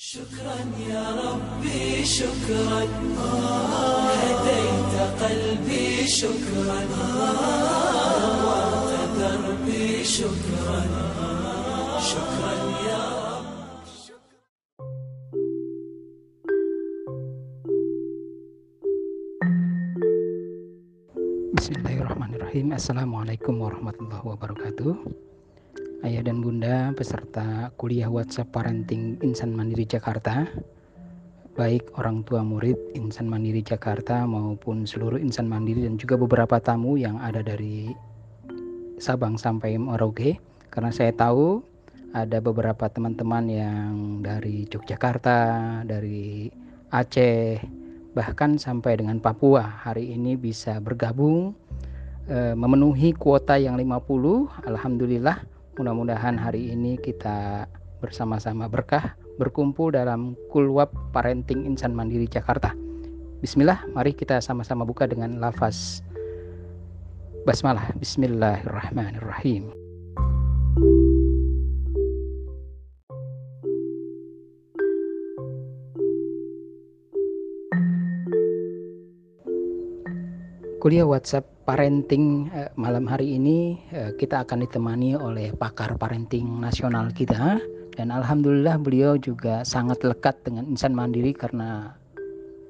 شكرا 0.00 0.56
يا 0.88 1.04
ربي 1.12 2.04
شكرا. 2.04 2.82
هديت 4.20 4.94
قلبي 5.20 6.08
شكرا. 6.08 6.80
نورت 8.40 9.12
دربي 9.20 10.04
شكرا. 10.04 10.80
شكرا 12.00 12.54
يا 12.88 13.04
رب. 13.28 13.44
بسم 21.60 21.72
الله 21.76 21.96
الرحمن 22.00 22.34
الرحيم. 22.40 22.72
السلام 22.72 23.14
عليكم 23.14 23.54
ورحمة 23.60 23.96
الله 24.00 24.20
وبركاته. 24.26 24.96
Ayah 26.00 26.24
dan 26.24 26.40
bunda 26.40 26.96
peserta 26.96 27.68
kuliah 27.76 28.08
WhatsApp 28.08 28.48
Parenting 28.56 29.20
Insan 29.20 29.52
Mandiri 29.52 29.84
Jakarta. 29.84 30.48
Baik 31.60 31.92
orang 32.00 32.24
tua 32.24 32.40
murid 32.40 32.96
Insan 32.96 33.28
Mandiri 33.28 33.60
Jakarta 33.60 34.24
maupun 34.24 34.88
seluruh 34.88 35.20
insan 35.20 35.44
mandiri 35.44 35.84
dan 35.84 36.00
juga 36.00 36.16
beberapa 36.16 36.56
tamu 36.56 36.96
yang 36.96 37.20
ada 37.20 37.44
dari 37.44 37.92
Sabang 38.96 39.36
sampai 39.36 39.76
Merauke. 39.76 40.40
Karena 40.72 40.88
saya 40.88 41.12
tahu 41.12 41.60
ada 42.16 42.40
beberapa 42.40 42.88
teman-teman 42.88 43.44
yang 43.52 43.92
dari 44.24 44.64
Yogyakarta, 44.72 45.84
dari 45.84 46.48
Aceh, 46.88 47.60
bahkan 48.16 48.56
sampai 48.56 48.96
dengan 48.96 49.20
Papua. 49.20 49.84
Hari 49.84 50.16
ini 50.16 50.32
bisa 50.32 50.80
bergabung 50.80 51.52
e, 52.24 52.56
memenuhi 52.56 53.12
kuota 53.12 53.60
yang 53.60 53.76
50 53.76 54.64
Alhamdulillah 54.64 55.59
mudah-mudahan 55.80 56.36
hari 56.36 56.76
ini 56.76 57.00
kita 57.00 57.64
bersama-sama 58.04 58.68
berkah 58.68 59.16
berkumpul 59.40 59.96
dalam 59.96 60.36
Kulwab 60.52 60.92
Parenting 61.16 61.64
Insan 61.64 61.96
Mandiri 61.96 62.28
Jakarta. 62.28 62.76
Bismillah 63.40 63.88
mari 63.96 64.12
kita 64.12 64.44
sama-sama 64.44 64.84
buka 64.84 65.08
dengan 65.08 65.40
lafaz 65.40 66.04
Basmalah. 67.48 67.96
Bismillahirrahmanirrahim 67.96 69.79
kuliah 80.80 81.04
WhatsApp 81.04 81.44
parenting 81.68 82.48
eh, 82.56 82.72
malam 82.80 83.04
hari 83.04 83.36
ini 83.36 83.76
eh, 83.92 84.16
kita 84.16 84.48
akan 84.48 84.64
ditemani 84.64 85.12
oleh 85.12 85.52
pakar 85.52 86.00
parenting 86.00 86.48
nasional 86.56 87.12
kita. 87.12 87.60
Dan 87.92 88.08
alhamdulillah 88.08 88.80
beliau 88.80 89.20
juga 89.20 89.60
sangat 89.60 90.00
lekat 90.00 90.40
dengan 90.40 90.64
insan 90.64 90.96
mandiri 90.96 91.36
karena 91.36 91.92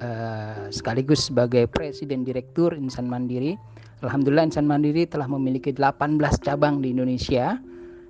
eh, 0.02 0.74
sekaligus 0.74 1.30
sebagai 1.30 1.70
presiden 1.70 2.26
direktur 2.26 2.74
insan 2.74 3.06
mandiri. 3.06 3.54
Alhamdulillah 4.02 4.50
insan 4.50 4.66
mandiri 4.66 5.06
telah 5.06 5.30
memiliki 5.30 5.70
18 5.70 6.18
cabang 6.42 6.82
di 6.82 6.90
Indonesia. 6.90 7.62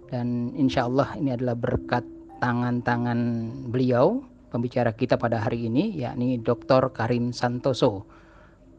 Dan 0.08 0.56
insya 0.56 0.88
Allah 0.88 1.12
ini 1.20 1.36
adalah 1.36 1.54
berkat 1.54 2.02
tangan-tangan 2.40 3.52
beliau 3.68 4.24
pembicara 4.48 4.90
kita 4.96 5.14
pada 5.14 5.38
hari 5.38 5.70
ini 5.70 5.94
yakni 5.94 6.40
Dr. 6.40 6.90
Karim 6.90 7.30
Santoso 7.30 8.19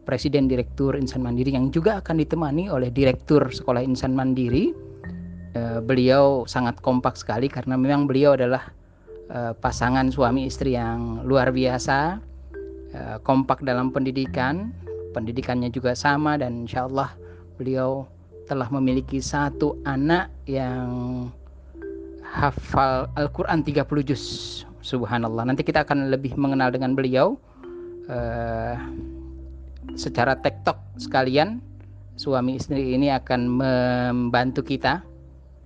Presiden 0.02 0.50
Direktur 0.50 0.98
Insan 0.98 1.22
Mandiri 1.22 1.54
yang 1.54 1.70
juga 1.70 2.02
akan 2.02 2.18
ditemani 2.22 2.74
oleh 2.74 2.90
Direktur 2.90 3.54
Sekolah 3.54 3.86
Insan 3.86 4.18
Mandiri. 4.18 4.74
Uh, 5.52 5.84
beliau 5.84 6.48
sangat 6.48 6.80
kompak 6.80 7.20
sekali 7.20 7.52
karena 7.52 7.76
memang 7.76 8.08
beliau 8.08 8.40
adalah 8.40 8.72
uh, 9.30 9.52
pasangan 9.52 10.08
suami 10.08 10.48
istri 10.48 10.80
yang 10.80 11.28
luar 11.28 11.52
biasa, 11.52 12.24
uh, 12.96 13.18
kompak 13.28 13.60
dalam 13.60 13.92
pendidikan, 13.92 14.72
pendidikannya 15.12 15.68
juga 15.68 15.92
sama 15.92 16.40
dan 16.40 16.64
insya 16.64 16.88
Allah 16.88 17.12
beliau 17.60 18.08
telah 18.48 18.72
memiliki 18.72 19.20
satu 19.20 19.75
anak 19.84 20.31
yang 20.48 21.28
hafal 22.24 23.12
Al-Quran 23.20 23.62
30 23.62 24.08
juz. 24.08 24.24
Subhanallah. 24.81 25.46
Nanti 25.46 25.62
kita 25.62 25.86
akan 25.86 26.09
lebih 26.09 26.34
mengenal 26.40 26.74
dengan 26.74 26.98
beliau. 26.98 27.38
Secara 29.96 30.40
tektok 30.40 30.78
sekalian 31.00 31.59
suami 32.16 32.59
istri 32.59 32.94
ini 32.96 33.09
akan 33.09 33.41
membantu 33.50 34.62
kita 34.62 35.02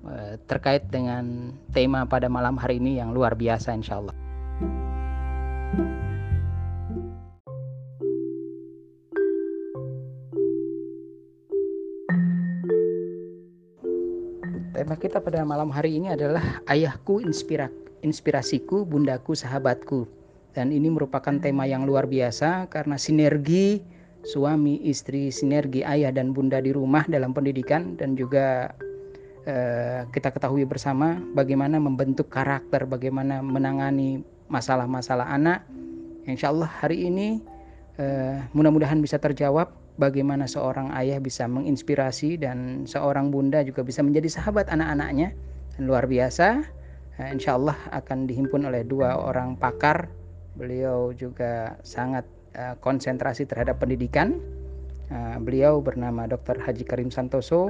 uh, 0.05 0.39
terkait 0.47 0.87
dengan 0.87 1.51
tema 1.75 2.07
pada 2.07 2.31
malam 2.31 2.55
hari 2.55 2.79
ini 2.79 2.97
yang 3.01 3.11
luar 3.11 3.35
biasa 3.35 3.75
insya 3.75 3.99
Allah. 3.99 4.15
Tema 14.75 14.95
kita 14.99 15.23
pada 15.23 15.41
malam 15.47 15.71
hari 15.71 15.97
ini 15.97 16.11
adalah 16.11 16.61
ayahku 16.67 17.23
inspira 17.23 17.71
inspirasiku, 18.05 18.85
bundaku 18.85 19.33
sahabatku. 19.33 20.05
Dan 20.53 20.71
ini 20.71 20.87
merupakan 20.87 21.35
tema 21.41 21.67
yang 21.67 21.83
luar 21.83 22.07
biasa 22.07 22.71
karena 22.71 22.95
sinergi 22.95 23.94
suami, 24.25 24.81
istri, 24.81 25.29
sinergi 25.29 25.85
ayah 25.85 26.09
dan 26.09 26.33
bunda 26.33 26.57
di 26.57 26.73
rumah 26.73 27.05
dalam 27.05 27.31
pendidikan 27.31 27.93
dan 27.95 28.17
juga 28.17 28.73
eh, 29.45 30.03
kita 30.09 30.33
ketahui 30.33 30.65
bersama 30.65 31.21
bagaimana 31.37 31.77
membentuk 31.77 32.33
karakter, 32.33 32.89
bagaimana 32.89 33.45
menangani 33.45 34.25
masalah-masalah 34.49 35.29
anak. 35.29 35.63
Insya 36.25 36.49
Allah 36.49 36.67
hari 36.81 37.05
ini 37.05 37.39
eh, 38.01 38.41
mudah-mudahan 38.57 38.97
bisa 38.97 39.21
terjawab 39.21 39.69
bagaimana 40.01 40.49
seorang 40.49 40.91
ayah 40.97 41.21
bisa 41.21 41.45
menginspirasi 41.45 42.41
dan 42.41 42.83
seorang 42.89 43.31
bunda 43.31 43.63
juga 43.63 43.85
bisa 43.85 44.01
menjadi 44.01 44.41
sahabat 44.41 44.67
anak-anaknya. 44.73 45.37
Luar 45.77 46.09
biasa. 46.09 46.65
Eh, 47.21 47.29
insya 47.31 47.55
Allah 47.55 47.77
akan 47.93 48.27
dihimpun 48.27 48.65
oleh 48.65 48.81
dua 48.83 49.15
orang 49.21 49.55
pakar. 49.55 50.09
Beliau 50.55 51.11
juga 51.13 51.75
sangat 51.83 52.23
uh, 52.55 52.75
konsentrasi 52.79 53.45
terhadap 53.45 53.83
pendidikan. 53.83 54.39
Uh, 55.11 55.37
beliau 55.37 55.83
bernama 55.83 56.25
Dr. 56.25 56.57
Haji 56.57 56.83
Karim 56.87 57.13
Santoso, 57.13 57.69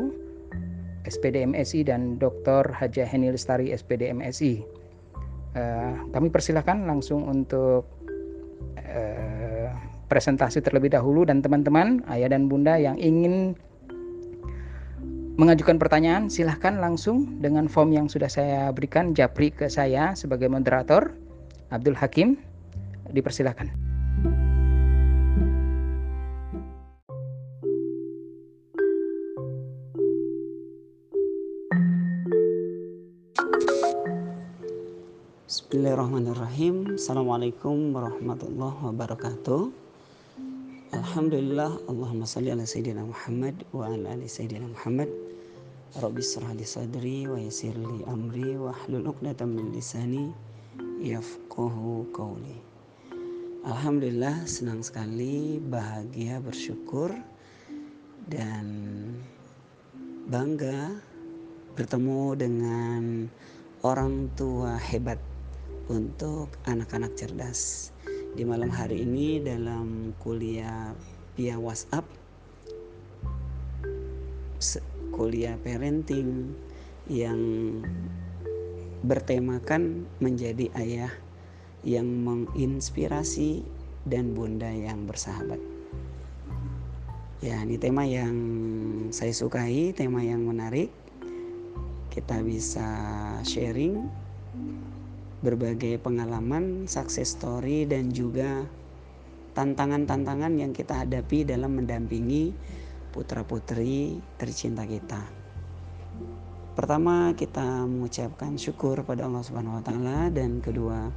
SPD 1.04 1.44
MSI 1.44 1.84
dan 1.84 2.16
Dr. 2.16 2.72
Haji 2.72 3.04
Heni 3.04 3.34
Lestari, 3.34 3.76
SPD 3.76 4.08
MSI. 4.16 4.64
Uh, 5.56 6.08
kami 6.16 6.32
persilahkan 6.32 6.86
langsung 6.88 7.26
untuk 7.28 7.88
presentasi 10.08 10.64
terlebih 10.64 10.94
dahulu 10.94 11.28
dan 11.28 11.44
teman-teman, 11.44 12.00
ayah 12.08 12.32
dan 12.32 12.48
bunda 12.48 12.80
yang 12.80 12.96
ingin 12.96 13.58
mengajukan 15.36 15.76
pertanyaan 15.76 16.32
silahkan 16.32 16.80
langsung 16.80 17.44
dengan 17.44 17.68
form 17.68 17.92
yang 17.92 18.08
sudah 18.08 18.32
saya 18.32 18.72
berikan 18.72 19.12
japri 19.12 19.52
ke 19.52 19.68
saya 19.68 20.16
sebagai 20.16 20.48
moderator 20.48 21.12
Abdul 21.76 22.00
Hakim 22.00 22.40
dipersilahkan. 23.12 23.85
Bismillahirrahmanirrahim. 35.46 36.98
Assalamualaikum 36.98 37.94
warahmatullahi 37.94 38.82
wabarakatuh. 38.82 39.70
Alhamdulillah 40.90 41.86
Allahumma 41.86 42.26
salli 42.26 42.50
ala 42.50 42.66
Sayyidina 42.66 43.06
Muhammad 43.06 43.54
wa 43.70 43.86
ala 43.86 44.18
ali 44.18 44.26
Sayyidina 44.26 44.66
Muhammad. 44.66 45.06
Rabbi 46.02 46.26
syrah 46.26 46.50
li 46.58 46.66
sadri 46.66 47.30
wa 47.30 47.38
yasir 47.38 47.78
li 47.78 48.02
amri 48.10 48.58
wa 48.58 48.74
hlul 48.74 49.06
uqdatan 49.14 49.54
min 49.54 49.70
lisani 49.70 50.34
yafqahu 51.06 52.10
qawli. 52.10 52.58
Alhamdulillah 53.70 54.50
senang 54.50 54.82
sekali 54.82 55.62
bahagia 55.62 56.42
bersyukur 56.42 57.14
dan 58.34 58.66
bangga 60.26 60.90
bertemu 61.78 62.34
dengan 62.34 63.30
orang 63.86 64.34
tua 64.34 64.82
hebat 64.82 65.22
untuk 65.92 66.54
anak-anak 66.66 67.14
cerdas. 67.18 67.92
Di 68.36 68.44
malam 68.44 68.70
hari 68.70 69.06
ini 69.06 69.40
dalam 69.40 70.12
kuliah 70.20 70.92
via 71.36 71.56
WhatsApp 71.56 72.08
kuliah 75.16 75.56
parenting 75.64 76.52
yang 77.08 77.40
bertemakan 79.08 80.04
menjadi 80.20 80.68
ayah 80.76 81.14
yang 81.88 82.04
menginspirasi 82.04 83.64
dan 84.04 84.36
bunda 84.36 84.68
yang 84.68 85.08
bersahabat. 85.08 85.62
Ya, 87.40 87.62
ini 87.64 87.80
tema 87.80 88.04
yang 88.04 88.36
saya 89.14 89.32
sukai, 89.32 89.96
tema 89.96 90.20
yang 90.20 90.44
menarik. 90.44 90.92
Kita 92.12 92.42
bisa 92.44 92.88
sharing 93.48 94.02
berbagai 95.44 96.00
pengalaman, 96.00 96.88
success 96.88 97.36
story 97.36 97.84
dan 97.90 98.12
juga 98.12 98.64
tantangan-tantangan 99.56 100.52
yang 100.60 100.76
kita 100.76 101.08
hadapi 101.08 101.48
dalam 101.48 101.80
mendampingi 101.80 102.52
putra-putri 103.16 104.20
tercinta 104.36 104.84
kita. 104.84 105.24
Pertama 106.76 107.32
kita 107.40 107.88
mengucapkan 107.88 108.60
syukur 108.60 109.00
pada 109.08 109.24
Allah 109.24 109.40
Subhanahu 109.48 109.80
wa 109.80 109.84
taala 109.84 110.28
dan 110.28 110.60
kedua 110.60 111.08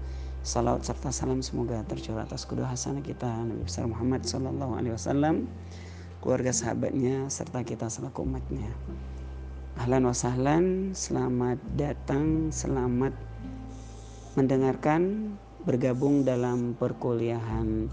salawat 0.46 0.86
serta 0.86 1.10
salam 1.10 1.42
semoga 1.42 1.82
tercurah 1.82 2.22
atas 2.22 2.46
kedua 2.46 2.70
hasanah 2.70 3.02
kita 3.02 3.26
Nabi 3.26 3.66
besar 3.66 3.90
Muhammad 3.90 4.22
sallallahu 4.22 4.78
alaihi 4.78 4.94
wasallam, 4.94 5.50
keluarga 6.22 6.54
sahabatnya 6.54 7.26
serta 7.26 7.66
kita 7.66 7.90
selaku 7.90 8.22
umatnya. 8.22 8.70
Ahlan 9.82 10.06
wa 10.06 10.14
sahlan, 10.14 10.94
selamat 10.94 11.58
datang, 11.74 12.54
selamat 12.54 13.14
mendengarkan 14.38 15.34
bergabung 15.66 16.22
dalam 16.22 16.78
perkuliahan 16.78 17.90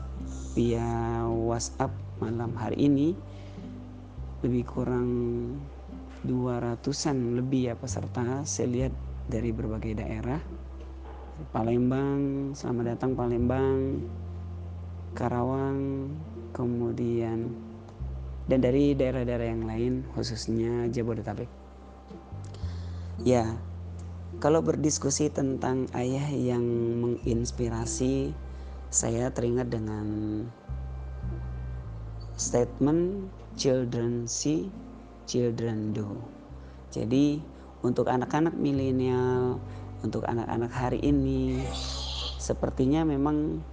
via 0.54 1.26
WhatsApp 1.26 1.90
malam 2.22 2.54
hari 2.54 2.86
ini. 2.86 3.18
Lebih 4.46 4.62
kurang 4.70 5.10
200-an 6.22 7.42
lebih 7.42 7.74
ya 7.74 7.74
peserta 7.74 8.46
saya 8.46 8.70
lihat 8.70 8.94
dari 9.26 9.50
berbagai 9.50 9.98
daerah. 9.98 10.38
Palembang 11.50 12.54
selamat 12.54 12.94
datang 12.94 13.18
Palembang 13.18 14.06
Karawang 15.18 16.14
kemudian 16.54 17.58
dan 18.46 18.62
dari 18.62 18.94
daerah-daerah 18.94 19.48
yang 19.50 19.66
lain 19.66 19.94
khususnya 20.14 20.94
Jabodetabek. 20.94 21.50
Ya 23.26 23.58
kalau 24.44 24.60
berdiskusi 24.60 25.32
tentang 25.32 25.88
ayah 25.96 26.28
yang 26.28 26.64
menginspirasi 27.00 28.36
saya 28.92 29.32
teringat 29.32 29.72
dengan 29.72 30.08
statement 32.36 33.32
children 33.56 34.28
see, 34.28 34.68
children 35.24 35.96
do. 35.96 36.20
Jadi 36.92 37.40
untuk 37.84 38.12
anak-anak 38.12 38.56
milenial, 38.56 39.60
untuk 40.04 40.28
anak-anak 40.28 40.72
hari 40.72 41.00
ini, 41.00 41.64
sepertinya 42.40 43.08
memang 43.08 43.64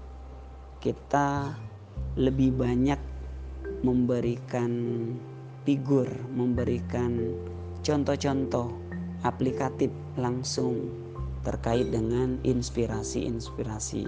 kita 0.82 1.54
lebih 2.18 2.54
banyak 2.54 2.98
memberikan 3.82 4.70
figur, 5.66 6.06
memberikan 6.34 7.34
contoh-contoh 7.82 8.70
aplikatif 9.22 9.90
langsung 10.16 10.92
terkait 11.42 11.90
dengan 11.90 12.38
inspirasi-inspirasi. 12.44 14.06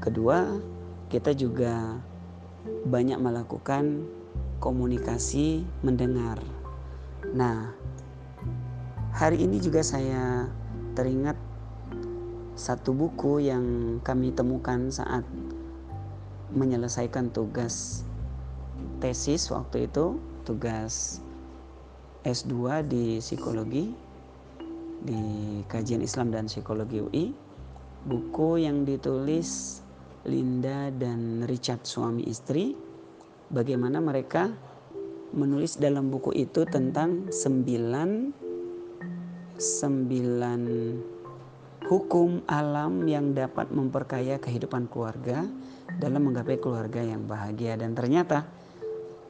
Kedua, 0.00 0.60
kita 1.10 1.34
juga 1.34 1.98
banyak 2.86 3.18
melakukan 3.18 4.06
komunikasi 4.62 5.66
mendengar. 5.84 6.40
Nah, 7.34 7.74
hari 9.12 9.44
ini 9.44 9.60
juga 9.60 9.82
saya 9.84 10.48
teringat 10.96 11.36
satu 12.56 12.96
buku 12.96 13.44
yang 13.44 13.98
kami 14.00 14.32
temukan 14.32 14.88
saat 14.88 15.26
menyelesaikan 16.56 17.28
tugas 17.34 18.06
tesis 19.02 19.52
waktu 19.52 19.90
itu, 19.90 20.16
tugas 20.48 21.20
S2 22.26 22.82
di 22.90 23.22
psikologi 23.22 23.86
di 24.98 25.20
kajian 25.70 26.02
Islam 26.02 26.34
dan 26.34 26.50
psikologi 26.50 26.98
UI. 26.98 27.26
Buku 28.06 28.58
yang 28.58 28.82
ditulis 28.82 29.80
Linda 30.26 30.90
dan 30.90 31.46
Richard 31.46 31.86
suami 31.86 32.26
istri. 32.26 32.74
Bagaimana 33.46 34.02
mereka 34.02 34.50
menulis 35.30 35.78
dalam 35.78 36.10
buku 36.10 36.34
itu 36.34 36.66
tentang 36.66 37.30
sembilan 37.30 38.10
sembilan 39.54 40.62
hukum 41.86 42.42
alam 42.50 43.06
yang 43.06 43.38
dapat 43.38 43.70
memperkaya 43.70 44.42
kehidupan 44.42 44.90
keluarga 44.90 45.46
dalam 46.02 46.26
menggapai 46.26 46.58
keluarga 46.58 47.06
yang 47.06 47.22
bahagia. 47.30 47.78
Dan 47.78 47.94
ternyata 47.94 48.42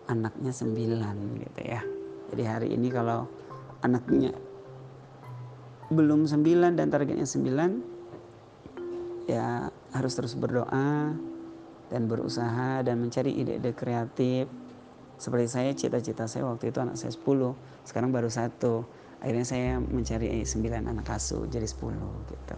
anaknya 0.08 0.52
sembilan 0.52 1.16
gitu 1.44 1.60
ya 1.60 1.95
jadi 2.32 2.42
hari 2.46 2.68
ini 2.74 2.88
kalau 2.90 3.28
anaknya 3.82 4.34
belum 5.92 6.26
sembilan 6.26 6.74
dan 6.74 6.90
targetnya 6.90 7.28
sembilan 7.28 7.70
ya 9.30 9.70
harus 9.94 10.12
terus 10.18 10.34
berdoa 10.34 11.14
dan 11.86 12.02
berusaha 12.10 12.82
dan 12.82 12.98
mencari 12.98 13.38
ide-ide 13.38 13.70
kreatif. 13.74 14.50
Seperti 15.16 15.46
saya 15.48 15.70
cita-cita 15.72 16.28
saya 16.28 16.44
waktu 16.44 16.68
itu 16.68 16.78
anak 16.82 16.98
saya 16.98 17.14
10, 17.14 17.56
sekarang 17.86 18.10
baru 18.12 18.28
satu. 18.28 18.84
Akhirnya 19.22 19.46
saya 19.48 19.80
mencari 19.80 20.44
9 20.44 20.52
anak 20.76 21.06
asuh 21.08 21.48
jadi 21.48 21.64
10 21.64 21.96
gitu. 22.28 22.56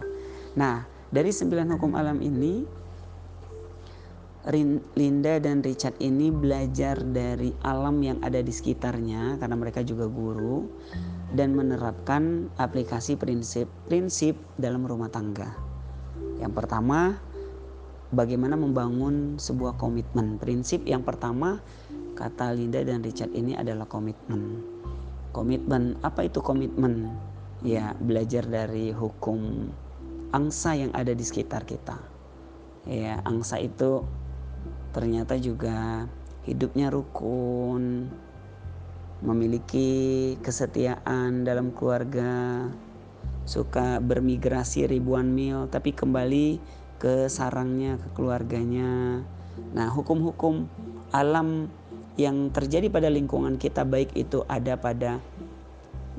Nah, 0.59 0.83
dari 1.07 1.31
9 1.31 1.55
hukum 1.77 1.95
alam 1.95 2.19
ini 2.19 2.67
Linda 4.95 5.35
dan 5.43 5.59
Richard 5.59 5.99
ini 5.99 6.31
belajar 6.31 6.95
dari 7.03 7.51
alam 7.59 7.99
yang 7.99 8.23
ada 8.23 8.39
di 8.39 8.55
sekitarnya 8.55 9.35
karena 9.35 9.55
mereka 9.59 9.83
juga 9.83 10.07
guru 10.07 10.63
dan 11.35 11.51
menerapkan 11.51 12.47
aplikasi 12.55 13.19
prinsip-prinsip 13.19 14.39
dalam 14.55 14.87
rumah 14.87 15.11
tangga. 15.11 15.51
Yang 16.39 16.55
pertama, 16.55 17.19
bagaimana 18.15 18.55
membangun 18.55 19.35
sebuah 19.35 19.75
komitmen. 19.75 20.39
Prinsip 20.39 20.87
yang 20.87 21.03
pertama 21.03 21.59
kata 22.15 22.55
Linda 22.55 22.79
dan 22.79 23.03
Richard 23.03 23.35
ini 23.35 23.59
adalah 23.59 23.91
komitmen. 23.91 24.63
Komitmen, 25.35 25.99
apa 25.99 26.25
itu 26.25 26.39
komitmen? 26.39 27.11
Ya, 27.59 27.91
belajar 27.99 28.47
dari 28.47 28.95
hukum 28.95 29.67
angsa 30.31 30.79
yang 30.79 30.95
ada 30.95 31.11
di 31.11 31.27
sekitar 31.27 31.67
kita. 31.67 31.99
Ya, 32.87 33.19
angsa 33.27 33.59
itu 33.59 34.07
ternyata 34.91 35.37
juga 35.37 36.07
hidupnya 36.45 36.89
rukun, 36.89 38.09
memiliki 39.19 40.33
kesetiaan 40.39 41.43
dalam 41.43 41.75
keluarga, 41.75 42.65
suka 43.43 43.99
bermigrasi 43.99 44.87
ribuan 44.87 45.33
mil 45.33 45.67
tapi 45.67 45.91
kembali 45.91 46.61
ke 46.99 47.27
sarangnya, 47.31 47.99
ke 47.99 48.07
keluarganya. 48.15 49.23
Nah, 49.75 49.87
hukum-hukum 49.91 50.67
alam 51.11 51.67
yang 52.19 52.51
terjadi 52.51 52.91
pada 52.91 53.07
lingkungan 53.07 53.55
kita 53.55 53.87
baik 53.87 54.11
itu 54.13 54.43
ada 54.51 54.75
pada 54.75 55.23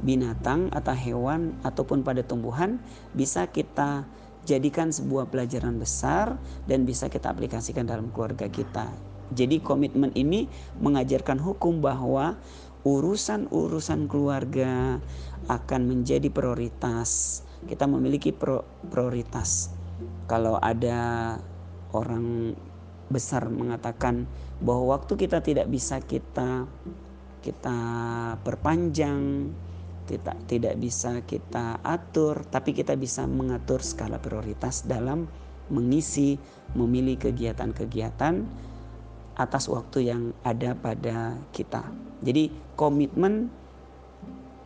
binatang 0.01 0.73
atau 0.73 0.97
hewan 0.97 1.53
ataupun 1.61 2.01
pada 2.01 2.25
tumbuhan 2.25 2.81
bisa 3.13 3.45
kita 3.53 4.09
jadikan 4.49 4.93
sebuah 4.93 5.29
pelajaran 5.29 5.77
besar 5.77 6.37
dan 6.65 6.85
bisa 6.89 7.09
kita 7.13 7.31
aplikasikan 7.33 7.85
dalam 7.85 8.09
keluarga 8.13 8.49
kita. 8.49 8.89
Jadi 9.31 9.63
komitmen 9.63 10.11
ini 10.19 10.51
mengajarkan 10.83 11.39
hukum 11.39 11.79
bahwa 11.79 12.35
urusan-urusan 12.83 14.11
keluarga 14.11 14.99
akan 15.47 15.81
menjadi 15.87 16.27
prioritas. 16.33 17.43
Kita 17.69 17.85
memiliki 17.85 18.33
prioritas 18.89 19.71
kalau 20.31 20.57
ada 20.63 21.37
orang 21.91 22.55
besar 23.11 23.51
mengatakan 23.51 24.31
bahwa 24.63 24.95
waktu 24.95 25.19
kita 25.19 25.43
tidak 25.43 25.67
bisa 25.67 25.99
kita 25.99 26.71
kita 27.43 27.79
perpanjang 28.47 29.51
kita 30.11 30.35
tidak 30.51 30.75
bisa 30.83 31.23
kita 31.23 31.79
atur 31.87 32.43
tapi 32.51 32.75
kita 32.75 32.99
bisa 32.99 33.31
mengatur 33.31 33.79
skala 33.79 34.19
prioritas 34.19 34.83
dalam 34.83 35.31
mengisi 35.71 36.35
memilih 36.75 37.15
kegiatan-kegiatan 37.15 38.43
atas 39.39 39.71
waktu 39.71 40.11
yang 40.11 40.23
ada 40.43 40.75
pada 40.75 41.39
kita. 41.55 41.87
Jadi 42.21 42.51
komitmen 42.75 43.49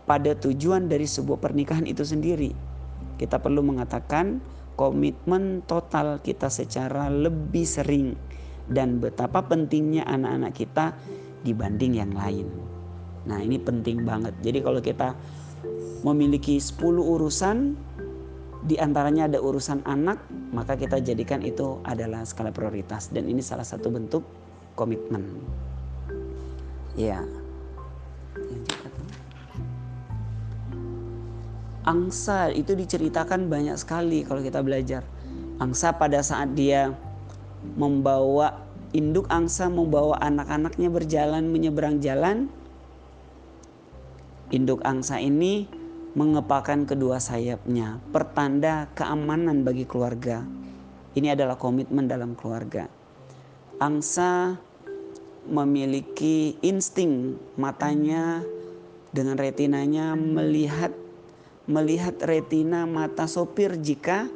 pada 0.09 0.35
tujuan 0.35 0.89
dari 0.91 1.05
sebuah 1.05 1.39
pernikahan 1.39 1.87
itu 1.87 2.03
sendiri. 2.03 2.51
Kita 3.21 3.39
perlu 3.39 3.63
mengatakan 3.63 4.43
komitmen 4.75 5.63
total 5.71 6.19
kita 6.19 6.51
secara 6.51 7.07
lebih 7.07 7.63
sering 7.63 8.19
dan 8.67 8.99
betapa 8.99 9.45
pentingnya 9.45 10.03
anak-anak 10.09 10.53
kita 10.57 10.85
dibanding 11.47 12.01
yang 12.01 12.11
lain. 12.11 12.49
Nah, 13.25 13.41
ini 13.41 13.57
penting 13.57 14.05
banget. 14.05 14.37
Jadi 14.45 14.59
kalau 14.61 14.81
kita 14.85 15.17
memiliki 16.05 16.61
10 16.61 17.01
urusan 17.01 17.75
di 18.65 18.77
antaranya 18.81 19.29
ada 19.29 19.41
urusan 19.41 19.85
anak, 19.85 20.25
maka 20.53 20.77
kita 20.77 21.01
jadikan 21.01 21.41
itu 21.45 21.81
adalah 21.85 22.25
skala 22.25 22.53
prioritas 22.53 23.13
dan 23.13 23.29
ini 23.29 23.41
salah 23.45 23.65
satu 23.65 23.93
bentuk 23.93 24.25
komitmen. 24.77 25.25
Ya. 26.95 27.25
angsa 31.85 32.49
itu 32.51 32.73
diceritakan 32.73 33.53
banyak 33.53 33.77
sekali 33.77 34.25
kalau 34.25 34.41
kita 34.41 34.65
belajar. 34.65 35.05
Angsa 35.61 35.95
pada 35.95 36.25
saat 36.25 36.57
dia 36.57 36.91
membawa 37.79 38.65
induk 38.97 39.29
angsa 39.31 39.71
membawa 39.71 40.19
anak-anaknya 40.25 40.89
berjalan 40.91 41.47
menyeberang 41.47 42.01
jalan. 42.01 42.51
Induk 44.51 44.83
angsa 44.83 45.21
ini 45.21 45.69
mengepakkan 46.15 46.87
kedua 46.87 47.19
sayapnya, 47.19 47.99
pertanda 48.15 48.87
keamanan 48.95 49.67
bagi 49.67 49.83
keluarga. 49.83 50.47
Ini 51.15 51.35
adalah 51.35 51.59
komitmen 51.59 52.07
dalam 52.07 52.39
keluarga. 52.39 52.87
Angsa 53.83 54.55
memiliki 55.51 56.57
insting 56.63 57.37
matanya 57.59 58.41
dengan 59.15 59.39
retinanya 59.39 60.17
melihat 60.17 60.91
melihat 61.69 62.17
retina 62.25 62.89
mata 62.89 63.29
sopir 63.29 63.77
jika 63.79 64.27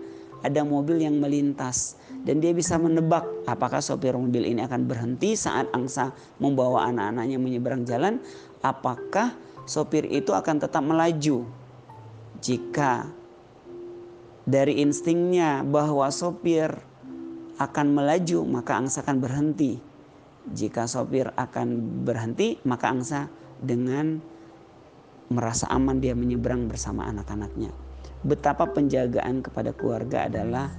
ada 0.45 0.63
mobil 0.63 1.03
yang 1.03 1.19
melintas 1.19 1.99
dan 2.23 2.39
dia 2.39 2.55
bisa 2.55 2.79
menebak 2.79 3.27
apakah 3.49 3.83
sopir 3.83 4.15
mobil 4.15 4.47
ini 4.47 4.63
akan 4.65 4.87
berhenti 4.87 5.35
saat 5.35 5.67
angsa 5.75 6.15
membawa 6.39 6.87
anak-anaknya 6.89 7.39
menyeberang 7.41 7.83
jalan 7.89 8.23
apakah 8.63 9.35
sopir 9.67 10.07
itu 10.09 10.31
akan 10.33 10.63
tetap 10.63 10.81
melaju 10.81 11.45
jika 12.39 13.11
dari 14.49 14.81
instingnya 14.81 15.61
bahwa 15.61 16.09
sopir 16.09 16.73
akan 17.59 17.87
melaju 17.93 18.47
maka 18.47 18.79
angsa 18.79 19.03
akan 19.05 19.19
berhenti. 19.21 19.83
Jika 20.49 20.89
sopir 20.89 21.29
akan 21.37 22.01
berhenti 22.09 22.57
maka 22.65 22.89
angsa 22.89 23.29
dengan 23.61 24.23
merasa 25.29 25.69
aman 25.69 26.01
dia 26.01 26.17
menyeberang 26.17 26.71
bersama 26.71 27.05
anak-anaknya. 27.13 27.69
Betapa 28.25 28.65
penjagaan 28.73 29.45
kepada 29.45 29.77
keluarga 29.77 30.27
adalah 30.27 30.73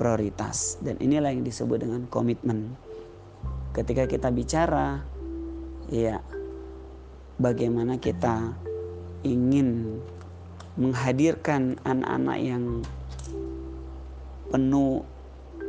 prioritas 0.00 0.80
dan 0.80 0.96
inilah 0.96 1.32
yang 1.32 1.44
disebut 1.44 1.84
dengan 1.84 2.08
komitmen. 2.08 2.72
Ketika 3.76 4.08
kita 4.08 4.32
bicara 4.32 5.04
ya 5.92 6.16
bagaimana 7.36 8.00
kita 8.00 8.56
ingin 9.28 10.00
menghadirkan 10.76 11.80
anak-anak 11.88 12.38
yang 12.40 12.64
penuh 14.52 15.02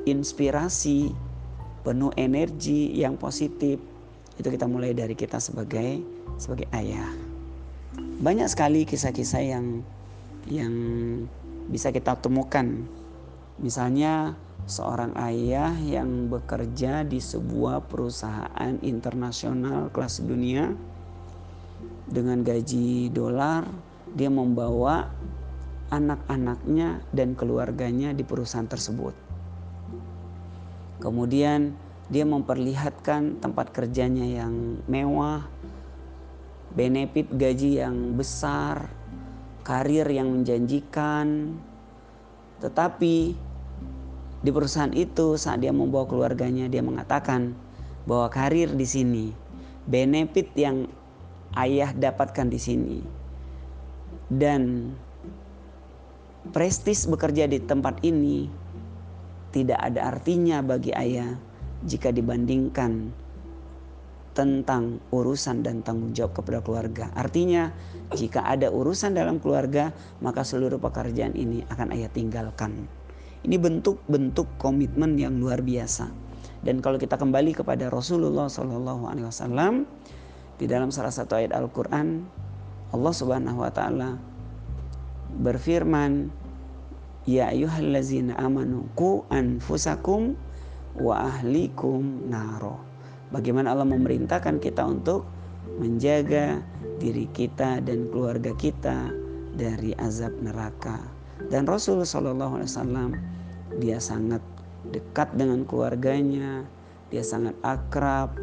inspirasi, 0.04 1.12
penuh 1.84 2.12
energi 2.20 2.92
yang 2.96 3.16
positif. 3.16 3.80
Itu 4.38 4.48
kita 4.54 4.70
mulai 4.70 4.94
dari 4.94 5.18
kita 5.18 5.42
sebagai 5.42 6.04
sebagai 6.38 6.68
ayah. 6.76 7.10
Banyak 7.98 8.48
sekali 8.52 8.86
kisah-kisah 8.86 9.42
yang 9.42 9.82
yang 10.48 10.74
bisa 11.68 11.90
kita 11.92 12.16
temukan. 12.20 12.86
Misalnya 13.58 14.38
seorang 14.70 15.16
ayah 15.18 15.74
yang 15.80 16.28
bekerja 16.28 17.08
di 17.08 17.18
sebuah 17.18 17.88
perusahaan 17.88 18.74
internasional 18.84 19.90
kelas 19.90 20.22
dunia 20.22 20.76
dengan 22.08 22.44
gaji 22.44 23.10
dolar 23.12 23.68
dia 24.18 24.34
membawa 24.34 25.14
anak-anaknya 25.94 27.06
dan 27.14 27.38
keluarganya 27.38 28.12
di 28.12 28.26
perusahaan 28.26 28.66
tersebut. 28.66 29.14
Kemudian 30.98 31.78
dia 32.10 32.26
memperlihatkan 32.26 33.38
tempat 33.38 33.70
kerjanya 33.70 34.26
yang 34.26 34.82
mewah, 34.90 35.46
benefit 36.74 37.30
gaji 37.30 37.78
yang 37.86 38.18
besar, 38.18 38.90
karir 39.62 40.10
yang 40.10 40.34
menjanjikan. 40.34 41.54
Tetapi 42.58 43.16
di 44.42 44.50
perusahaan 44.50 44.92
itu 44.98 45.38
saat 45.38 45.62
dia 45.62 45.70
membawa 45.70 46.10
keluarganya 46.10 46.66
dia 46.66 46.82
mengatakan 46.82 47.54
bahwa 48.10 48.34
karir 48.34 48.74
di 48.74 48.88
sini, 48.90 49.26
benefit 49.86 50.50
yang 50.58 50.90
ayah 51.54 51.94
dapatkan 51.94 52.50
di 52.50 52.60
sini 52.60 53.17
dan 54.28 54.94
prestis 56.52 57.08
bekerja 57.08 57.48
di 57.48 57.60
tempat 57.64 58.04
ini 58.04 58.48
tidak 59.52 59.80
ada 59.80 60.12
artinya 60.12 60.60
bagi 60.64 60.92
ayah 60.92 61.40
jika 61.88 62.12
dibandingkan 62.12 63.12
tentang 64.38 65.02
urusan 65.10 65.66
dan 65.66 65.82
tanggung 65.82 66.14
jawab 66.14 66.38
kepada 66.38 66.62
keluarga. 66.62 67.10
Artinya, 67.18 67.74
jika 68.14 68.46
ada 68.46 68.70
urusan 68.70 69.18
dalam 69.18 69.42
keluarga, 69.42 69.90
maka 70.22 70.46
seluruh 70.46 70.78
pekerjaan 70.78 71.34
ini 71.34 71.66
akan 71.74 71.90
ayah 71.98 72.06
tinggalkan. 72.14 72.86
Ini 73.42 73.58
bentuk-bentuk 73.58 74.46
komitmen 74.62 75.18
yang 75.18 75.42
luar 75.42 75.66
biasa. 75.66 76.14
Dan 76.62 76.86
kalau 76.86 77.02
kita 77.02 77.18
kembali 77.18 77.58
kepada 77.58 77.90
Rasulullah 77.90 78.46
SAW 78.46 79.74
di 80.62 80.66
dalam 80.70 80.94
salah 80.94 81.14
satu 81.14 81.34
ayat 81.34 81.58
Al-Quran, 81.58 82.30
Allah 82.96 83.14
Subhanahu 83.14 83.60
wa 83.64 83.72
taala 83.72 84.16
berfirman, 85.44 86.32
"Ya 87.28 87.52
ayyuhallazina 87.52 88.40
amanu 88.40 88.88
qu 88.96 89.28
anfusakum 89.28 90.40
wa 90.96 91.28
ahlikum 91.28 92.32
naro." 92.32 92.80
Bagaimana 93.28 93.76
Allah 93.76 93.88
memerintahkan 93.88 94.64
kita 94.64 94.88
untuk 94.88 95.28
menjaga 95.76 96.64
diri 96.98 97.28
kita 97.36 97.84
dan 97.84 98.08
keluarga 98.08 98.56
kita 98.56 99.12
dari 99.60 99.92
azab 100.00 100.32
neraka. 100.40 100.98
Dan 101.52 101.68
Rasul 101.68 102.02
Shallallahu 102.02 102.62
Alaihi 102.62 102.72
Wasallam 102.72 103.10
dia 103.84 104.00
sangat 104.00 104.42
dekat 104.90 105.36
dengan 105.36 105.68
keluarganya, 105.68 106.64
dia 107.12 107.22
sangat 107.22 107.54
akrab, 107.62 108.34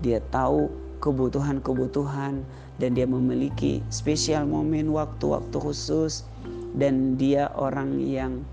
dia 0.00 0.24
tahu 0.32 0.72
kebutuhan-kebutuhan 1.00 2.44
dan 2.76 2.90
dia 2.92 3.08
memiliki 3.08 3.80
spesial 3.88 4.44
momen 4.44 4.92
waktu-waktu 4.92 5.56
khusus 5.56 6.28
dan 6.76 7.16
dia 7.16 7.50
orang 7.56 7.98
yang 7.98 8.44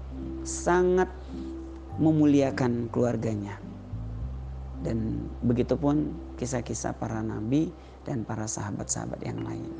sangat 0.48 1.12
memuliakan 2.00 2.88
keluarganya. 2.90 3.60
Dan 4.82 5.28
begitupun 5.44 6.16
kisah-kisah 6.38 6.96
para 6.96 7.20
nabi 7.20 7.74
dan 8.06 8.24
para 8.24 8.48
sahabat-sahabat 8.48 9.20
yang 9.26 9.42
lain. 9.44 9.74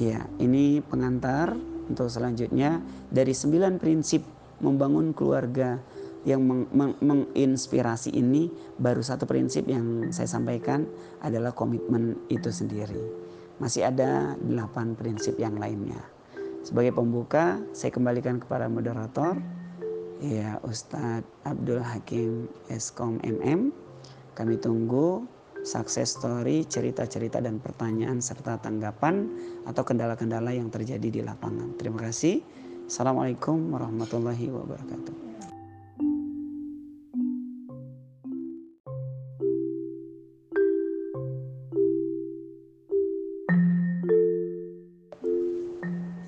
Ya, 0.00 0.24
ini 0.40 0.80
pengantar 0.80 1.52
untuk 1.88 2.08
selanjutnya 2.08 2.80
dari 3.12 3.36
sembilan 3.36 3.76
prinsip 3.76 4.24
membangun 4.62 5.12
keluarga 5.12 5.76
yang 6.22 6.46
meng 6.46 6.70
meng 6.70 6.94
menginspirasi 7.02 8.14
ini 8.14 8.46
baru 8.78 9.02
satu 9.02 9.26
prinsip 9.26 9.66
yang 9.66 10.14
saya 10.14 10.30
sampaikan 10.30 10.86
adalah 11.18 11.50
komitmen 11.50 12.14
itu 12.30 12.50
sendiri. 12.50 12.98
Masih 13.58 13.86
ada 13.86 14.38
delapan 14.38 14.94
prinsip 14.94 15.38
yang 15.38 15.58
lainnya. 15.58 15.98
Sebagai 16.62 16.94
pembuka, 16.94 17.58
saya 17.74 17.90
kembalikan 17.90 18.38
kepada 18.38 18.70
moderator 18.70 19.34
ya 20.22 20.62
Ustadz 20.62 21.26
Abdul 21.42 21.82
Hakim 21.82 22.46
Eskom 22.70 23.18
MM. 23.26 23.74
Kami 24.38 24.56
tunggu 24.62 25.26
success 25.66 26.18
story, 26.18 26.66
cerita-cerita 26.66 27.42
dan 27.42 27.58
pertanyaan 27.58 28.22
serta 28.22 28.58
tanggapan 28.62 29.30
atau 29.66 29.82
kendala-kendala 29.82 30.54
yang 30.54 30.70
terjadi 30.70 31.08
di 31.10 31.20
lapangan. 31.22 31.74
Terima 31.78 31.98
kasih. 32.02 32.42
Assalamualaikum 32.86 33.74
warahmatullahi 33.74 34.50
wabarakatuh. 34.50 35.21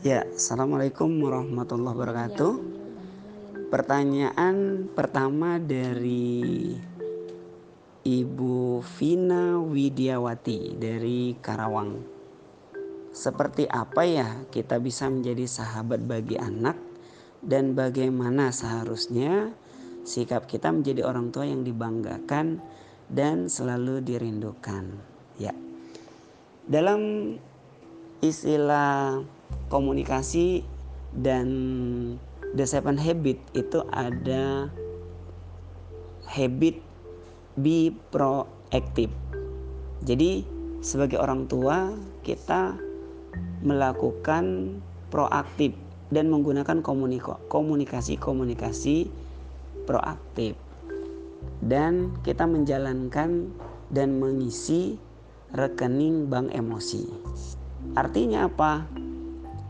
Ya, 0.04 0.20
Assalamualaikum 0.36 1.08
warahmatullahi 1.16 1.96
wabarakatuh. 1.96 2.52
Pertanyaan 3.72 4.84
pertama 4.92 5.56
dari 5.56 6.76
Ibu 8.04 8.84
Vina 9.00 9.56
Widiawati 9.64 10.76
dari 10.76 11.32
Karawang. 11.40 12.04
Seperti 13.16 13.64
apa 13.64 14.04
ya 14.04 14.44
kita 14.52 14.76
bisa 14.76 15.08
menjadi 15.08 15.48
sahabat 15.48 16.04
bagi 16.04 16.36
anak 16.36 16.76
dan 17.40 17.72
bagaimana 17.72 18.52
seharusnya 18.52 19.56
sikap 20.04 20.44
kita 20.44 20.68
menjadi 20.68 21.08
orang 21.08 21.32
tua 21.32 21.48
yang 21.48 21.64
dibanggakan 21.64 22.60
dan 23.08 23.48
selalu 23.48 24.04
dirindukan. 24.04 24.84
Ya. 25.40 25.56
Dalam 26.68 27.00
istilah 28.20 29.24
komunikasi 29.68 30.62
dan 31.14 31.48
the 32.54 32.66
seven 32.66 32.98
habit 32.98 33.38
itu 33.54 33.82
ada 33.94 34.70
habit 36.26 36.78
be 37.58 37.94
proactive. 38.10 39.10
Jadi 40.02 40.44
sebagai 40.82 41.18
orang 41.22 41.46
tua 41.46 41.94
kita 42.26 42.76
melakukan 43.64 44.76
proaktif 45.08 45.72
dan 46.12 46.28
menggunakan 46.30 46.82
komunikasi-komunikasi 47.48 49.08
proaktif 49.88 50.54
dan 51.64 52.12
kita 52.26 52.44
menjalankan 52.44 53.52
dan 53.92 54.18
mengisi 54.20 54.98
rekening 55.54 56.26
bank 56.28 56.50
emosi. 56.52 57.06
Artinya 57.94 58.48
apa? 58.48 59.03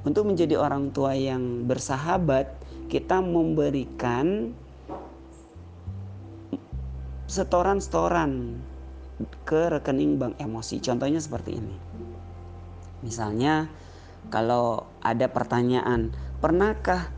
Untuk 0.04 0.28
menjadi 0.28 0.61
orang 0.61 0.92
tua 0.92 1.16
yang 1.16 1.64
bersahabat, 1.64 2.52
kita 2.92 3.25
memberikan 3.25 4.52
setoran-setoran 7.25 8.61
ke 9.49 9.73
rekening 9.73 10.20
bank 10.20 10.37
emosi. 10.37 10.76
Contohnya 10.84 11.25
seperti 11.25 11.56
ini. 11.56 11.75
Misalnya, 13.00 13.73
kalau 14.28 14.84
ada 15.00 15.25
pertanyaan, 15.28 16.12
pernahkah 16.44 17.08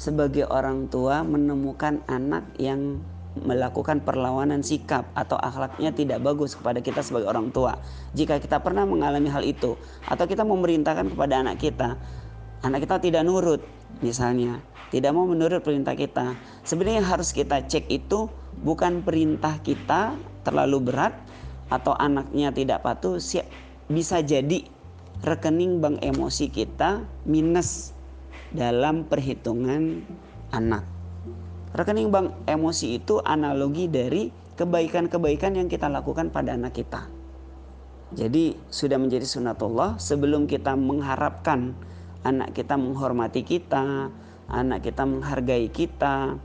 sebagai 0.00 0.48
orang 0.48 0.88
tua 0.88 1.20
menemukan 1.20 2.00
anak 2.08 2.48
yang 2.56 3.04
melakukan 3.38 4.02
perlawanan 4.02 4.64
sikap 4.64 5.06
atau 5.14 5.38
akhlaknya 5.38 5.94
tidak 5.94 6.18
bagus 6.24 6.58
kepada 6.58 6.82
kita 6.82 7.04
sebagai 7.04 7.30
orang 7.30 7.52
tua. 7.54 7.78
Jika 8.16 8.42
kita 8.42 8.58
pernah 8.58 8.82
mengalami 8.88 9.30
hal 9.30 9.46
itu 9.46 9.78
atau 10.08 10.24
kita 10.26 10.42
memerintahkan 10.42 11.14
kepada 11.14 11.46
anak 11.46 11.62
kita, 11.62 11.94
anak 12.60 12.84
kita 12.84 12.96
tidak 13.00 13.22
nurut 13.24 13.62
misalnya, 14.04 14.60
tidak 14.92 15.12
mau 15.16 15.24
menurut 15.24 15.60
perintah 15.64 15.96
kita. 15.96 16.36
Sebenarnya 16.64 17.04
harus 17.04 17.32
kita 17.32 17.64
cek 17.64 17.88
itu 17.88 18.28
bukan 18.60 19.00
perintah 19.00 19.56
kita 19.62 20.16
terlalu 20.44 20.92
berat 20.92 21.14
atau 21.70 21.94
anaknya 21.96 22.50
tidak 22.50 22.82
patuh, 22.82 23.16
bisa 23.86 24.16
jadi 24.22 24.66
rekening 25.22 25.78
bank 25.78 26.02
emosi 26.02 26.48
kita 26.48 27.04
minus 27.28 27.92
dalam 28.50 29.06
perhitungan 29.06 30.02
anak. 30.50 30.82
Rekening 31.70 32.10
bank 32.10 32.34
emosi 32.50 32.98
itu 32.98 33.22
analogi 33.22 33.86
dari 33.86 34.34
kebaikan-kebaikan 34.58 35.54
yang 35.54 35.68
kita 35.70 35.86
lakukan 35.86 36.34
pada 36.34 36.58
anak 36.58 36.74
kita. 36.74 37.06
Jadi 38.10 38.58
sudah 38.66 38.98
menjadi 38.98 39.22
sunatullah 39.22 40.02
sebelum 40.02 40.50
kita 40.50 40.74
mengharapkan 40.74 41.78
anak 42.24 42.52
kita 42.52 42.76
menghormati 42.76 43.42
kita, 43.44 44.12
anak 44.50 44.80
kita 44.84 45.02
menghargai 45.06 45.70
kita, 45.72 46.36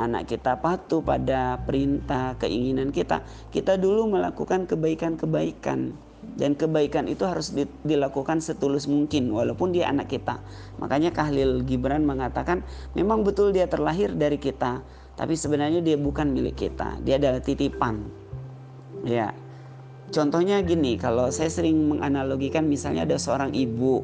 anak 0.00 0.32
kita 0.32 0.56
patuh 0.58 1.04
pada 1.04 1.60
perintah 1.62 2.34
keinginan 2.40 2.88
kita, 2.90 3.20
kita 3.52 3.76
dulu 3.76 4.16
melakukan 4.16 4.64
kebaikan-kebaikan 4.64 5.92
dan 6.36 6.52
kebaikan 6.52 7.08
itu 7.08 7.24
harus 7.24 7.52
dilakukan 7.84 8.44
setulus 8.44 8.84
mungkin 8.88 9.32
walaupun 9.32 9.72
dia 9.72 9.88
anak 9.88 10.12
kita. 10.12 10.40
Makanya 10.80 11.12
Kahlil 11.12 11.64
Gibran 11.64 12.04
mengatakan 12.04 12.64
memang 12.96 13.24
betul 13.24 13.52
dia 13.52 13.68
terlahir 13.68 14.12
dari 14.16 14.36
kita, 14.36 14.84
tapi 15.16 15.36
sebenarnya 15.36 15.80
dia 15.80 15.96
bukan 15.96 16.32
milik 16.32 16.60
kita. 16.60 17.00
Dia 17.04 17.16
adalah 17.20 17.40
titipan. 17.40 18.04
Ya. 19.04 19.32
Contohnya 20.10 20.58
gini, 20.66 20.98
kalau 20.98 21.30
saya 21.30 21.46
sering 21.46 21.86
menganalogikan 21.86 22.66
misalnya 22.66 23.06
ada 23.06 23.14
seorang 23.14 23.54
ibu 23.54 24.02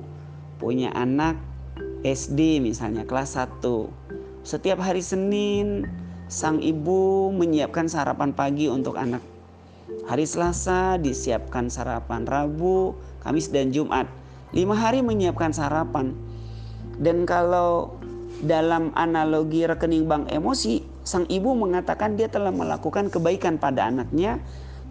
punya 0.57 0.93
anak 0.93 1.37
SD 2.03 2.61
misalnya 2.65 3.05
kelas 3.05 3.37
1. 3.37 3.61
Setiap 4.47 4.79
hari 4.81 5.03
Senin 5.03 5.87
sang 6.27 6.59
ibu 6.63 7.31
menyiapkan 7.35 7.87
sarapan 7.87 8.35
pagi 8.35 8.67
untuk 8.67 8.99
anak 8.99 9.23
Hari 10.07 10.27
Selasa 10.27 10.99
disiapkan 10.99 11.71
sarapan 11.71 12.27
Rabu, 12.27 12.95
Kamis 13.23 13.51
dan 13.51 13.71
Jumat. 13.71 14.11
Lima 14.55 14.75
hari 14.75 15.03
menyiapkan 15.03 15.51
sarapan. 15.51 16.15
Dan 16.99 17.27
kalau 17.27 17.99
dalam 18.43 18.95
analogi 18.95 19.67
rekening 19.67 20.07
bank 20.07 20.31
emosi, 20.31 20.83
sang 21.03 21.27
ibu 21.31 21.55
mengatakan 21.55 22.15
dia 22.19 22.27
telah 22.31 22.51
melakukan 22.55 23.11
kebaikan 23.11 23.59
pada 23.59 23.91
anaknya 23.91 24.43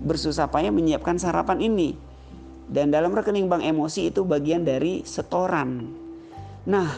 bersusah 0.04 0.52
payah 0.52 0.72
menyiapkan 0.72 1.16
sarapan 1.20 1.64
ini. 1.64 1.96
Dan 2.66 2.90
dalam 2.90 3.14
rekening 3.14 3.46
bank 3.46 3.62
emosi 3.62 4.10
itu 4.10 4.26
bagian 4.26 4.66
dari 4.66 5.06
setoran. 5.06 5.86
Nah, 6.66 6.90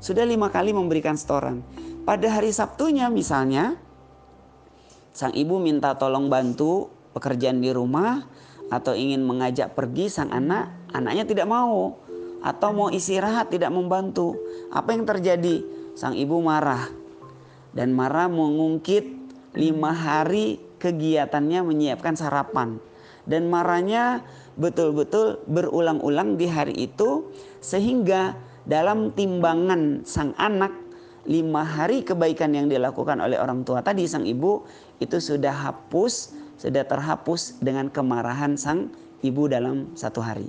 sudah 0.00 0.24
lima 0.24 0.48
kali 0.48 0.72
memberikan 0.72 1.14
setoran. 1.14 1.60
Pada 2.02 2.26
hari 2.26 2.50
Sabtunya 2.50 3.12
misalnya, 3.12 3.76
sang 5.12 5.36
ibu 5.36 5.60
minta 5.60 5.94
tolong 5.94 6.32
bantu 6.32 6.88
pekerjaan 7.12 7.60
di 7.60 7.70
rumah 7.70 8.24
atau 8.72 8.96
ingin 8.96 9.20
mengajak 9.20 9.76
pergi 9.76 10.08
sang 10.08 10.32
anak, 10.32 10.72
anaknya 10.96 11.28
tidak 11.28 11.46
mau 11.46 12.00
atau 12.42 12.68
mau 12.74 12.88
istirahat 12.90 13.52
tidak 13.52 13.70
membantu. 13.70 14.34
Apa 14.72 14.96
yang 14.96 15.04
terjadi? 15.06 15.62
Sang 15.92 16.16
ibu 16.16 16.40
marah 16.40 16.88
dan 17.76 17.92
marah 17.92 18.28
mengungkit 18.28 19.04
lima 19.52 19.92
hari 19.92 20.60
kegiatannya 20.80 21.60
menyiapkan 21.64 22.16
sarapan 22.16 22.80
dan 23.28 23.48
marahnya 23.48 24.24
betul-betul 24.58 25.40
berulang-ulang 25.48 26.36
di 26.36 26.46
hari 26.48 26.76
itu 26.76 27.32
sehingga 27.64 28.36
dalam 28.68 29.10
timbangan 29.16 30.04
sang 30.06 30.36
anak 30.38 30.70
lima 31.22 31.62
hari 31.62 32.02
kebaikan 32.02 32.50
yang 32.54 32.66
dilakukan 32.66 33.22
oleh 33.22 33.38
orang 33.38 33.62
tua 33.62 33.82
tadi 33.82 34.06
sang 34.06 34.26
ibu 34.26 34.66
itu 34.98 35.22
sudah 35.22 35.54
hapus 35.54 36.34
sudah 36.62 36.86
terhapus 36.86 37.58
dengan 37.58 37.90
kemarahan 37.90 38.54
sang 38.54 38.94
ibu 39.26 39.50
dalam 39.50 39.90
satu 39.98 40.22
hari. 40.22 40.46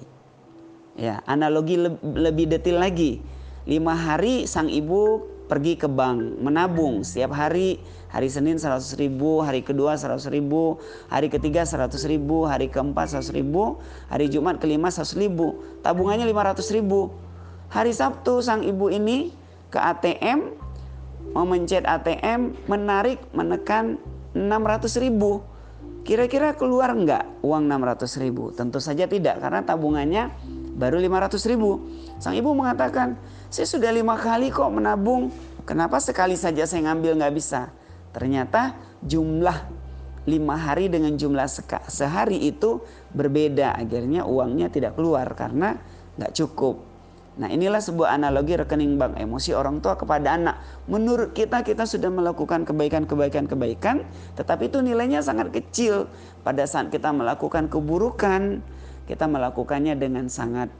Ya, 0.93 1.25
analogi 1.25 1.73
le 1.73 1.97
lebih 2.03 2.53
detail 2.53 2.77
lagi. 2.77 3.17
Lima 3.65 3.97
hari 3.97 4.45
sang 4.45 4.69
ibu 4.69 5.25
pergi 5.47 5.75
ke 5.75 5.91
bank 5.91 6.39
menabung 6.39 7.03
setiap 7.03 7.36
hari 7.36 7.79
hari 8.13 8.29
Senin 8.29 8.62
100 8.62 8.93
ribu, 9.01 9.41
hari 9.41 9.65
kedua 9.65 9.97
100 9.97 10.29
ribu, 10.29 10.77
hari 11.10 11.27
ketiga 11.34 11.65
100 11.65 11.89
ribu, 12.06 12.45
hari 12.45 12.69
keempat 12.69 13.10
100 13.10 13.34
ribu, 13.34 13.82
hari 14.08 14.29
Jumat 14.29 14.62
kelima 14.62 14.93
100 14.93 15.17
ribu, 15.17 15.65
tabungannya 15.82 16.29
500 16.29 16.77
ribu. 16.77 17.10
Hari 17.73 17.89
Sabtu 17.89 18.45
sang 18.45 18.62
ibu 18.62 18.93
ini 18.93 19.34
ke 19.73 19.82
ATM, 19.82 20.53
memencet 21.34 21.89
ATM, 21.89 22.53
menarik, 22.69 23.17
menekan 23.34 23.97
600 24.38 25.01
ribu. 25.01 25.41
Kira-kira 26.06 26.53
keluar 26.53 26.93
nggak 26.93 27.41
uang 27.41 27.65
600 27.65 28.21
ribu? 28.21 28.53
Tentu 28.53 28.77
saja 28.77 29.10
tidak 29.10 29.41
karena 29.41 29.65
tabungannya 29.65 30.29
baru 30.73 30.97
500 30.99 31.51
ribu. 31.51 31.81
Sang 32.17 32.33
ibu 32.33 32.51
mengatakan, 32.53 33.17
saya 33.53 33.69
sudah 33.69 33.93
lima 33.93 34.17
kali 34.17 34.49
kok 34.49 34.69
menabung. 34.73 35.29
Kenapa 35.63 36.01
sekali 36.01 36.36
saja 36.36 36.67
saya 36.67 36.91
ngambil 36.91 37.23
nggak 37.23 37.36
bisa? 37.36 37.71
Ternyata 38.12 38.75
jumlah 39.01 39.83
lima 40.23 40.55
hari 40.55 40.88
dengan 40.88 41.15
jumlah 41.15 41.47
sehari 41.88 42.47
itu 42.47 42.83
berbeda. 43.12 43.75
Akhirnya 43.75 44.23
uangnya 44.27 44.71
tidak 44.71 44.95
keluar 44.99 45.27
karena 45.36 45.79
nggak 46.19 46.31
cukup. 46.36 46.93
Nah 47.33 47.49
inilah 47.49 47.81
sebuah 47.81 48.13
analogi 48.13 48.53
rekening 48.53 49.01
bank 49.01 49.17
emosi 49.17 49.57
orang 49.57 49.81
tua 49.81 49.97
kepada 49.97 50.38
anak. 50.38 50.86
Menurut 50.86 51.33
kita 51.33 51.65
kita 51.65 51.89
sudah 51.89 52.13
melakukan 52.13 52.62
kebaikan-kebaikan-kebaikan 52.62 54.05
tetapi 54.38 54.69
itu 54.69 54.86
nilainya 54.86 55.25
sangat 55.25 55.49
kecil. 55.49 56.05
Pada 56.45 56.69
saat 56.69 56.93
kita 56.93 57.09
melakukan 57.09 57.73
keburukan 57.73 58.62
kita 59.09 59.27
melakukannya 59.27 59.95
dengan 59.99 60.31
sangat 60.31 60.71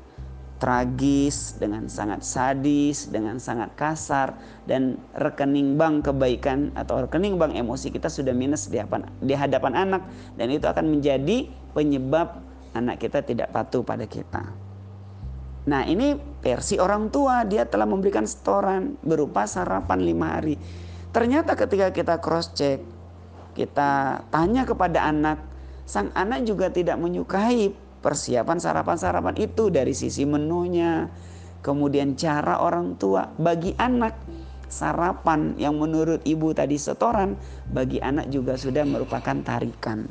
tragis, 0.64 1.60
dengan 1.60 1.92
sangat 1.92 2.24
sadis, 2.24 3.12
dengan 3.12 3.36
sangat 3.36 3.76
kasar 3.76 4.32
dan 4.64 4.96
rekening 5.20 5.76
bank 5.76 6.08
kebaikan 6.08 6.72
atau 6.80 7.04
rekening 7.04 7.36
bank 7.36 7.52
emosi 7.52 7.92
kita 7.92 8.08
sudah 8.08 8.32
minus 8.32 8.72
di 8.72 8.80
hadapan, 8.80 9.12
di 9.20 9.36
hadapan 9.36 9.74
anak 9.76 10.02
dan 10.40 10.48
itu 10.48 10.64
akan 10.64 10.88
menjadi 10.88 11.52
penyebab 11.76 12.40
anak 12.72 13.04
kita 13.04 13.20
tidak 13.20 13.52
patuh 13.52 13.84
pada 13.84 14.08
kita. 14.08 14.56
Nah 15.68 15.84
ini 15.84 16.16
versi 16.40 16.80
orang 16.80 17.12
tua 17.12 17.44
dia 17.44 17.68
telah 17.68 17.88
memberikan 17.88 18.24
setoran 18.24 18.96
berupa 19.04 19.44
sarapan 19.44 20.00
lima 20.00 20.40
hari. 20.40 20.56
Ternyata 21.12 21.60
ketika 21.60 21.92
kita 21.92 22.24
cross 22.24 22.56
check, 22.56 22.80
kita 23.52 24.24
tanya 24.32 24.64
kepada 24.64 25.12
anak, 25.12 25.44
sang 25.84 26.10
anak 26.16 26.48
juga 26.48 26.72
tidak 26.72 26.96
menyukai 26.98 27.83
persiapan 28.04 28.60
sarapan-sarapan 28.60 29.40
itu 29.40 29.72
dari 29.72 29.96
sisi 29.96 30.28
menunya, 30.28 31.08
kemudian 31.64 32.20
cara 32.20 32.60
orang 32.60 33.00
tua 33.00 33.32
bagi 33.40 33.72
anak 33.80 34.20
sarapan 34.68 35.56
yang 35.56 35.80
menurut 35.80 36.20
ibu 36.28 36.52
tadi 36.52 36.76
setoran 36.76 37.40
bagi 37.72 38.04
anak 38.04 38.28
juga 38.28 38.60
sudah 38.60 38.84
merupakan 38.84 39.40
tarikan. 39.40 40.04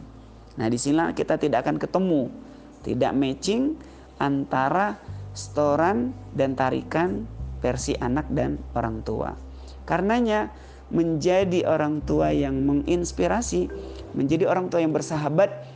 Nah 0.57 0.67
di 0.73 0.81
sini 0.81 1.13
kita 1.13 1.37
tidak 1.37 1.69
akan 1.69 1.77
ketemu, 1.77 2.33
tidak 2.81 3.13
matching 3.13 3.77
antara 4.17 4.97
setoran 5.37 6.17
dan 6.33 6.57
tarikan 6.57 7.29
versi 7.61 7.93
anak 8.01 8.27
dan 8.33 8.57
orang 8.73 9.05
tua. 9.05 9.37
Karenanya 9.85 10.49
menjadi 10.93 11.65
orang 11.65 12.05
tua 12.05 12.31
yang 12.31 12.63
menginspirasi, 12.69 13.73
menjadi 14.13 14.45
orang 14.45 14.69
tua 14.69 14.85
yang 14.85 14.93
bersahabat, 14.93 15.72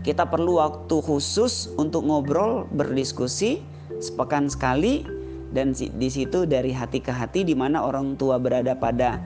kita 0.00 0.24
perlu 0.24 0.56
waktu 0.56 0.96
khusus 1.04 1.68
untuk 1.76 2.08
ngobrol, 2.08 2.64
berdiskusi 2.72 3.60
sepekan 4.00 4.48
sekali 4.48 5.04
dan 5.52 5.76
di 5.76 6.08
situ 6.08 6.48
dari 6.48 6.72
hati 6.72 7.04
ke 7.04 7.12
hati 7.12 7.44
di 7.44 7.52
mana 7.52 7.84
orang 7.84 8.16
tua 8.16 8.40
berada 8.40 8.72
pada 8.78 9.20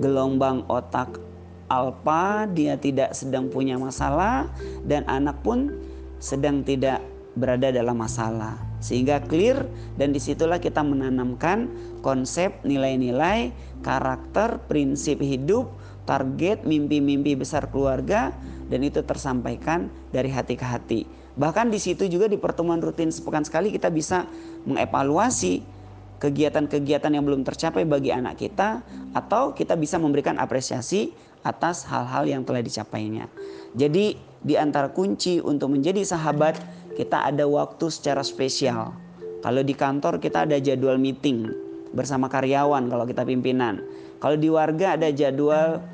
gelombang 0.00 0.64
otak 0.70 1.20
alfa 1.68 2.46
dia 2.50 2.78
tidak 2.78 3.12
sedang 3.12 3.50
punya 3.50 3.76
masalah 3.76 4.48
dan 4.86 5.04
anak 5.10 5.36
pun 5.44 5.74
sedang 6.22 6.64
tidak 6.64 7.02
berada 7.34 7.74
dalam 7.74 7.98
masalah. 7.98 8.56
Sehingga 8.78 9.20
clear 9.26 9.66
dan 9.98 10.14
di 10.14 10.20
situlah 10.22 10.60
kita 10.60 10.84
menanamkan 10.84 11.68
konsep 12.00 12.52
nilai-nilai 12.62 13.50
karakter 13.82 14.62
prinsip 14.70 15.18
hidup 15.20 15.68
target 16.04 16.64
mimpi-mimpi 16.64 17.36
besar 17.36 17.68
keluarga 17.68 18.32
dan 18.68 18.80
itu 18.80 19.04
tersampaikan 19.04 19.92
dari 20.12 20.32
hati 20.32 20.54
ke 20.56 20.64
hati 20.64 21.00
bahkan 21.34 21.68
di 21.68 21.82
situ 21.82 22.06
juga 22.06 22.30
di 22.30 22.38
pertemuan 22.38 22.78
rutin 22.78 23.10
sepekan 23.10 23.42
sekali 23.42 23.74
kita 23.74 23.90
bisa 23.90 24.28
mengevaluasi 24.64 25.64
kegiatan-kegiatan 26.22 27.10
yang 27.12 27.24
belum 27.26 27.42
tercapai 27.44 27.84
bagi 27.84 28.14
anak 28.14 28.40
kita 28.40 28.80
atau 29.12 29.52
kita 29.52 29.76
bisa 29.76 30.00
memberikan 30.00 30.40
apresiasi 30.40 31.12
atas 31.44 31.84
hal-hal 31.84 32.24
yang 32.24 32.42
telah 32.48 32.64
dicapainya. 32.64 33.28
Jadi 33.76 34.16
di 34.40 34.54
antara 34.56 34.88
kunci 34.88 35.44
untuk 35.44 35.76
menjadi 35.76 36.00
sahabat 36.00 36.56
kita 36.96 37.28
ada 37.28 37.44
waktu 37.44 37.92
secara 37.92 38.24
spesial. 38.24 38.96
Kalau 39.44 39.60
di 39.60 39.76
kantor 39.76 40.16
kita 40.24 40.48
ada 40.48 40.56
jadwal 40.56 40.96
meeting 40.96 41.52
bersama 41.92 42.32
karyawan 42.32 42.88
kalau 42.88 43.04
kita 43.04 43.28
pimpinan. 43.28 43.84
Kalau 44.16 44.40
di 44.40 44.48
warga 44.48 44.96
ada 44.96 45.12
jadwal 45.12 45.84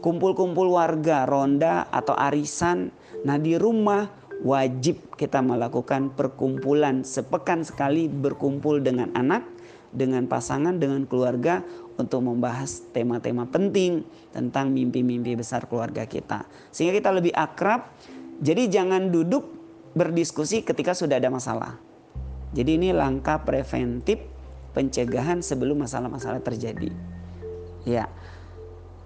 kumpul-kumpul 0.00 0.72
warga, 0.74 1.28
ronda 1.28 1.88
atau 1.92 2.16
arisan. 2.16 2.92
Nah 3.24 3.36
di 3.36 3.56
rumah 3.56 4.08
wajib 4.40 5.16
kita 5.20 5.44
melakukan 5.44 6.12
perkumpulan 6.16 7.04
sepekan 7.04 7.60
sekali 7.60 8.08
berkumpul 8.08 8.80
dengan 8.80 9.12
anak, 9.12 9.44
dengan 9.92 10.24
pasangan, 10.24 10.80
dengan 10.80 11.04
keluarga 11.04 11.60
untuk 12.00 12.24
membahas 12.24 12.80
tema-tema 12.96 13.44
penting 13.44 14.00
tentang 14.32 14.72
mimpi-mimpi 14.72 15.36
besar 15.36 15.68
keluarga 15.68 16.08
kita. 16.08 16.48
Sehingga 16.72 16.96
kita 16.96 17.10
lebih 17.12 17.36
akrab. 17.36 17.92
Jadi 18.40 18.72
jangan 18.72 19.12
duduk 19.12 19.44
berdiskusi 19.92 20.64
ketika 20.64 20.96
sudah 20.96 21.20
ada 21.20 21.28
masalah. 21.28 21.76
Jadi 22.56 22.80
ini 22.80 22.88
langkah 22.96 23.44
preventif 23.44 24.16
pencegahan 24.72 25.44
sebelum 25.44 25.84
masalah-masalah 25.84 26.40
terjadi. 26.40 26.88
Ya. 27.84 28.08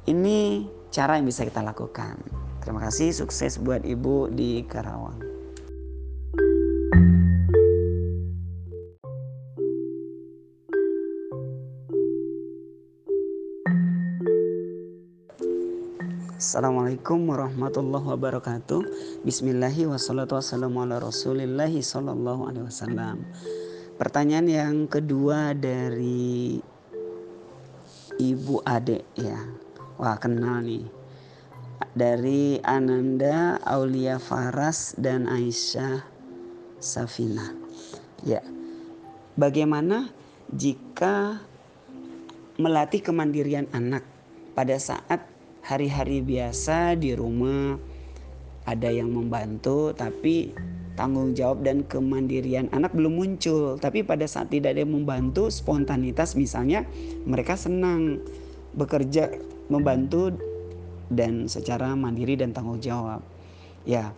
Ini 0.05 0.69
cara 0.95 1.19
yang 1.19 1.27
bisa 1.27 1.43
kita 1.43 1.59
lakukan. 1.59 2.15
Terima 2.63 2.79
kasih, 2.87 3.11
sukses 3.11 3.59
buat 3.59 3.83
Ibu 3.83 4.31
di 4.31 4.63
Karawang. 4.63 5.19
Assalamualaikum 16.39 17.25
warahmatullahi 17.25 18.05
wabarakatuh 18.15 18.85
Bismillahi 19.27 19.91
wassalatu 19.91 20.39
wassalamu 20.39 20.85
ala 20.87 21.01
rasulillahi 21.01 21.81
sallallahu 21.81 22.47
alaihi 22.47 22.69
wasallam 22.69 23.27
Pertanyaan 23.97 24.47
yang 24.47 24.77
kedua 24.87 25.57
dari 25.57 26.61
Ibu 28.21 28.61
Ade 28.63 29.03
ya 29.17 29.64
Wah 29.95 30.19
kenal 30.19 30.59
nih. 30.67 30.91
Dari 31.95 32.59
Ananda 32.67 33.63
Aulia 33.63 34.19
Faras 34.19 34.99
dan 34.99 35.31
Aisyah 35.31 36.03
Safina. 36.83 37.55
Ya. 38.27 38.43
Bagaimana 39.39 40.11
jika 40.51 41.39
melatih 42.59 43.07
kemandirian 43.07 43.71
anak? 43.71 44.03
Pada 44.59 44.79
saat 44.83 45.31
hari-hari 45.63 46.23
biasa 46.23 46.99
di 46.99 47.15
rumah 47.15 47.79
ada 48.67 48.91
yang 48.91 49.15
membantu 49.15 49.95
tapi 49.95 50.55
tanggung 50.99 51.39
jawab 51.39 51.63
dan 51.63 51.87
kemandirian 51.87 52.67
anak 52.75 52.91
belum 52.99 53.15
muncul. 53.15 53.79
Tapi 53.79 54.03
pada 54.03 54.27
saat 54.27 54.51
tidak 54.51 54.75
ada 54.75 54.83
yang 54.83 54.95
membantu 54.95 55.55
spontanitas 55.55 56.35
misalnya 56.35 56.83
mereka 57.27 57.55
senang 57.55 58.19
bekerja 58.75 59.54
membantu 59.69 60.35
dan 61.13 61.47
secara 61.47 61.93
mandiri 61.95 62.37
dan 62.37 62.53
tanggung 62.53 62.81
jawab 62.81 63.21
ya 63.85 64.13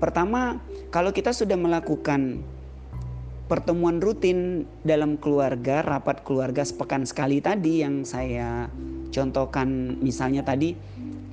pertama 0.00 0.58
kalau 0.90 1.12
kita 1.12 1.30
sudah 1.30 1.56
melakukan 1.56 2.42
pertemuan 3.46 4.00
rutin 4.00 4.64
dalam 4.82 5.20
keluarga 5.20 5.84
rapat 5.84 6.24
keluarga 6.24 6.64
sepekan 6.64 7.04
sekali 7.04 7.44
tadi 7.44 7.84
yang 7.84 8.02
saya 8.08 8.72
contohkan 9.12 10.00
misalnya 10.00 10.40
tadi 10.40 10.72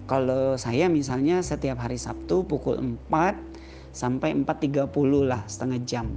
kalau 0.09 0.57
saya 0.57 0.89
misalnya 0.89 1.45
setiap 1.45 1.85
hari 1.85 2.01
Sabtu 2.01 2.41
pukul 2.41 2.81
4 2.81 3.93
sampai 3.93 4.33
4.30 4.41 4.89
lah 5.21 5.45
setengah 5.45 5.79
jam. 5.85 6.09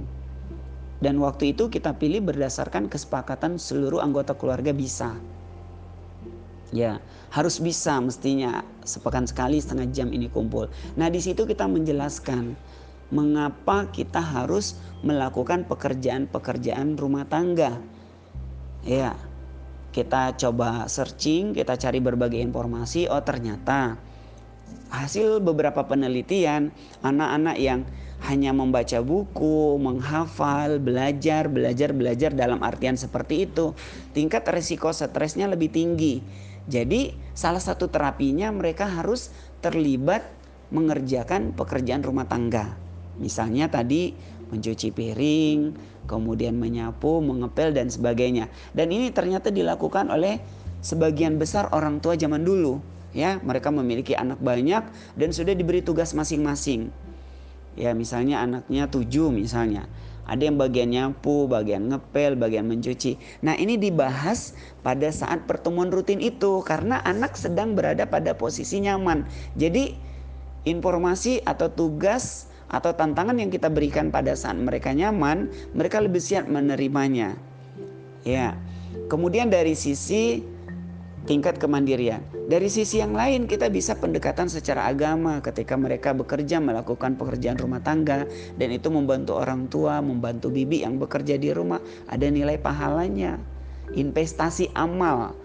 Dan 0.97 1.21
waktu 1.21 1.53
itu 1.53 1.69
kita 1.69 1.99
pilih 2.01 2.25
berdasarkan 2.25 2.89
kesepakatan 2.89 3.61
seluruh 3.61 4.01
anggota 4.01 4.33
keluarga 4.33 4.73
bisa. 4.73 5.13
Ya, 6.73 6.97
harus 7.29 7.61
bisa 7.61 8.01
mestinya 8.01 8.65
sepekan 8.81 9.29
sekali 9.29 9.61
setengah 9.61 9.93
jam 9.93 10.09
ini 10.09 10.25
kumpul. 10.25 10.73
Nah, 10.97 11.05
di 11.13 11.21
situ 11.21 11.45
kita 11.45 11.69
menjelaskan 11.69 12.57
mengapa 13.13 13.93
kita 13.93 14.17
harus 14.17 14.81
melakukan 15.05 15.69
pekerjaan-pekerjaan 15.69 16.97
rumah 16.97 17.29
tangga. 17.29 17.77
Ya, 18.81 19.13
kita 19.93 20.33
coba 20.33 20.89
searching, 20.89 21.53
kita 21.53 21.77
cari 21.77 22.01
berbagai 22.01 22.41
informasi, 22.41 23.05
oh 23.05 23.21
ternyata 23.21 24.01
hasil 24.89 25.41
beberapa 25.45 25.85
penelitian 25.85 26.73
anak-anak 27.05 27.57
yang 27.61 27.85
hanya 28.23 28.55
membaca 28.55 29.03
buku, 29.03 29.77
menghafal, 29.77 30.79
belajar, 30.79 31.51
belajar, 31.51 31.91
belajar 31.91 32.31
dalam 32.31 32.63
artian 32.63 32.95
seperti 32.95 33.45
itu, 33.45 33.75
tingkat 34.15 34.47
resiko 34.47 34.89
stresnya 34.89 35.45
lebih 35.45 35.69
tinggi. 35.69 36.23
Jadi, 36.63 37.11
salah 37.35 37.59
satu 37.59 37.91
terapinya 37.91 38.47
mereka 38.53 38.87
harus 38.87 39.33
terlibat 39.59 40.23
mengerjakan 40.71 41.51
pekerjaan 41.53 42.01
rumah 42.01 42.25
tangga. 42.25 42.79
Misalnya 43.19 43.69
tadi 43.69 44.15
mencuci 44.49 44.89
piring, 44.95 45.75
kemudian 46.07 46.55
menyapu, 46.57 47.19
mengepel 47.19 47.75
dan 47.75 47.91
sebagainya. 47.91 48.47
Dan 48.71 48.89
ini 48.89 49.11
ternyata 49.11 49.51
dilakukan 49.51 50.09
oleh 50.09 50.39
sebagian 50.79 51.37
besar 51.37 51.69
orang 51.75 51.99
tua 51.99 52.15
zaman 52.15 52.41
dulu, 52.41 52.79
ya. 53.11 53.43
Mereka 53.43 53.69
memiliki 53.69 54.15
anak 54.15 54.39
banyak 54.39 54.83
dan 55.19 55.29
sudah 55.35 55.53
diberi 55.53 55.83
tugas 55.83 56.15
masing-masing. 56.15 56.89
Ya, 57.73 57.91
misalnya 57.97 58.45
anaknya 58.45 58.85
tujuh 58.87 59.33
misalnya. 59.33 59.89
Ada 60.23 60.47
yang 60.47 60.55
bagian 60.55 60.89
nyapu, 60.91 61.51
bagian 61.51 61.91
ngepel, 61.91 62.39
bagian 62.39 62.63
mencuci. 62.67 63.19
Nah, 63.43 63.59
ini 63.59 63.75
dibahas 63.75 64.55
pada 64.79 65.11
saat 65.11 65.43
pertemuan 65.43 65.91
rutin 65.91 66.23
itu 66.23 66.63
karena 66.63 67.03
anak 67.03 67.35
sedang 67.35 67.75
berada 67.75 68.07
pada 68.07 68.31
posisi 68.31 68.79
nyaman. 68.79 69.27
Jadi, 69.59 69.95
informasi 70.63 71.43
atau 71.43 71.67
tugas 71.67 72.47
atau 72.71 72.95
tantangan 72.95 73.37
yang 73.37 73.51
kita 73.51 73.67
berikan 73.67 74.09
pada 74.09 74.33
saat 74.33 74.55
mereka 74.55 74.95
nyaman, 74.95 75.51
mereka 75.75 75.99
lebih 75.99 76.23
siap 76.23 76.47
menerimanya. 76.47 77.35
Ya. 78.23 78.55
Kemudian 79.11 79.51
dari 79.51 79.75
sisi 79.75 80.52
tingkat 81.23 81.55
kemandirian. 81.59 82.23
Dari 82.51 82.67
sisi 82.67 82.99
yang 82.99 83.15
lain 83.15 83.47
kita 83.47 83.71
bisa 83.71 83.95
pendekatan 83.95 84.51
secara 84.51 84.91
agama 84.91 85.39
ketika 85.39 85.79
mereka 85.79 86.11
bekerja 86.11 86.59
melakukan 86.59 87.15
pekerjaan 87.15 87.55
rumah 87.55 87.79
tangga 87.79 88.27
dan 88.59 88.69
itu 88.71 88.91
membantu 88.91 89.39
orang 89.39 89.71
tua, 89.71 90.03
membantu 90.03 90.51
bibi 90.51 90.83
yang 90.83 90.99
bekerja 90.99 91.39
di 91.39 91.49
rumah, 91.55 91.79
ada 92.11 92.27
nilai 92.27 92.59
pahalanya. 92.59 93.39
Investasi 93.93 94.71
amal. 94.75 95.35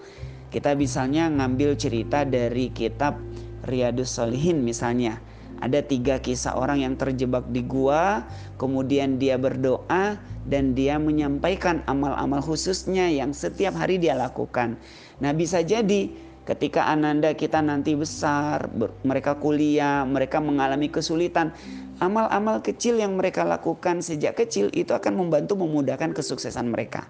Kita 0.48 0.72
misalnya 0.72 1.28
ngambil 1.28 1.76
cerita 1.76 2.24
dari 2.24 2.72
kitab 2.72 3.20
Riyadus 3.66 4.16
Solihin 4.16 4.64
misalnya 4.64 5.20
ada 5.58 5.82
tiga 5.82 6.22
kisah 6.22 6.54
orang 6.54 6.86
yang 6.86 6.94
terjebak 6.94 7.50
di 7.50 7.66
gua, 7.66 8.22
kemudian 8.62 9.18
dia 9.18 9.34
berdoa 9.34 10.18
dan 10.46 10.72
dia 10.78 11.02
menyampaikan 11.02 11.82
amal-amal 11.90 12.38
khususnya 12.38 13.10
yang 13.10 13.34
setiap 13.34 13.74
hari 13.74 13.98
dia 13.98 14.14
lakukan. 14.14 14.78
Nah, 15.18 15.34
bisa 15.34 15.62
jadi 15.62 16.10
ketika 16.48 16.88
ananda 16.88 17.36
kita 17.36 17.60
nanti 17.60 17.92
besar, 17.92 18.72
mereka 19.04 19.36
kuliah, 19.36 20.08
mereka 20.08 20.40
mengalami 20.40 20.88
kesulitan, 20.88 21.52
amal-amal 22.00 22.64
kecil 22.64 22.96
yang 22.96 23.18
mereka 23.18 23.44
lakukan 23.44 24.00
sejak 24.00 24.38
kecil 24.38 24.72
itu 24.72 24.96
akan 24.96 25.18
membantu 25.18 25.60
memudahkan 25.60 26.16
kesuksesan 26.16 26.72
mereka. 26.72 27.04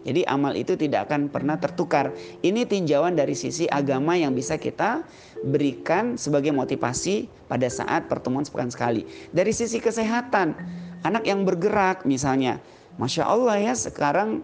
Jadi 0.00 0.24
amal 0.24 0.56
itu 0.56 0.80
tidak 0.80 1.12
akan 1.12 1.28
pernah 1.28 1.60
tertukar. 1.60 2.16
Ini 2.40 2.64
tinjauan 2.64 3.20
dari 3.20 3.36
sisi 3.36 3.68
agama 3.68 4.16
yang 4.16 4.32
bisa 4.32 4.56
kita 4.56 5.04
berikan 5.44 6.16
sebagai 6.16 6.56
motivasi 6.56 7.28
pada 7.52 7.68
saat 7.68 8.08
pertemuan 8.08 8.48
sepekan 8.48 8.72
sekali. 8.72 9.04
Dari 9.28 9.52
sisi 9.52 9.76
kesehatan, 9.76 10.56
anak 11.04 11.28
yang 11.28 11.44
bergerak 11.44 12.08
misalnya. 12.08 12.64
Masya 12.96 13.28
Allah 13.28 13.60
ya 13.60 13.74
sekarang 13.76 14.40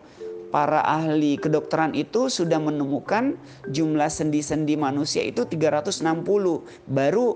para 0.50 0.80
ahli 0.82 1.36
kedokteran 1.36 1.92
itu 1.92 2.30
sudah 2.30 2.56
menemukan 2.62 3.34
jumlah 3.68 4.08
sendi-sendi 4.08 4.78
manusia 4.78 5.26
itu 5.26 5.44
360 5.44 6.02
baru 6.86 7.26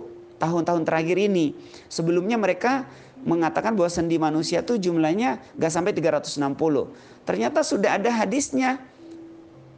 tahun-tahun 0.41 0.83
terakhir 0.89 1.19
ini. 1.21 1.53
Sebelumnya 1.93 2.41
mereka 2.41 2.89
mengatakan 3.21 3.77
bahwa 3.77 3.91
sendi 3.93 4.17
manusia 4.17 4.65
itu 4.65 4.81
jumlahnya 4.81 5.43
gak 5.61 5.73
sampai 5.73 5.93
360. 5.93 6.57
Ternyata 7.29 7.61
sudah 7.61 8.01
ada 8.01 8.09
hadisnya 8.09 8.81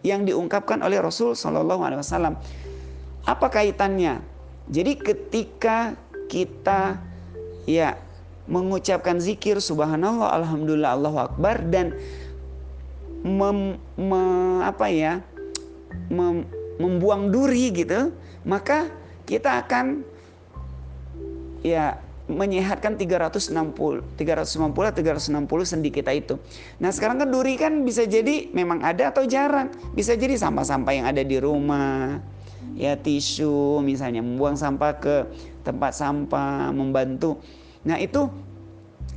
yang 0.07 0.23
diungkapkan 0.23 0.79
oleh 0.83 1.03
Rasul 1.03 1.35
Shallallahu 1.35 1.83
Alaihi 1.83 2.01
Wasallam. 2.03 2.35
Apa 3.27 3.51
kaitannya? 3.51 4.23
Jadi 4.71 4.99
ketika 4.99 5.99
kita 6.31 7.03
ya 7.67 7.99
mengucapkan 8.51 9.23
zikir 9.23 9.63
subhanallah 9.63 10.35
alhamdulillah 10.43 10.99
Allahu 10.99 11.19
akbar 11.23 11.63
dan 11.71 11.95
mem, 13.23 13.79
me, 13.95 14.23
apa 14.67 14.87
ya 14.91 15.23
mem, 16.11 16.47
membuang 16.79 17.31
duri 17.31 17.71
gitu 17.71 18.11
maka 18.43 18.91
kita 19.25 19.63
akan 19.63 20.03
ya 21.63 21.99
menyehatkan 22.27 22.99
360 22.99 23.55
350 24.15 24.15
360 24.15 25.43
sendi 25.67 25.91
kita 25.91 26.15
itu. 26.15 26.39
Nah, 26.79 26.95
sekarang 26.95 27.19
kan 27.23 27.29
duri 27.29 27.59
kan 27.59 27.83
bisa 27.83 28.07
jadi 28.07 28.51
memang 28.55 28.81
ada 28.81 29.11
atau 29.11 29.27
jarang. 29.27 29.75
Bisa 29.93 30.15
jadi 30.15 30.39
sampah-sampah 30.39 30.93
yang 30.95 31.07
ada 31.07 31.23
di 31.23 31.37
rumah. 31.43 32.23
Ya 32.79 32.97
tisu 32.97 33.83
misalnya 33.85 34.25
membuang 34.25 34.57
sampah 34.57 34.97
ke 34.97 35.17
tempat 35.67 35.93
sampah, 35.93 36.73
membantu. 36.73 37.43
Nah, 37.85 37.99
itu 37.99 38.31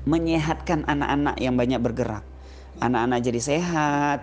menyehatkan 0.06 0.86
anak-anak 0.86 1.40
yang 1.40 1.56
banyak 1.58 1.80
bergerak 1.82 2.35
anak-anak 2.80 3.20
jadi 3.24 3.42
sehat, 3.42 4.20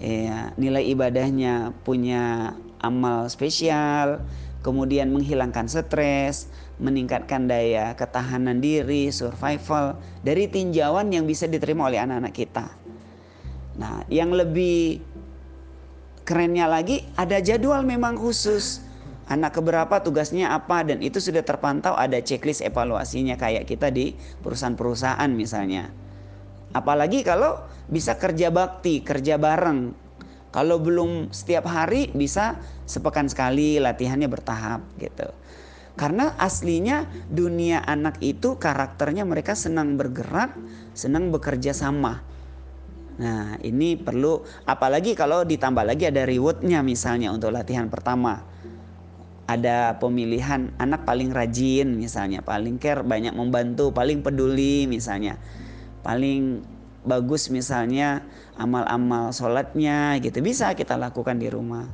ya, 0.00 0.52
nilai 0.60 0.84
ibadahnya 0.92 1.72
punya 1.82 2.54
amal 2.78 3.26
spesial, 3.32 4.22
kemudian 4.62 5.10
menghilangkan 5.10 5.66
stres, 5.70 6.50
meningkatkan 6.78 7.50
daya 7.50 7.94
ketahanan 7.98 8.62
diri, 8.62 9.10
survival 9.10 9.98
dari 10.22 10.46
tinjauan 10.46 11.10
yang 11.10 11.26
bisa 11.26 11.50
diterima 11.50 11.90
oleh 11.90 11.98
anak-anak 11.98 12.34
kita. 12.34 12.66
Nah, 13.78 14.02
yang 14.10 14.34
lebih 14.34 14.98
kerennya 16.26 16.66
lagi 16.66 17.06
ada 17.14 17.38
jadwal 17.38 17.86
memang 17.86 18.18
khusus. 18.18 18.84
Anak 19.28 19.60
keberapa 19.60 20.00
tugasnya 20.00 20.56
apa 20.56 20.88
dan 20.88 21.04
itu 21.04 21.20
sudah 21.20 21.44
terpantau 21.44 21.92
ada 21.92 22.16
checklist 22.16 22.64
evaluasinya 22.64 23.36
kayak 23.36 23.68
kita 23.68 23.92
di 23.92 24.16
perusahaan-perusahaan 24.40 25.28
misalnya. 25.28 25.92
Apalagi 26.76 27.24
kalau 27.24 27.64
bisa 27.88 28.20
kerja 28.20 28.52
bakti, 28.52 29.00
kerja 29.00 29.40
bareng. 29.40 29.96
Kalau 30.48 30.80
belum 30.80 31.32
setiap 31.32 31.68
hari 31.68 32.08
bisa 32.12 32.56
sepekan 32.88 33.28
sekali 33.28 33.76
latihannya 33.80 34.28
bertahap 34.28 34.80
gitu. 34.96 35.28
Karena 35.98 36.32
aslinya 36.38 37.10
dunia 37.28 37.82
anak 37.84 38.22
itu 38.22 38.56
karakternya 38.56 39.26
mereka 39.26 39.58
senang 39.58 39.98
bergerak, 39.98 40.54
senang 40.94 41.34
bekerja 41.34 41.74
sama. 41.74 42.22
Nah 43.18 43.58
ini 43.66 43.98
perlu 43.98 44.46
apalagi 44.62 45.18
kalau 45.18 45.42
ditambah 45.42 45.82
lagi 45.82 46.06
ada 46.06 46.22
rewardnya 46.22 46.86
misalnya 46.86 47.34
untuk 47.34 47.50
latihan 47.50 47.90
pertama. 47.90 48.46
Ada 49.48 49.96
pemilihan 49.96 50.76
anak 50.76 51.08
paling 51.08 51.32
rajin 51.32 51.96
misalnya, 51.96 52.44
paling 52.44 52.76
care, 52.76 53.00
banyak 53.00 53.32
membantu, 53.32 53.96
paling 53.96 54.20
peduli 54.20 54.84
misalnya 54.84 55.40
paling 56.02 56.62
bagus 57.08 57.48
misalnya 57.48 58.24
amal-amal 58.60 59.32
sholatnya 59.32 60.18
gitu. 60.20 60.44
Bisa 60.44 60.76
kita 60.76 60.98
lakukan 61.00 61.38
di 61.40 61.48
rumah. 61.48 61.88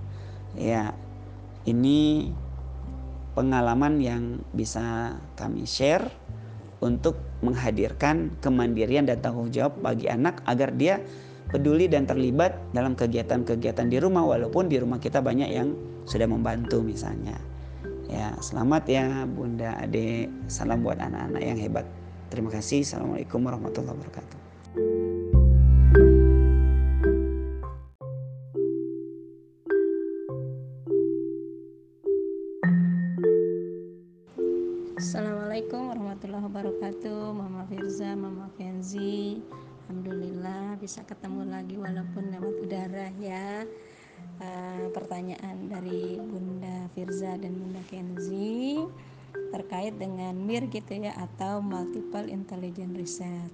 Ya 0.54 0.94
ini 1.66 2.30
pengalaman 3.34 3.98
yang 3.98 4.42
bisa 4.54 5.18
kami 5.34 5.66
share 5.66 6.06
untuk 6.82 7.18
menghadirkan 7.40 8.34
kemandirian 8.40 9.08
dan 9.08 9.20
tanggung 9.20 9.50
jawab 9.50 9.78
bagi 9.80 10.06
anak 10.06 10.44
agar 10.44 10.72
dia 10.74 11.00
peduli 11.48 11.88
dan 11.88 12.08
terlibat 12.08 12.56
dalam 12.72 12.96
kegiatan-kegiatan 12.96 13.88
di 13.88 13.98
rumah 14.00 14.24
walaupun 14.24 14.68
di 14.68 14.80
rumah 14.80 15.00
kita 15.00 15.20
banyak 15.20 15.50
yang 15.52 15.76
sudah 16.08 16.28
membantu 16.28 16.80
misalnya. 16.80 17.36
Ya 18.08 18.36
selamat 18.38 18.84
ya 18.86 19.06
bunda 19.24 19.74
ade 19.80 20.28
salam 20.46 20.84
buat 20.84 21.00
anak-anak 21.00 21.42
yang 21.42 21.58
hebat 21.58 21.86
Terima 22.34 22.50
kasih. 22.50 22.82
Assalamualaikum 22.82 23.46
warahmatullahi 23.46 23.94
wabarakatuh. 23.94 24.38
Assalamualaikum 34.98 35.94
warahmatullahi 35.94 36.44
wabarakatuh 36.50 37.22
Mama 37.38 37.62
Firza, 37.70 38.18
Mama 38.18 38.50
Kenzi 38.58 39.38
Alhamdulillah 39.86 40.74
bisa 40.82 41.06
ketemu 41.06 41.46
lagi 41.46 41.78
walaupun 41.78 42.34
lewat 42.34 42.54
udara 42.66 43.14
ya 43.22 43.62
uh, 44.42 44.90
Pertanyaan 44.90 45.70
dari 45.70 46.18
Bunda 46.18 46.90
Firza 46.98 47.38
dan 47.38 47.54
Bunda 47.54 47.82
Kenzi 47.86 48.82
terkait 49.54 49.94
dengan 49.94 50.34
MIR 50.34 50.70
gitu 50.70 50.98
ya 50.98 51.14
atau 51.14 51.62
Multiple 51.62 52.30
Intelligent 52.30 52.94
Reset. 52.94 53.50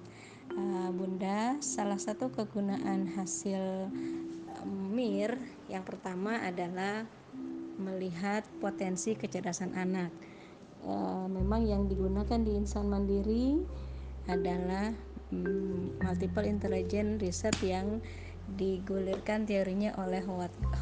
Uh, 0.51 0.91
Bunda, 0.91 1.55
salah 1.63 1.95
satu 1.95 2.27
kegunaan 2.33 3.07
hasil 3.15 3.87
MIR 4.67 5.39
yang 5.71 5.87
pertama 5.87 6.43
adalah 6.43 7.07
melihat 7.79 8.45
potensi 8.59 9.15
kecerdasan 9.17 9.73
anak. 9.73 10.11
Uh, 10.81 11.29
memang 11.29 11.65
yang 11.65 11.85
digunakan 11.85 12.41
di 12.41 12.57
insan 12.57 12.89
mandiri 12.89 13.61
adalah 14.29 14.93
um, 15.33 15.93
multiple 16.01 16.45
intelligent 16.45 17.21
reset 17.21 17.53
yang 17.61 18.01
digulirkan 18.57 19.47
teorinya 19.47 19.95
oleh 19.97 20.21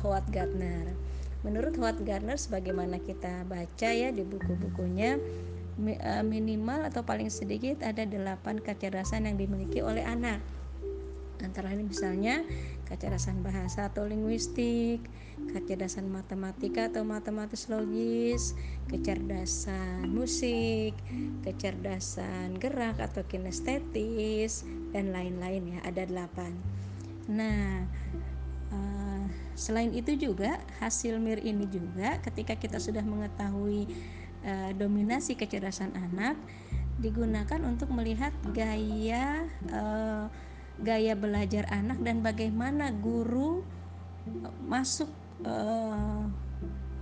Howard 0.02 0.28
Gardner. 0.34 0.96
Menurut 1.40 1.80
Howard 1.80 2.04
Gardner 2.04 2.36
sebagaimana 2.36 3.00
kita 3.00 3.48
baca 3.48 3.90
ya 3.90 4.12
di 4.12 4.28
buku-bukunya 4.28 5.16
e, 5.80 6.12
minimal 6.20 6.92
atau 6.92 7.08
paling 7.08 7.32
sedikit 7.32 7.80
ada 7.88 8.04
delapan 8.04 8.60
kecerdasan 8.60 9.24
yang 9.24 9.40
dimiliki 9.40 9.80
oleh 9.80 10.04
anak. 10.04 10.44
Antara 11.40 11.72
lain 11.72 11.88
misalnya 11.88 12.44
kecerdasan 12.84 13.40
bahasa 13.40 13.88
atau 13.88 14.04
linguistik, 14.04 15.00
kecerdasan 15.56 16.12
matematika 16.12 16.92
atau 16.92 17.08
matematis 17.08 17.72
logis, 17.72 18.60
kecerdasan 18.92 20.12
musik, 20.12 20.92
kecerdasan 21.48 22.60
gerak 22.60 23.00
atau 23.00 23.24
kinestetis, 23.24 24.68
dan 24.92 25.16
lain-lain 25.16 25.78
ya, 25.78 25.80
ada 25.88 26.04
delapan. 26.04 26.52
Nah, 27.32 27.88
uh, 28.76 28.99
Selain 29.60 29.92
itu 29.92 30.16
juga 30.16 30.56
hasil 30.80 31.20
MIR 31.20 31.44
ini 31.44 31.68
juga 31.68 32.16
ketika 32.24 32.56
kita 32.56 32.80
sudah 32.80 33.04
mengetahui 33.04 33.92
e, 34.40 34.54
dominasi 34.80 35.36
kecerdasan 35.36 35.92
anak 36.00 36.40
digunakan 37.04 37.60
untuk 37.68 37.92
melihat 37.92 38.32
gaya 38.56 39.44
e, 39.68 39.82
gaya 40.80 41.12
belajar 41.20 41.68
anak 41.76 42.00
dan 42.00 42.24
bagaimana 42.24 42.96
guru 42.96 43.68
masuk 44.64 45.12
e, 45.44 45.56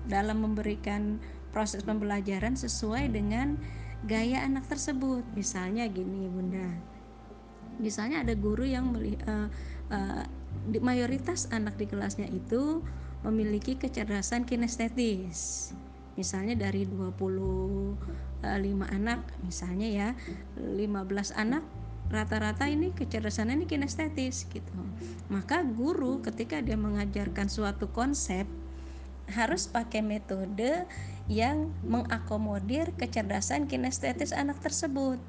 dalam 0.10 0.42
memberikan 0.42 1.22
proses 1.54 1.86
pembelajaran 1.86 2.58
sesuai 2.58 3.14
dengan 3.14 3.54
gaya 4.10 4.42
anak 4.42 4.66
tersebut. 4.66 5.22
Misalnya 5.38 5.86
gini, 5.86 6.26
Bunda. 6.26 6.74
Misalnya 7.78 8.26
ada 8.26 8.34
guru 8.34 8.66
yang 8.66 8.90
melihat 8.90 9.54
di 9.54 10.37
mayoritas 10.80 11.48
anak 11.52 11.80
di 11.80 11.88
kelasnya 11.88 12.28
itu 12.28 12.84
memiliki 13.24 13.76
kecerdasan 13.80 14.46
kinestetis. 14.46 15.72
Misalnya 16.18 16.58
dari 16.58 16.86
25 16.86 17.96
anak 18.90 19.22
misalnya 19.46 19.88
ya 19.88 20.10
15 20.58 21.34
anak 21.38 21.62
rata-rata 22.08 22.72
ini 22.72 22.96
kecerdasannya 22.96 23.64
ini 23.64 23.68
kinestetis 23.68 24.48
gitu. 24.48 24.80
Maka 25.28 25.62
guru 25.64 26.24
ketika 26.24 26.64
dia 26.64 26.80
mengajarkan 26.80 27.52
suatu 27.52 27.92
konsep 27.92 28.48
harus 29.28 29.68
pakai 29.68 30.00
metode 30.00 30.88
yang 31.28 31.76
mengakomodir 31.84 32.96
kecerdasan 32.96 33.68
kinestetis 33.68 34.32
anak 34.32 34.64
tersebut. 34.64 35.20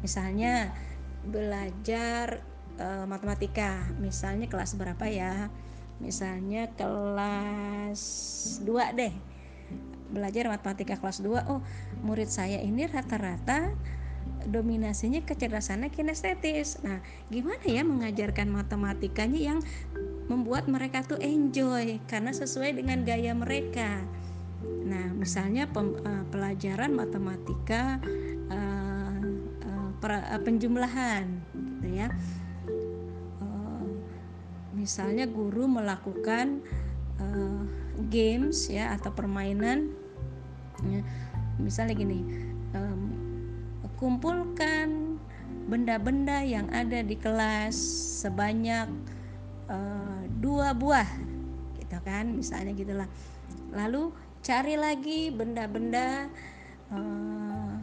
Misalnya 0.00 0.72
belajar 1.28 2.40
uh, 2.80 3.04
matematika 3.04 3.84
misalnya 4.00 4.48
kelas 4.48 4.74
berapa 4.80 5.04
ya 5.06 5.52
misalnya 6.00 6.72
kelas 6.74 8.02
2 8.64 8.98
deh 8.98 9.12
belajar 10.10 10.50
matematika 10.50 10.98
kelas 10.98 11.22
2 11.22 11.52
oh 11.52 11.60
murid 12.02 12.26
saya 12.32 12.58
ini 12.58 12.88
rata-rata 12.88 13.70
dominasinya 14.48 15.20
kecerdasannya 15.24 15.92
kinestetis. 15.92 16.80
Nah, 16.80 17.00
gimana 17.28 17.60
ya 17.64 17.84
mengajarkan 17.84 18.48
matematikanya 18.48 19.40
yang 19.52 19.58
membuat 20.30 20.70
mereka 20.70 21.02
tuh 21.04 21.18
enjoy 21.20 21.98
karena 22.08 22.32
sesuai 22.32 22.80
dengan 22.80 23.02
gaya 23.04 23.34
mereka. 23.36 24.00
Nah, 24.64 25.12
misalnya 25.12 25.68
pem, 25.68 25.98
uh, 26.00 26.24
pelajaran 26.30 26.94
matematika 26.94 28.00
uh, 28.48 29.18
penjumlahan, 30.40 31.28
gitu 31.52 31.88
ya. 31.92 32.08
Misalnya 34.80 35.28
guru 35.28 35.68
melakukan 35.68 36.64
uh, 37.20 37.62
games 38.08 38.72
ya 38.72 38.96
atau 38.96 39.12
permainan, 39.12 39.92
ya, 40.88 41.04
misalnya 41.60 41.94
gini. 42.00 42.24
Um, 42.72 43.12
kumpulkan 44.00 45.20
benda-benda 45.68 46.40
yang 46.40 46.72
ada 46.72 47.04
di 47.04 47.12
kelas 47.20 47.76
sebanyak 48.24 48.88
uh, 49.68 50.24
dua 50.40 50.72
buah 50.72 51.06
gitu 51.76 52.00
kan 52.00 52.32
misalnya 52.32 52.72
gitulah. 52.72 53.08
Lalu 53.76 54.08
cari 54.40 54.80
lagi 54.80 55.28
benda-benda 55.28 56.32
uh, 56.88 57.76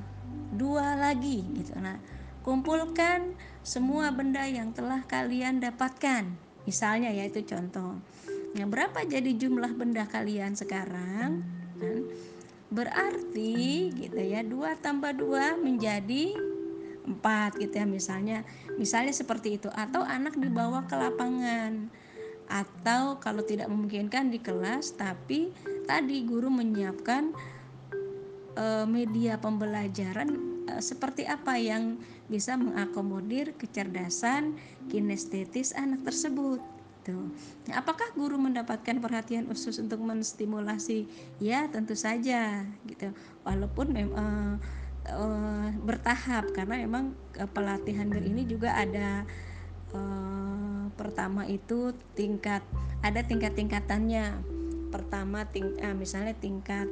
dua 0.58 0.98
lagi 0.98 1.46
gitu. 1.54 1.78
Nah 1.78 2.02
kumpulkan 2.42 3.38
semua 3.62 4.10
benda 4.10 4.42
yang 4.50 4.74
telah 4.74 5.06
kalian 5.06 5.62
dapatkan 5.62 6.47
misalnya 6.68 7.10
ya 7.16 7.24
itu 7.24 7.40
contoh. 7.48 7.96
Nah 8.54 8.66
berapa 8.68 9.08
jadi 9.08 9.32
jumlah 9.40 9.72
benda 9.80 10.04
kalian 10.04 10.54
sekarang? 10.60 11.48
Kan? 11.80 12.04
Berarti 12.68 13.88
gitu 13.96 14.20
ya 14.20 14.44
dua 14.44 14.76
tambah 14.76 15.16
dua 15.16 15.56
menjadi 15.56 16.36
empat 17.08 17.56
gitu 17.64 17.72
ya 17.72 17.88
misalnya. 17.88 18.44
Misalnya 18.76 19.16
seperti 19.16 19.56
itu. 19.56 19.72
Atau 19.72 20.04
anak 20.04 20.36
dibawa 20.36 20.84
ke 20.84 21.00
lapangan. 21.00 21.88
Atau 22.52 23.24
kalau 23.24 23.48
tidak 23.48 23.72
memungkinkan 23.72 24.28
di 24.28 24.44
kelas 24.44 25.00
tapi 25.00 25.56
tadi 25.88 26.28
guru 26.28 26.52
menyiapkan 26.52 27.32
e, 28.56 28.66
media 28.88 29.40
pembelajaran 29.40 30.57
seperti 30.84 31.24
apa 31.24 31.56
yang 31.56 31.98
bisa 32.28 32.60
mengakomodir 32.60 33.56
kecerdasan 33.56 34.60
kinestetis 34.92 35.72
anak 35.74 36.04
tersebut 36.04 36.60
gitu. 37.08 37.32
Nah, 37.72 37.80
apakah 37.80 38.12
guru 38.20 38.36
mendapatkan 38.36 39.00
perhatian 39.00 39.48
khusus 39.48 39.80
untuk 39.80 40.04
menstimulasi? 40.04 41.08
Ya, 41.40 41.72
tentu 41.72 41.96
saja 41.96 42.68
gitu. 42.84 43.16
Walaupun 43.48 43.96
uh, 43.96 44.60
bertahap 45.88 46.52
karena 46.52 46.84
memang 46.84 47.16
pelatihan 47.56 48.12
bir 48.12 48.28
ini 48.28 48.44
juga 48.44 48.76
ada 48.76 49.24
uh, 49.96 50.92
pertama 51.00 51.48
itu 51.48 51.96
tingkat 52.12 52.60
ada 53.00 53.24
tingkat-tingkatannya. 53.24 54.44
Pertama 54.92 55.48
ting 55.48 55.80
uh, 55.80 55.96
misalnya 55.96 56.36
tingkat 56.36 56.92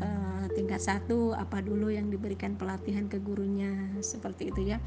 uh, 0.00 0.44
tingkat 0.56 0.80
satu 0.80 1.36
apa 1.36 1.60
dulu 1.60 1.92
yang 1.92 2.08
diberikan 2.08 2.56
pelatihan 2.56 3.10
ke 3.10 3.20
gurunya 3.20 3.92
seperti 4.00 4.48
itu 4.48 4.72
ya 4.72 4.78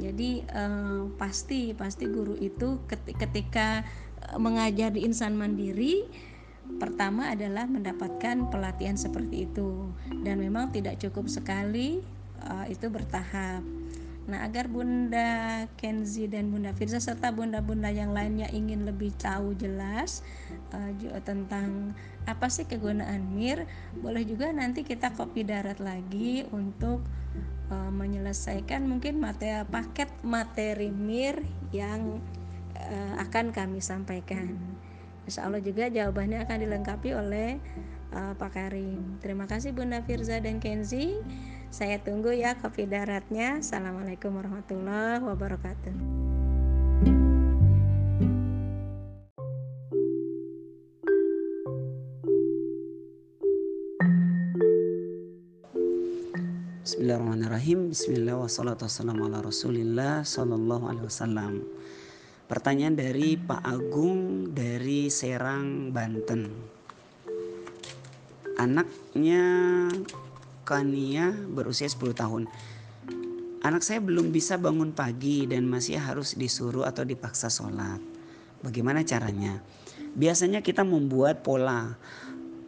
jadi 0.00 0.30
uh, 0.52 1.08
pasti 1.16 1.72
pasti 1.72 2.10
guru 2.10 2.36
itu 2.36 2.82
ketika 2.90 3.86
mengajar 4.38 4.94
di 4.94 5.02
insan 5.02 5.34
mandiri 5.34 6.06
pertama 6.78 7.34
adalah 7.34 7.66
mendapatkan 7.66 8.48
pelatihan 8.48 8.94
seperti 8.94 9.50
itu 9.50 9.90
dan 10.22 10.38
memang 10.38 10.70
tidak 10.70 10.98
cukup 11.02 11.26
sekali 11.26 12.00
uh, 12.46 12.66
itu 12.70 12.86
bertahap. 12.88 13.81
Nah, 14.22 14.46
agar 14.46 14.70
Bunda 14.70 15.66
Kenzi 15.74 16.30
dan 16.30 16.54
Bunda 16.54 16.70
Firza 16.70 17.02
serta 17.02 17.34
bunda-bunda 17.34 17.90
yang 17.90 18.14
lainnya 18.14 18.46
ingin 18.54 18.86
lebih 18.86 19.10
tahu 19.18 19.58
jelas 19.58 20.22
uh, 20.70 20.94
tentang 21.26 21.90
apa 22.22 22.46
sih 22.46 22.62
kegunaan 22.62 23.34
MIR, 23.34 23.66
boleh 23.98 24.22
juga 24.22 24.54
nanti 24.54 24.86
kita 24.86 25.10
kopi 25.18 25.42
darat 25.42 25.82
lagi 25.82 26.46
untuk 26.54 27.02
uh, 27.74 27.90
menyelesaikan 27.90 28.86
mungkin 28.86 29.18
materi 29.18 29.66
paket 29.66 30.10
materi 30.22 30.94
MIR 30.94 31.42
yang 31.74 32.22
uh, 32.78 33.14
akan 33.26 33.50
kami 33.50 33.82
sampaikan. 33.82 34.54
Insya 35.26 35.50
Allah 35.50 35.62
juga 35.62 35.90
jawabannya 35.90 36.46
akan 36.46 36.58
dilengkapi 36.62 37.10
oleh 37.14 37.58
uh, 38.14 38.38
Pak 38.38 38.50
Karim. 38.54 39.18
Terima 39.18 39.50
kasih 39.50 39.74
Bunda 39.74 39.98
Firza 40.06 40.38
dan 40.38 40.62
Kenzi. 40.62 41.18
Saya 41.72 41.96
tunggu 41.96 42.28
ya 42.36 42.52
kopi 42.60 42.84
daratnya. 42.84 43.64
Assalamualaikum 43.64 44.28
warahmatullahi 44.36 45.24
wabarakatuh. 45.24 45.94
Bismillahirrahmanirrahim. 56.84 57.88
Bismillah 57.88 58.36
wassalatu 58.36 58.84
wassalamu 58.84 59.32
ala 59.32 59.40
Rasulillah 59.40 60.28
sallallahu 60.28 60.92
alaihi 60.92 61.08
wasallam. 61.08 61.64
Pertanyaan 62.52 63.00
dari 63.00 63.40
Pak 63.40 63.64
Agung 63.64 64.52
dari 64.52 65.08
Serang, 65.08 65.88
Banten. 65.88 66.52
Anaknya 68.60 69.40
Kania 70.62 71.34
berusia 71.34 71.90
10 71.90 72.14
tahun. 72.14 72.42
Anak 73.62 73.82
saya 73.86 74.02
belum 74.02 74.34
bisa 74.34 74.58
bangun 74.58 74.90
pagi 74.90 75.46
dan 75.46 75.70
masih 75.70 75.98
harus 75.98 76.34
disuruh 76.34 76.82
atau 76.82 77.06
dipaksa 77.06 77.46
sholat. 77.46 78.02
Bagaimana 78.62 79.06
caranya? 79.06 79.62
Biasanya 80.18 80.62
kita 80.62 80.82
membuat 80.82 81.46
pola. 81.46 81.94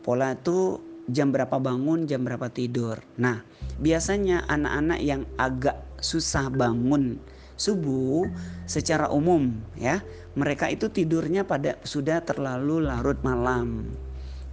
Pola 0.06 0.38
itu 0.38 0.78
jam 1.10 1.34
berapa 1.34 1.58
bangun, 1.58 2.06
jam 2.06 2.22
berapa 2.22 2.46
tidur. 2.50 3.02
Nah, 3.18 3.42
biasanya 3.78 4.46
anak-anak 4.46 5.00
yang 5.02 5.22
agak 5.38 5.82
susah 5.98 6.50
bangun 6.50 7.18
subuh 7.54 8.26
secara 8.66 9.06
umum 9.14 9.54
ya 9.78 10.02
mereka 10.34 10.66
itu 10.66 10.90
tidurnya 10.90 11.46
pada 11.46 11.78
sudah 11.86 12.18
terlalu 12.26 12.82
larut 12.82 13.18
malam 13.22 13.94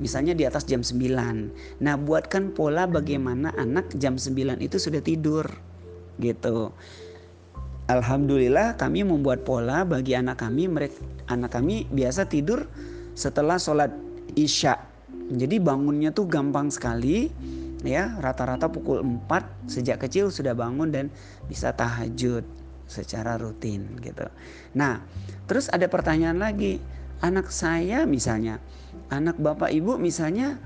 misalnya 0.01 0.33
di 0.33 0.43
atas 0.49 0.65
jam 0.65 0.81
9 0.81 1.79
nah 1.79 1.95
buatkan 1.95 2.57
pola 2.57 2.89
bagaimana 2.89 3.53
anak 3.53 3.93
jam 4.01 4.17
9 4.17 4.57
itu 4.59 4.77
sudah 4.81 4.99
tidur 4.99 5.45
gitu. 6.17 6.73
Alhamdulillah 7.89 8.79
kami 8.79 9.03
membuat 9.03 9.43
pola 9.43 9.83
bagi 9.83 10.15
anak 10.15 10.39
kami 10.39 10.69
mereka 10.71 10.95
anak 11.27 11.51
kami 11.51 11.89
biasa 11.91 12.29
tidur 12.29 12.69
setelah 13.17 13.59
sholat 13.59 13.91
isya. 14.37 14.79
Jadi 15.31 15.59
bangunnya 15.59 16.15
tuh 16.15 16.27
gampang 16.27 16.71
sekali 16.71 17.27
ya. 17.83 18.15
Rata-rata 18.21 18.71
pukul 18.71 19.03
4 19.03 19.67
sejak 19.67 20.07
kecil 20.07 20.31
sudah 20.31 20.55
bangun 20.55 20.93
dan 20.93 21.05
bisa 21.51 21.75
tahajud 21.75 22.47
secara 22.87 23.35
rutin 23.39 23.99
gitu. 24.03 24.27
Nah, 24.75 25.03
terus 25.47 25.71
ada 25.71 25.87
pertanyaan 25.87 26.39
lagi, 26.43 26.83
anak 27.23 27.47
saya 27.47 28.03
misalnya, 28.03 28.59
anak 29.11 29.37
bapak 29.37 29.69
ibu 29.75 29.99
misalnya 29.99 30.57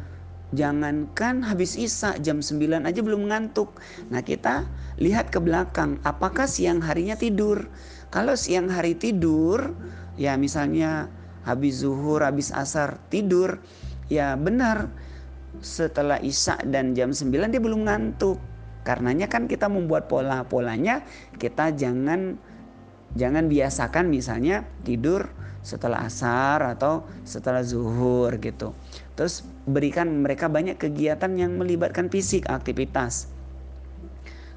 jangankan 0.53 1.41
habis 1.43 1.75
isa 1.75 2.15
jam 2.21 2.39
9 2.39 2.85
aja 2.85 3.01
belum 3.01 3.27
ngantuk. 3.27 3.75
Nah, 4.13 4.21
kita 4.21 4.69
lihat 5.01 5.33
ke 5.33 5.41
belakang, 5.41 5.99
apakah 6.05 6.45
siang 6.45 6.79
harinya 6.85 7.17
tidur? 7.17 7.67
Kalau 8.13 8.37
siang 8.37 8.71
hari 8.71 8.95
tidur, 8.95 9.73
ya 10.15 10.37
misalnya 10.37 11.09
habis 11.43 11.83
zuhur, 11.83 12.23
habis 12.23 12.53
asar 12.53 13.01
tidur, 13.11 13.59
ya 14.07 14.37
benar 14.37 14.93
setelah 15.59 16.21
isya 16.21 16.61
dan 16.67 16.93
jam 16.93 17.11
9 17.11 17.31
dia 17.31 17.61
belum 17.63 17.87
ngantuk 17.87 18.37
Karenanya 18.85 19.25
kan 19.25 19.49
kita 19.49 19.65
membuat 19.65 20.05
pola-polanya 20.05 21.01
kita 21.41 21.73
jangan 21.73 22.37
jangan 23.17 23.49
biasakan 23.49 24.13
misalnya 24.13 24.61
tidur 24.85 25.33
setelah 25.65 26.05
asar 26.05 26.61
atau 26.61 27.09
setelah 27.25 27.65
zuhur 27.65 28.29
gitu. 28.37 28.77
Terus 29.17 29.41
berikan 29.65 30.21
mereka 30.21 30.45
banyak 30.45 30.77
kegiatan 30.77 31.33
yang 31.33 31.57
melibatkan 31.57 32.13
fisik, 32.13 32.45
aktivitas. 32.45 33.25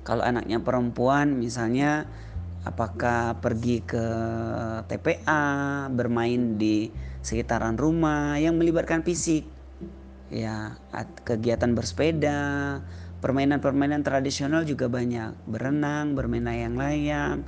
Kalau 0.04 0.20
anaknya 0.20 0.60
perempuan 0.60 1.40
misalnya 1.40 2.04
apakah 2.68 3.40
pergi 3.40 3.80
ke 3.80 4.04
TPA, 4.84 5.88
bermain 5.88 6.60
di 6.60 6.92
sekitaran 7.24 7.80
rumah 7.80 8.36
yang 8.36 8.60
melibatkan 8.60 9.00
fisik. 9.00 9.48
Ya, 10.28 10.76
kegiatan 11.24 11.72
bersepeda, 11.72 12.84
Permainan-permainan 13.18 14.06
tradisional 14.06 14.62
juga 14.62 14.86
banyak, 14.86 15.34
berenang, 15.50 16.14
bermain 16.14 16.46
layang-layang, 16.46 17.42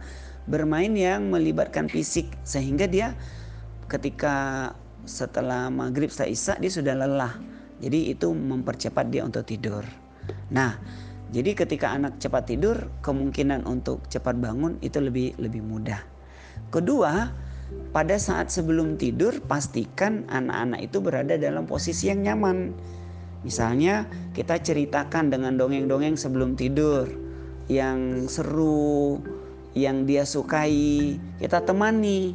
bermain 0.50 0.90
yang 0.90 1.30
melibatkan 1.30 1.86
fisik 1.86 2.26
sehingga 2.42 2.90
dia 2.90 3.14
ketika 3.90 4.70
setelah 5.02 5.66
maghrib 5.68 6.08
setelah 6.14 6.30
isya 6.30 6.54
dia 6.62 6.70
sudah 6.70 6.94
lelah. 6.94 7.34
Jadi 7.82 8.12
itu 8.14 8.30
mempercepat 8.30 9.10
dia 9.10 9.24
untuk 9.26 9.42
tidur. 9.48 9.82
Nah, 10.52 10.78
Jadi 11.30 11.54
ketika 11.54 11.94
anak 11.94 12.18
cepat 12.18 12.50
tidur, 12.50 12.90
kemungkinan 13.06 13.62
untuk 13.62 14.02
cepat 14.10 14.34
bangun 14.34 14.82
itu 14.82 14.98
lebih 14.98 15.38
lebih 15.38 15.62
mudah. 15.62 16.02
Kedua, 16.74 17.30
pada 17.94 18.18
saat 18.18 18.50
sebelum 18.50 18.98
tidur 18.98 19.38
pastikan 19.46 20.26
anak-anak 20.26 20.90
itu 20.90 20.98
berada 20.98 21.38
dalam 21.38 21.70
posisi 21.70 22.10
yang 22.10 22.26
nyaman. 22.26 22.74
Misalnya 23.46 24.10
kita 24.34 24.58
ceritakan 24.58 25.30
dengan 25.30 25.54
dongeng-dongeng 25.54 26.18
sebelum 26.18 26.58
tidur 26.58 27.06
yang 27.70 28.26
seru, 28.26 29.22
yang 29.78 30.10
dia 30.10 30.26
sukai, 30.26 31.14
kita 31.38 31.62
temani 31.62 32.34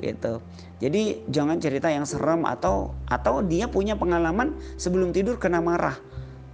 gitu. 0.00 0.44
Jadi 0.80 1.24
jangan 1.28 1.56
cerita 1.60 1.88
yang 1.88 2.04
serem 2.04 2.44
atau 2.44 2.92
atau 3.08 3.40
dia 3.40 3.68
punya 3.70 3.96
pengalaman 3.96 4.56
sebelum 4.76 5.12
tidur 5.12 5.40
kena 5.40 5.64
marah 5.64 5.96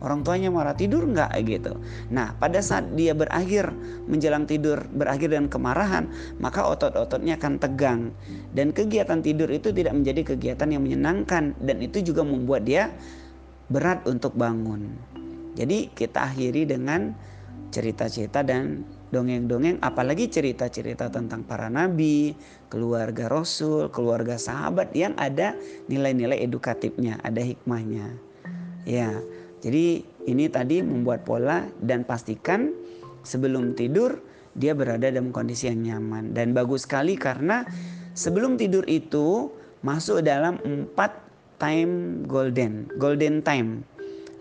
orang 0.03 0.27
tuanya 0.27 0.51
marah 0.51 0.75
tidur 0.75 1.07
nggak 1.07 1.31
gitu. 1.47 1.79
Nah 2.11 2.35
pada 2.37 2.59
saat 2.59 2.91
dia 2.99 3.15
berakhir 3.15 3.71
menjelang 4.11 4.45
tidur 4.45 4.83
berakhir 4.91 5.31
dengan 5.31 5.47
kemarahan 5.47 6.11
maka 6.43 6.67
otot-ototnya 6.67 7.39
akan 7.39 7.55
tegang 7.63 8.01
dan 8.53 8.75
kegiatan 8.75 9.23
tidur 9.23 9.49
itu 9.49 9.71
tidak 9.71 9.95
menjadi 9.95 10.35
kegiatan 10.35 10.69
yang 10.69 10.83
menyenangkan 10.83 11.55
dan 11.63 11.77
itu 11.79 12.03
juga 12.03 12.27
membuat 12.27 12.67
dia 12.67 12.91
berat 13.71 14.05
untuk 14.05 14.35
bangun. 14.35 14.91
Jadi 15.55 15.95
kita 15.95 16.29
akhiri 16.29 16.67
dengan 16.67 17.15
cerita-cerita 17.73 18.45
dan 18.45 18.85
dongeng-dongeng 19.13 19.79
apalagi 19.85 20.33
cerita-cerita 20.33 21.13
tentang 21.13 21.45
para 21.45 21.69
nabi, 21.69 22.33
keluarga 22.73 23.29
rasul, 23.29 23.93
keluarga 23.93 24.41
sahabat 24.41 24.97
yang 24.97 25.13
ada 25.21 25.53
nilai-nilai 25.87 26.41
edukatifnya, 26.41 27.21
ada 27.21 27.45
hikmahnya. 27.45 28.17
Ya, 28.89 29.21
jadi 29.61 30.03
ini 30.27 30.49
tadi 30.49 30.81
membuat 30.83 31.29
pola 31.29 31.69
dan 31.79 32.03
pastikan 32.03 32.73
sebelum 33.23 33.79
tidur 33.79 34.19
dia 34.57 34.73
berada 34.77 35.09
dalam 35.09 35.31
kondisi 35.31 35.69
yang 35.69 35.85
nyaman 35.85 36.37
dan 36.37 36.53
bagus 36.53 36.85
sekali 36.85 37.17
karena 37.17 37.65
sebelum 38.13 38.61
tidur 38.61 38.85
itu 38.89 39.49
masuk 39.81 40.25
dalam 40.25 40.61
empat 40.65 41.15
time 41.57 42.27
golden, 42.27 42.91
golden 42.99 43.41
time 43.41 43.87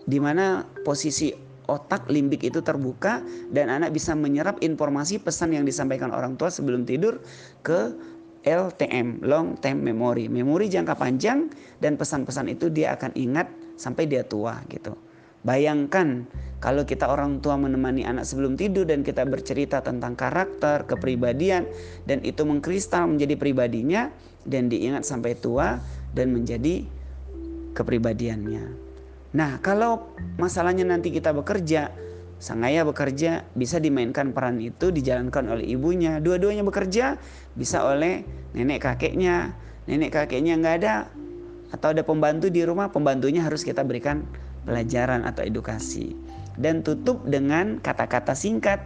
di 0.04 0.18
mana 0.18 0.66
posisi 0.82 1.30
otak 1.70 2.10
limbik 2.10 2.42
itu 2.42 2.62
terbuka 2.64 3.22
dan 3.50 3.70
anak 3.70 3.94
bisa 3.94 4.14
menyerap 4.18 4.58
informasi 4.64 5.22
pesan 5.22 5.54
yang 5.54 5.64
disampaikan 5.66 6.10
orang 6.10 6.34
tua 6.34 6.50
sebelum 6.50 6.82
tidur 6.82 7.22
ke 7.62 7.94
LTM, 8.42 9.22
long 9.22 9.54
term 9.62 9.86
memory, 9.86 10.26
memori 10.26 10.66
jangka 10.66 10.98
panjang 10.98 11.46
dan 11.78 11.94
pesan-pesan 11.94 12.50
itu 12.50 12.66
dia 12.74 12.98
akan 12.98 13.14
ingat 13.14 13.46
sampai 13.78 14.10
dia 14.10 14.26
tua 14.26 14.58
gitu. 14.66 14.98
Bayangkan 15.42 16.26
kalau 16.62 16.86
kita 16.86 17.10
orang 17.10 17.42
tua 17.42 17.58
menemani 17.58 18.06
anak 18.06 18.22
sebelum 18.26 18.54
tidur 18.54 18.86
dan 18.86 19.02
kita 19.02 19.26
bercerita 19.26 19.82
tentang 19.82 20.14
karakter, 20.14 20.86
kepribadian 20.86 21.66
dan 22.06 22.22
itu 22.22 22.46
mengkristal 22.46 23.10
menjadi 23.10 23.34
pribadinya 23.34 24.10
dan 24.46 24.70
diingat 24.70 25.02
sampai 25.02 25.34
tua 25.38 25.82
dan 26.14 26.30
menjadi 26.34 26.86
kepribadiannya. 27.74 28.81
Nah, 29.32 29.60
kalau 29.64 30.12
masalahnya 30.36 30.84
nanti 30.84 31.08
kita 31.08 31.32
bekerja, 31.32 31.88
sang 32.36 32.64
ayah 32.68 32.84
bekerja 32.84 33.48
bisa 33.56 33.80
dimainkan 33.80 34.36
peran 34.36 34.60
itu 34.60 34.92
dijalankan 34.92 35.48
oleh 35.48 35.72
ibunya. 35.72 36.20
Dua-duanya 36.20 36.64
bekerja 36.64 37.16
bisa 37.56 37.84
oleh 37.84 38.24
nenek 38.52 38.84
kakeknya. 38.84 39.56
Nenek 39.88 40.12
kakeknya 40.14 40.60
nggak 40.60 40.76
ada 40.84 40.94
atau 41.72 41.96
ada 41.96 42.04
pembantu 42.04 42.52
di 42.52 42.62
rumah, 42.62 42.92
pembantunya 42.92 43.40
harus 43.40 43.64
kita 43.64 43.80
berikan 43.82 44.28
pelajaran 44.62 45.26
atau 45.26 45.42
edukasi 45.42 46.14
dan 46.56 46.84
tutup 46.84 47.24
dengan 47.24 47.80
kata-kata 47.80 48.36
singkat 48.36 48.80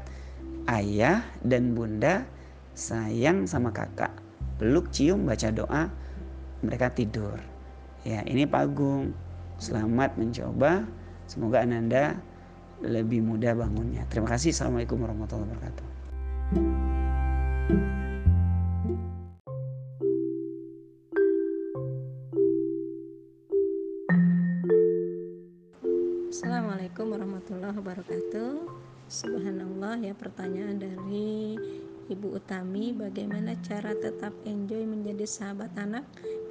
ayah 0.71 1.27
dan 1.43 1.75
bunda 1.75 2.25
sayang 2.77 3.49
sama 3.49 3.75
kakak 3.75 4.13
peluk 4.57 4.89
cium 4.95 5.27
baca 5.27 5.51
doa 5.51 5.91
mereka 6.63 6.93
tidur 6.95 7.37
ya 8.07 8.23
ini 8.25 8.47
Pak 8.47 8.63
Agung 8.63 9.13
selamat 9.57 10.21
mencoba. 10.21 10.85
Semoga 11.27 11.65
ananda 11.65 12.17
lebih 12.85 13.25
mudah 13.25 13.57
bangunnya. 13.57 14.05
Terima 14.13 14.29
kasih. 14.29 14.53
Assalamualaikum 14.53 15.01
warahmatullahi 15.01 15.49
wabarakatuh. 15.49 15.87
Assalamualaikum 26.31 27.07
warahmatullahi 27.17 27.77
wabarakatuh. 27.81 28.53
Subhanallah 29.09 30.03
ya 30.03 30.13
pertanyaan 30.13 30.77
dari 30.77 31.57
Ibu 32.07 32.39
Utami. 32.39 32.93
Bagaimana 32.95 33.57
cara 33.65 33.97
tetap 33.97 34.37
enjoy 34.45 34.85
menjadi 34.85 35.25
sahabat 35.27 35.73
anak 35.81 36.05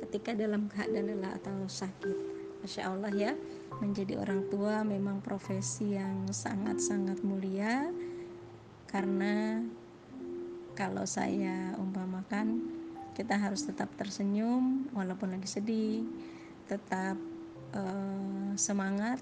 ketika 0.04 0.36
dalam 0.36 0.68
keadaan 0.68 1.16
lelah 1.16 1.38
atau 1.38 1.70
sakit 1.70 2.35
Masya 2.66 2.90
Allah 2.90 3.14
ya 3.14 3.38
Menjadi 3.78 4.18
orang 4.18 4.50
tua 4.50 4.82
memang 4.82 5.22
profesi 5.22 5.94
yang 5.94 6.26
sangat-sangat 6.34 7.22
mulia. 7.22 7.94
Karena 8.90 9.62
kalau 10.74 11.06
saya 11.06 11.78
umpamakan 11.78 12.66
kita 13.14 13.38
harus 13.38 13.70
tetap 13.70 13.94
tersenyum 14.02 14.90
walaupun 14.98 15.38
lagi 15.38 15.46
sedih 15.46 16.10
tetap 16.66 17.22
uh, 17.78 18.58
semangat 18.58 19.22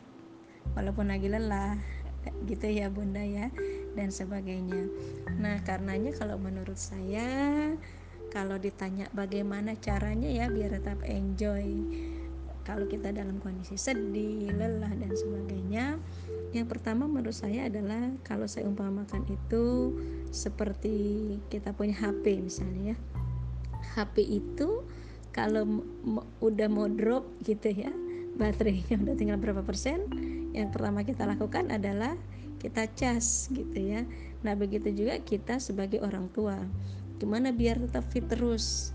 walaupun 0.72 1.12
lagi 1.12 1.28
lelah 1.28 1.76
gitu 2.50 2.64
ya 2.72 2.88
bunda 2.88 3.28
ya 3.28 3.52
dan 3.92 4.08
sebagainya. 4.08 4.88
Nah 5.36 5.60
karenanya 5.68 6.16
kalau 6.16 6.40
menurut 6.40 6.80
saya 6.80 7.28
kalau 8.32 8.56
ditanya 8.56 9.12
bagaimana 9.12 9.76
caranya 9.76 10.32
ya 10.32 10.48
biar 10.48 10.80
tetap 10.80 11.04
enjoy 11.04 11.68
kalau 12.64 12.88
kita 12.88 13.12
dalam 13.12 13.40
kondisi 13.44 13.76
sedih, 13.76 14.52
lelah 14.56 14.92
dan 14.96 15.12
sebagainya 15.12 16.00
yang 16.54 16.70
pertama 16.70 17.10
menurut 17.10 17.34
saya 17.34 17.66
adalah 17.66 18.14
kalau 18.22 18.46
saya 18.46 18.70
umpamakan 18.70 19.26
itu 19.26 19.90
seperti 20.30 21.36
kita 21.50 21.74
punya 21.74 21.98
HP 21.98 22.40
misalnya 22.40 22.94
ya. 22.94 22.98
HP 23.98 24.22
itu 24.22 24.86
kalau 25.34 25.82
udah 26.40 26.70
mau 26.70 26.86
drop 26.86 27.26
gitu 27.42 27.74
ya 27.74 27.90
baterainya 28.38 29.02
udah 29.02 29.16
tinggal 29.18 29.38
berapa 29.42 29.66
persen 29.66 30.10
yang 30.54 30.70
pertama 30.70 31.02
kita 31.02 31.26
lakukan 31.26 31.74
adalah 31.74 32.14
kita 32.62 32.86
cas 32.94 33.50
gitu 33.50 33.76
ya. 33.76 34.06
Nah 34.46 34.54
begitu 34.54 34.94
juga 34.94 35.20
kita 35.20 35.58
sebagai 35.58 36.00
orang 36.06 36.30
tua. 36.32 36.56
Gimana 37.18 37.50
biar 37.50 37.82
tetap 37.82 38.06
fit 38.14 38.24
terus 38.30 38.94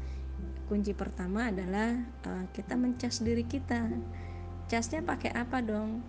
kunci 0.69 0.93
pertama 0.93 1.49
adalah 1.49 1.97
uh, 2.29 2.45
kita 2.53 2.77
mencas 2.77 3.25
diri 3.25 3.43
kita 3.49 3.89
casnya 4.69 5.01
pakai 5.01 5.33
apa 5.33 5.65
dong 5.65 6.05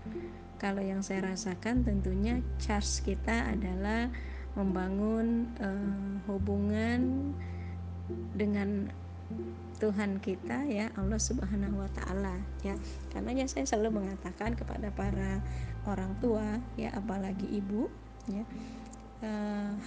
kalau 0.60 0.84
yang 0.84 0.99
saya 0.99 1.32
rasakan 1.32 1.88
tentunya 1.88 2.43
cas 2.60 2.99
kita 2.99 3.47
adalah 3.47 4.12
membangun 4.60 5.47
uh, 5.64 6.20
hubungan 6.28 7.32
dengan 8.36 8.91
Tuhan 9.80 10.20
kita 10.20 10.68
ya 10.68 10.91
Allah 10.99 11.16
Subhanahu 11.16 11.80
wa 11.80 11.89
taala 11.95 12.36
ya. 12.66 12.76
Karena 13.16 13.32
ya 13.32 13.47
saya 13.47 13.64
selalu 13.64 14.03
mengatakan 14.03 14.60
kepada 14.60 14.91
para 14.91 15.39
orang 15.88 16.12
tua 16.20 16.60
ya 16.76 16.91
apalagi 16.91 17.47
ibu 17.47 17.88
ya 18.28 18.43
e, 19.24 19.32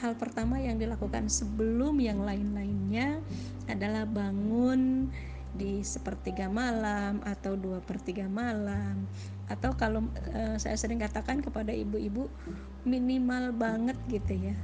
hal 0.01 0.13
pertama 0.17 0.61
yang 0.61 0.77
dilakukan 0.77 1.29
sebelum 1.29 2.01
yang 2.01 2.25
lain-lainnya 2.25 3.21
adalah 3.69 4.05
bangun 4.05 5.09
di 5.53 5.85
sepertiga 5.85 6.49
malam 6.49 7.21
atau 7.25 7.57
dua 7.57 7.85
pertiga 7.85 8.25
malam. 8.25 9.05
Atau 9.53 9.77
kalau 9.77 10.09
e, 10.33 10.57
saya 10.57 10.77
sering 10.81 11.01
katakan 11.01 11.45
kepada 11.45 11.77
ibu-ibu 11.77 12.29
minimal 12.89 13.53
banget 13.53 13.99
gitu 14.09 14.53
ya. 14.53 14.57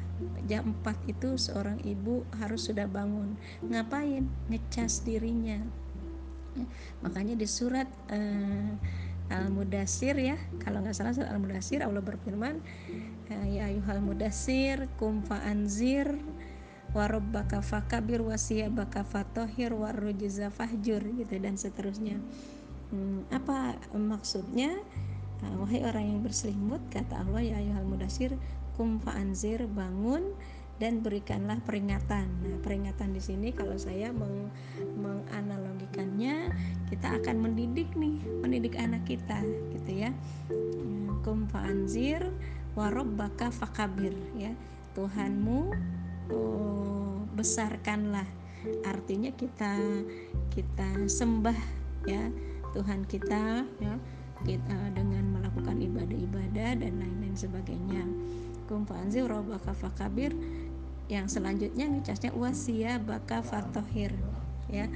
Jam 0.48 0.74
4 0.82 1.12
itu 1.12 1.36
seorang 1.36 1.78
ibu 1.84 2.24
harus 2.40 2.66
sudah 2.66 2.88
bangun. 2.88 3.36
Ngapain? 3.62 4.24
Ngecas 4.48 5.04
dirinya. 5.04 5.60
Ya, 6.56 6.66
makanya 7.04 7.36
di 7.36 7.46
surat 7.46 7.86
e, 8.08 8.18
Al-Mudasir 9.28 10.16
ya. 10.16 10.36
Kalau 10.64 10.80
nggak 10.80 10.96
salah 10.96 11.12
surat 11.12 11.30
Al-Mudasir 11.32 11.84
Allah 11.84 12.00
berfirman 12.04 12.60
ya 13.28 13.68
ayuhal 13.68 14.00
mudasir 14.00 14.88
kum 14.96 15.20
anzir 15.28 16.16
warabbaka 16.96 17.60
fakabir 17.60 18.24
wasiyabaka 18.24 19.04
fatohir 19.04 19.76
warujza 19.76 20.48
fahjur 20.48 21.04
gitu 21.04 21.34
dan 21.36 21.60
seterusnya. 21.60 22.16
Hmm, 22.88 23.28
apa 23.28 23.76
maksudnya? 23.92 24.72
Uh, 25.38 25.62
wahai 25.62 25.86
orang 25.86 26.02
yang 26.02 26.20
berselimut 26.24 26.82
kata 26.90 27.22
Allah 27.22 27.44
ya 27.46 27.54
ayuhal 27.62 27.86
mudasir 27.86 28.34
kum 28.74 28.98
anzir 29.06 29.70
bangun 29.70 30.34
dan 30.78 31.02
berikanlah 31.02 31.58
peringatan. 31.66 32.26
Nah, 32.46 32.58
peringatan 32.62 33.14
di 33.14 33.22
sini 33.22 33.50
kalau 33.50 33.74
saya 33.74 34.14
meng 34.14 34.50
menganalogikannya 34.98 36.54
kita 36.86 37.18
akan 37.22 37.36
mendidik 37.50 37.90
nih, 37.98 38.18
mendidik 38.42 38.78
anak 38.78 39.02
kita 39.06 39.42
gitu 39.74 40.06
ya. 40.06 40.10
Kum 41.26 41.50
anzir 41.54 42.22
warabbaka 42.78 43.50
fakabir 43.50 44.14
ya. 44.38 44.54
Tuhanmu 44.94 45.74
oh, 46.30 47.26
besarkanlah. 47.34 48.26
Artinya 48.86 49.34
kita 49.34 49.74
kita 50.54 51.06
sembah 51.10 51.58
ya. 52.06 52.30
Tuhan 52.72 53.02
kita 53.08 53.66
ya 53.82 53.94
kita 54.46 54.94
dengan 54.94 55.34
melakukan 55.34 55.82
ibadah-ibadah 55.82 56.78
dan 56.78 56.92
lain-lain 57.02 57.34
sebagainya. 57.34 58.06
Kumpanzi 58.68 59.24
robaka 59.24 59.72
fakabir 59.72 60.36
yang 61.08 61.26
selanjutnya 61.26 61.88
ngecasnya 61.88 62.36
wasia 62.36 63.00
baka 63.00 63.40
fatohir 63.40 64.12
ya. 64.68 64.86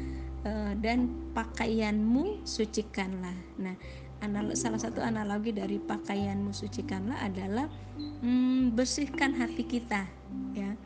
E, 0.45 0.77
dan 0.79 1.09
pakaianmu 1.33 2.45
sucikanlah. 2.45 3.35
Nah 3.57 3.75
anal 4.23 4.55
salah 4.55 4.79
satu 4.79 5.03
analogi 5.03 5.51
dari 5.51 5.83
pakaianmu 5.83 6.55
sucikanlah 6.55 7.19
adalah 7.19 7.67
hmm, 7.99 8.77
bersihkan 8.77 9.35
hati 9.35 9.65
kita 9.65 10.07
ya. 10.55 10.77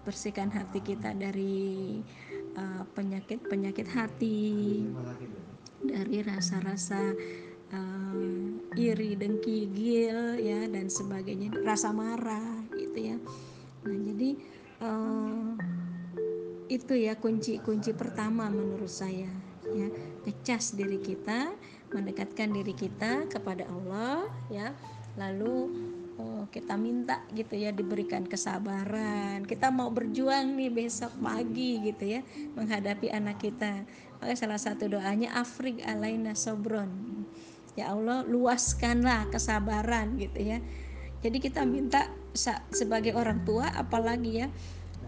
Bersihkan 0.00 0.48
hati 0.48 0.80
kita 0.80 1.12
dari 1.12 2.00
uh, 2.56 2.82
penyakit 2.96 3.44
penyakit 3.46 3.84
hati 3.92 4.80
dari 5.84 6.24
rasa-rasa 6.24 7.12
uh, 7.72 8.16
iri 8.76 9.16
dengki 9.16 9.70
gil 9.72 10.40
ya 10.40 10.66
dan 10.68 10.88
sebagainya 10.88 11.52
rasa 11.62 11.92
marah 11.92 12.64
gitu 12.74 12.98
ya. 12.98 13.16
Nah 13.86 13.98
jadi 14.12 14.40
uh, 14.80 15.56
itu 16.70 16.94
ya 16.94 17.18
kunci-kunci 17.18 17.92
pertama 17.94 18.48
menurut 18.48 18.90
saya 18.90 19.30
ya. 19.70 19.88
Ngecas 20.26 20.76
diri 20.76 21.00
kita 21.00 21.52
mendekatkan 21.90 22.52
diri 22.52 22.74
kita 22.76 23.26
kepada 23.30 23.66
Allah 23.66 24.28
ya. 24.52 24.72
Lalu 25.18 25.56
oh, 26.16 26.44
kita 26.48 26.78
minta 26.78 27.24
gitu 27.34 27.56
ya 27.58 27.74
diberikan 27.74 28.24
kesabaran. 28.24 29.42
Kita 29.44 29.72
mau 29.74 29.90
berjuang 29.90 30.54
nih 30.54 30.70
besok 30.70 31.10
pagi 31.18 31.82
gitu 31.82 32.18
ya 32.18 32.20
menghadapi 32.54 33.10
anak 33.10 33.42
kita. 33.42 33.84
Maka 34.20 34.34
salah 34.36 34.60
satu 34.60 34.86
doanya 34.86 35.32
afrik 35.34 35.80
alaina 35.82 36.36
sobron 36.36 36.92
ya 37.78 37.94
Allah 37.94 38.26
luaskanlah 38.26 39.30
kesabaran 39.30 40.18
gitu 40.18 40.40
ya. 40.42 40.58
Jadi 41.20 41.38
kita 41.40 41.64
minta 41.68 42.08
sebagai 42.70 43.12
orang 43.18 43.42
tua 43.42 43.68
apalagi 43.74 44.44
ya 44.44 44.48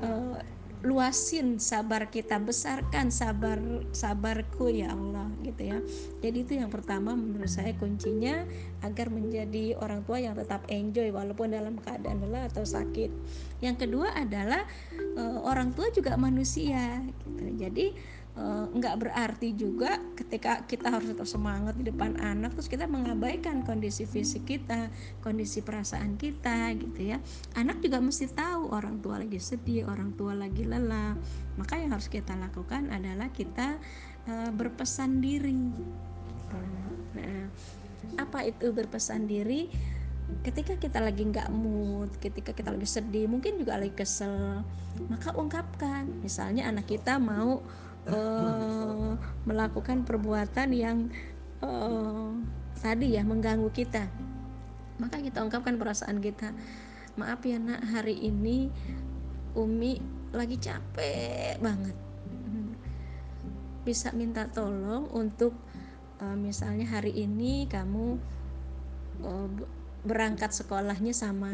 uh, 0.02 0.36
luasin 0.82 1.62
sabar 1.62 2.10
kita 2.10 2.42
besarkan 2.42 3.14
sabar 3.14 3.58
sabarku 3.94 4.66
ya 4.66 4.90
Allah 4.90 5.30
gitu 5.46 5.62
ya. 5.62 5.78
Jadi 6.18 6.42
itu 6.42 6.52
yang 6.58 6.74
pertama 6.74 7.14
menurut 7.14 7.46
saya 7.46 7.70
kuncinya 7.78 8.42
agar 8.82 9.06
menjadi 9.06 9.78
orang 9.78 10.02
tua 10.02 10.18
yang 10.18 10.34
tetap 10.34 10.66
enjoy 10.66 11.14
walaupun 11.14 11.54
dalam 11.54 11.78
keadaan 11.78 12.26
lelah 12.26 12.50
atau 12.50 12.66
sakit. 12.66 13.14
Yang 13.62 13.86
kedua 13.86 14.10
adalah 14.10 14.66
uh, 15.14 15.46
orang 15.46 15.70
tua 15.70 15.86
juga 15.94 16.18
manusia 16.18 16.98
gitu. 17.06 17.46
Jadi 17.62 17.86
Eh, 17.94 18.21
nggak 18.72 18.96
berarti 18.96 19.52
juga 19.52 20.00
ketika 20.16 20.64
kita 20.64 20.88
harus 20.88 21.12
tetap 21.12 21.28
semangat 21.28 21.76
di 21.76 21.92
depan 21.92 22.16
anak 22.16 22.56
terus 22.56 22.64
kita 22.64 22.88
mengabaikan 22.88 23.60
kondisi 23.60 24.08
fisik 24.08 24.48
kita 24.48 24.88
kondisi 25.20 25.60
perasaan 25.60 26.16
kita 26.16 26.72
gitu 26.80 27.12
ya. 27.12 27.20
Anak 27.60 27.84
juga 27.84 28.00
mesti 28.00 28.32
tahu 28.32 28.72
orang 28.72 29.04
tua 29.04 29.20
lagi 29.20 29.36
sedih 29.36 29.84
orang 29.84 30.16
tua 30.16 30.32
lagi 30.32 30.64
lelah. 30.64 31.12
Maka 31.60 31.76
yang 31.76 31.92
harus 31.92 32.08
kita 32.08 32.32
lakukan 32.32 32.88
adalah 32.88 33.28
kita 33.28 33.76
uh, 34.24 34.50
berpesan 34.56 35.20
diri. 35.20 35.68
Nah 37.12 37.52
apa 38.16 38.48
itu 38.48 38.72
berpesan 38.72 39.28
diri? 39.28 39.68
Ketika 40.40 40.80
kita 40.80 41.04
lagi 41.04 41.28
nggak 41.28 41.52
mood, 41.52 42.16
ketika 42.16 42.56
kita 42.56 42.72
lagi 42.72 42.88
sedih, 42.88 43.28
mungkin 43.28 43.60
juga 43.60 43.76
lagi 43.76 43.92
kesel, 43.92 44.64
maka 45.12 45.36
ungkapkan. 45.36 46.08
Misalnya 46.24 46.72
anak 46.72 46.88
kita 46.88 47.20
mau 47.20 47.60
uh, 48.08 49.14
melakukan 49.46 50.02
perbuatan 50.02 50.68
yang 50.74 50.98
uh, 51.62 52.34
tadi 52.82 53.14
ya 53.14 53.22
mengganggu 53.22 53.70
kita. 53.70 54.06
Maka 54.98 55.18
kita 55.18 55.42
ungkapkan 55.42 55.78
perasaan 55.78 56.22
kita 56.22 56.54
maaf 57.18 57.44
ya 57.44 57.60
nak 57.60 57.84
hari 57.92 58.16
ini 58.16 58.72
Umi 59.52 60.00
lagi 60.32 60.56
capek 60.56 61.60
banget. 61.60 61.96
Bisa 63.82 64.14
minta 64.14 64.46
tolong 64.48 65.10
untuk 65.12 65.52
uh, 66.22 66.38
misalnya 66.38 66.88
hari 66.88 67.12
ini 67.12 67.66
kamu 67.68 68.16
uh, 69.26 69.48
berangkat 70.06 70.54
sekolahnya 70.54 71.12
sama 71.14 71.52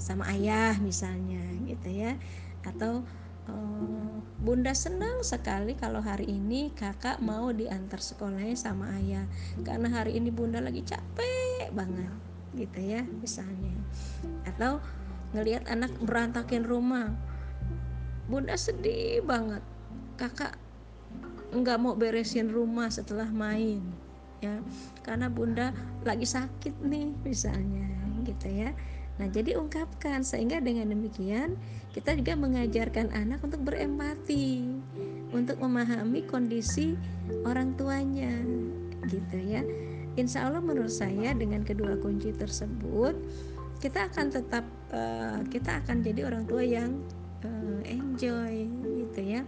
sama 0.00 0.26
ayah 0.34 0.74
misalnya 0.82 1.44
gitu 1.68 1.92
ya. 1.92 2.18
Atau 2.66 3.06
Oh, 3.50 4.22
bunda 4.38 4.70
senang 4.70 5.26
sekali 5.26 5.74
kalau 5.74 5.98
hari 5.98 6.30
ini 6.30 6.70
kakak 6.70 7.18
mau 7.18 7.50
diantar 7.50 7.98
sekolahnya 7.98 8.54
sama 8.54 8.94
ayah. 9.02 9.26
Karena 9.66 9.90
hari 9.90 10.18
ini 10.18 10.30
bunda 10.30 10.62
lagi 10.62 10.86
capek 10.86 11.74
banget 11.74 12.12
gitu 12.54 12.78
ya 12.78 13.02
misalnya. 13.02 13.74
Atau 14.46 14.78
ngelihat 15.34 15.66
anak 15.66 15.90
berantakin 15.98 16.62
rumah. 16.62 17.10
Bunda 18.30 18.54
sedih 18.54 19.26
banget. 19.26 19.64
Kakak 20.14 20.54
nggak 21.52 21.78
mau 21.82 21.98
beresin 21.98 22.46
rumah 22.52 22.88
setelah 22.94 23.26
main 23.26 23.82
ya. 24.38 24.62
Karena 25.02 25.26
bunda 25.26 25.74
lagi 26.06 26.26
sakit 26.30 26.78
nih 26.78 27.10
misalnya 27.26 27.90
gitu 28.22 28.48
ya 28.48 28.70
Nah, 29.22 29.30
jadi 29.30 29.54
ungkapkan 29.54 30.26
sehingga 30.26 30.58
dengan 30.58 30.90
demikian 30.90 31.54
kita 31.94 32.18
juga 32.18 32.34
mengajarkan 32.34 33.14
anak 33.14 33.38
untuk 33.46 33.62
berempati, 33.62 34.66
untuk 35.30 35.62
memahami 35.62 36.26
kondisi 36.26 36.98
orang 37.46 37.78
tuanya, 37.78 38.34
gitu 39.06 39.38
ya. 39.38 39.62
Insya 40.18 40.50
Allah 40.50 40.58
menurut 40.58 40.90
saya 40.90 41.38
dengan 41.38 41.62
kedua 41.62 42.02
kunci 42.02 42.34
tersebut 42.34 43.14
kita 43.78 44.10
akan 44.10 44.26
tetap 44.34 44.66
uh, 44.90 45.38
kita 45.46 45.78
akan 45.86 46.02
jadi 46.02 46.26
orang 46.26 46.42
tua 46.42 46.66
yang 46.66 46.98
uh, 47.46 47.78
enjoy, 47.86 48.66
gitu 49.06 49.22
ya. 49.22 49.46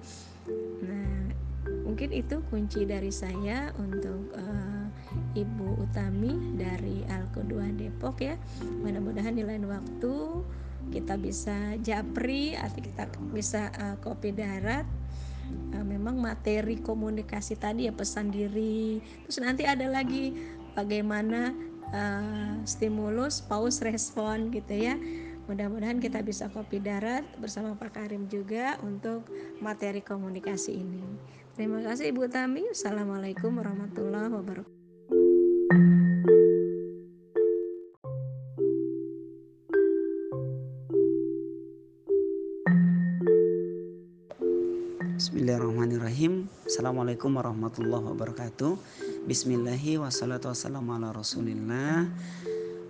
Nah, 0.86 1.34
mungkin 1.82 2.14
itu 2.14 2.38
kunci 2.46 2.86
dari 2.86 3.10
saya 3.10 3.74
untuk 3.74 4.38
uh, 4.38 4.53
Ibu 5.34 5.82
Utami 5.82 6.54
dari 6.54 7.02
Alko 7.10 7.42
2 7.42 7.74
Depok 7.74 8.22
ya. 8.22 8.38
Mudah-mudahan 8.62 9.34
di 9.34 9.42
lain 9.42 9.66
waktu 9.66 10.14
kita 10.94 11.18
bisa 11.18 11.74
japri 11.82 12.54
atau 12.54 12.78
kita 12.78 13.04
bisa 13.34 13.74
uh, 13.82 13.96
kopi 13.98 14.30
darat. 14.30 14.86
Uh, 15.74 15.84
memang 15.84 16.16
materi 16.16 16.80
komunikasi 16.80 17.58
tadi 17.58 17.90
ya 17.90 17.92
pesan 17.92 18.30
diri. 18.30 19.02
Terus 19.26 19.42
nanti 19.42 19.66
ada 19.66 19.84
lagi 19.90 20.32
bagaimana 20.78 21.52
uh, 21.90 22.54
stimulus 22.64 23.42
pause 23.42 23.82
respon 23.82 24.54
gitu 24.54 24.72
ya. 24.72 24.94
Mudah-mudahan 25.44 26.00
kita 26.00 26.24
bisa 26.24 26.48
kopi 26.48 26.80
darat 26.80 27.26
bersama 27.36 27.76
Pak 27.76 28.00
Karim 28.00 28.32
juga 28.32 28.80
untuk 28.80 29.28
materi 29.60 30.00
komunikasi 30.00 30.72
ini. 30.72 31.04
Terima 31.54 31.78
kasih 31.86 32.10
Ibu 32.10 32.26
Tami 32.34 32.66
Assalamualaikum 32.74 33.54
warahmatullahi 33.54 34.26
wabarakatuh 34.26 34.83
Bismillahirrahmanirrahim. 46.04 46.68
Assalamualaikum 46.68 47.30
warahmatullahi 47.32 48.04
wabarakatuh. 48.12 48.76
Bismillahi 49.24 49.96
wassalatu 49.96 50.52
wassalamu 50.52 50.92
ala 51.00 51.16
rasulillah. 51.16 52.12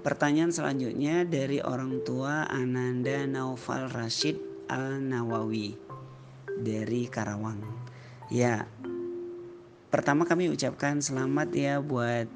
Pertanyaan 0.02 0.50
selanjutnya 0.50 1.22
dari 1.22 1.62
orang 1.62 2.02
tua 2.02 2.42
Ananda 2.50 3.22
Naufal 3.30 3.86
Rashid 3.94 4.34
Al-Nawawi 4.66 5.78
Dari 6.58 7.06
Karawang. 7.06 7.62
Ya 8.34 8.66
Pertama 9.94 10.26
kami 10.26 10.50
ucapkan 10.50 10.98
selamat 10.98 11.54
ya 11.54 11.78
buat 11.78 12.26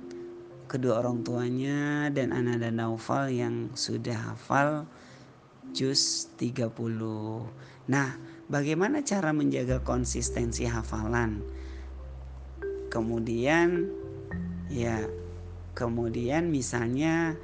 kedua 0.70 1.02
orang 1.02 1.26
tuanya 1.26 2.06
dan 2.14 2.30
Ananda 2.30 2.70
Naufal 2.70 3.34
yang 3.34 3.74
sudah 3.74 4.30
hafal 4.30 4.86
juz 5.74 6.30
30 6.38 6.70
Nah 7.90 8.27
bagaimana 8.48 9.04
cara 9.04 9.30
menjaga 9.36 9.84
konsistensi 9.84 10.64
hafalan? 10.64 11.44
Kemudian 12.88 13.92
ya 14.72 15.04
kemudian 15.76 16.48
misalnya 16.48 17.36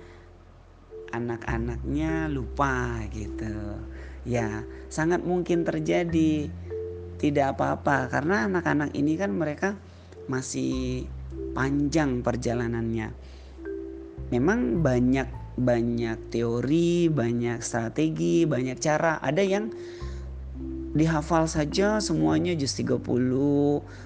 anak-anaknya 1.12 2.26
lupa 2.32 3.04
gitu. 3.12 3.78
Ya 4.24 4.64
sangat 4.88 5.22
mungkin 5.22 5.62
terjadi. 5.62 6.50
Tidak 7.14 7.56
apa-apa 7.56 8.10
karena 8.10 8.50
anak-anak 8.50 8.92
ini 8.92 9.16
kan 9.16 9.32
mereka 9.32 9.78
masih 10.26 11.06
panjang 11.54 12.20
perjalanannya. 12.20 13.14
Memang 14.34 14.82
banyak 14.82 15.28
banyak 15.54 16.34
teori, 16.34 17.06
banyak 17.06 17.62
strategi, 17.62 18.42
banyak 18.44 18.76
cara. 18.82 19.22
Ada 19.22 19.42
yang 19.46 19.70
dihafal 20.94 21.50
saja 21.50 21.98
semuanya 21.98 22.54
juz 22.54 22.78
30, 22.78 23.02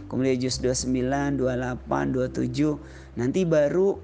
kemudian 0.09 0.37
juz 0.41 0.57
29, 0.65 1.37
28, 1.37 1.85
27. 2.17 3.21
Nanti 3.21 3.45
baru 3.45 4.01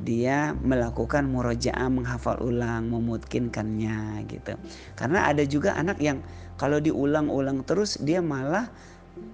dia 0.00 0.56
melakukan 0.56 1.28
murojaah 1.28 1.90
menghafal 1.92 2.40
ulang, 2.40 2.88
memutkinkannya 2.88 4.24
gitu. 4.30 4.56
Karena 4.96 5.28
ada 5.28 5.44
juga 5.44 5.76
anak 5.76 5.98
yang 6.00 6.24
kalau 6.56 6.78
diulang-ulang 6.80 7.66
terus 7.66 8.00
dia 8.00 8.24
malah 8.24 8.70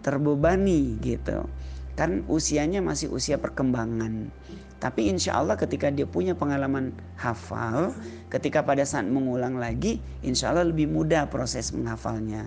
terbebani 0.03 0.99
gitu. 1.05 1.47
Kan 1.95 2.25
usianya 2.27 2.83
masih 2.83 3.13
usia 3.13 3.39
perkembangan. 3.39 4.33
Tapi 4.77 5.09
insya 5.09 5.41
Allah 5.41 5.57
ketika 5.57 5.89
dia 5.89 6.05
punya 6.05 6.37
pengalaman 6.37 6.93
hafal, 7.17 7.97
ketika 8.29 8.61
pada 8.61 8.85
saat 8.85 9.09
mengulang 9.09 9.57
lagi, 9.57 10.05
insya 10.21 10.53
Allah 10.53 10.69
lebih 10.69 10.93
mudah 10.93 11.33
proses 11.33 11.73
menghafalnya. 11.73 12.45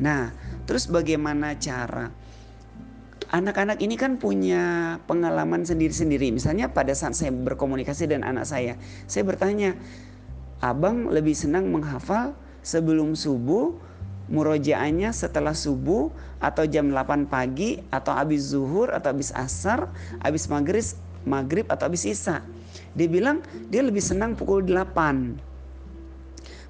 Nah, 0.00 0.32
terus 0.64 0.88
bagaimana 0.88 1.54
cara? 1.60 2.08
Anak-anak 3.30 3.78
ini 3.84 3.94
kan 3.94 4.18
punya 4.18 4.96
pengalaman 5.06 5.62
sendiri-sendiri. 5.62 6.34
Misalnya 6.34 6.72
pada 6.72 6.96
saat 6.96 7.14
saya 7.14 7.30
berkomunikasi 7.30 8.10
dengan 8.10 8.34
anak 8.34 8.48
saya, 8.48 8.74
saya 9.06 9.22
bertanya, 9.22 9.78
"Abang 10.58 11.06
lebih 11.06 11.36
senang 11.36 11.70
menghafal 11.70 12.34
sebelum 12.64 13.14
subuh, 13.14 13.78
murojaannya 14.32 15.14
setelah 15.14 15.54
subuh 15.54 16.10
atau 16.42 16.66
jam 16.66 16.90
8 16.90 17.30
pagi 17.30 17.78
atau 17.92 18.16
habis 18.16 18.50
zuhur 18.50 18.90
atau 18.90 19.14
habis 19.14 19.30
asar, 19.36 19.92
habis 20.24 20.50
maghrib, 20.50 20.82
maghrib 21.22 21.70
atau 21.70 21.86
habis 21.86 22.08
isya?" 22.08 22.42
Dia 22.98 23.06
bilang 23.06 23.46
dia 23.70 23.86
lebih 23.86 24.02
senang 24.02 24.34
pukul 24.34 24.66
8 24.66 25.49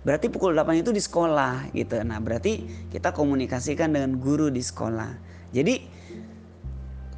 Berarti 0.01 0.33
pukul 0.33 0.57
8 0.57 0.81
itu 0.81 0.91
di 0.97 1.03
sekolah 1.03 1.77
gitu. 1.77 2.01
Nah, 2.01 2.17
berarti 2.25 2.65
kita 2.89 3.13
komunikasikan 3.13 3.93
dengan 3.93 4.17
guru 4.17 4.49
di 4.49 4.65
sekolah. 4.65 5.13
Jadi 5.53 5.85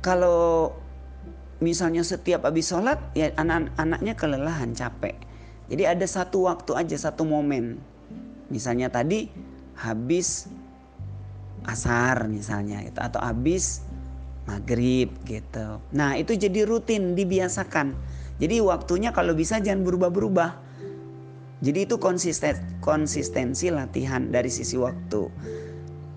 kalau 0.02 0.74
misalnya 1.62 2.02
setiap 2.02 2.42
habis 2.42 2.74
sholat 2.74 2.98
ya 3.14 3.30
anak-anaknya 3.38 4.18
kelelahan 4.18 4.74
capek. 4.74 5.14
Jadi 5.70 5.86
ada 5.86 6.06
satu 6.10 6.50
waktu 6.50 6.74
aja 6.74 6.96
satu 6.98 7.22
momen. 7.22 7.78
Misalnya 8.50 8.90
tadi 8.90 9.30
habis 9.78 10.50
asar 11.62 12.26
misalnya 12.26 12.82
gitu 12.82 12.98
atau 12.98 13.22
habis 13.22 13.86
maghrib 14.44 15.14
gitu. 15.22 15.78
Nah 15.94 16.18
itu 16.18 16.34
jadi 16.34 16.66
rutin 16.66 17.14
dibiasakan. 17.14 17.94
Jadi 18.42 18.58
waktunya 18.58 19.14
kalau 19.14 19.38
bisa 19.38 19.62
jangan 19.62 19.86
berubah-berubah 19.86 20.71
jadi 21.62 21.86
itu 21.86 21.94
konsisten, 22.02 22.58
konsistensi 22.82 23.70
latihan 23.70 24.34
dari 24.34 24.50
sisi 24.50 24.74
waktu. 24.74 25.30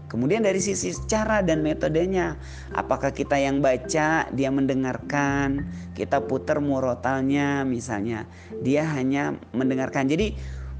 Kemudian 0.10 0.41
dari 0.41 0.58
sisi 0.58 0.89
cara 1.06 1.46
dan 1.46 1.62
metodenya, 1.62 2.34
apakah 2.74 3.14
kita 3.14 3.38
yang 3.38 3.62
baca, 3.62 4.26
dia 4.26 4.50
mendengarkan, 4.50 5.70
kita 5.93 6.26
putar 6.26 6.58
murotalnya 6.58 7.62
misalnya, 7.62 8.26
dia 8.66 8.89
hanya 8.89 9.38
mendengarkan. 9.54 10.10
Jadi 10.10 10.34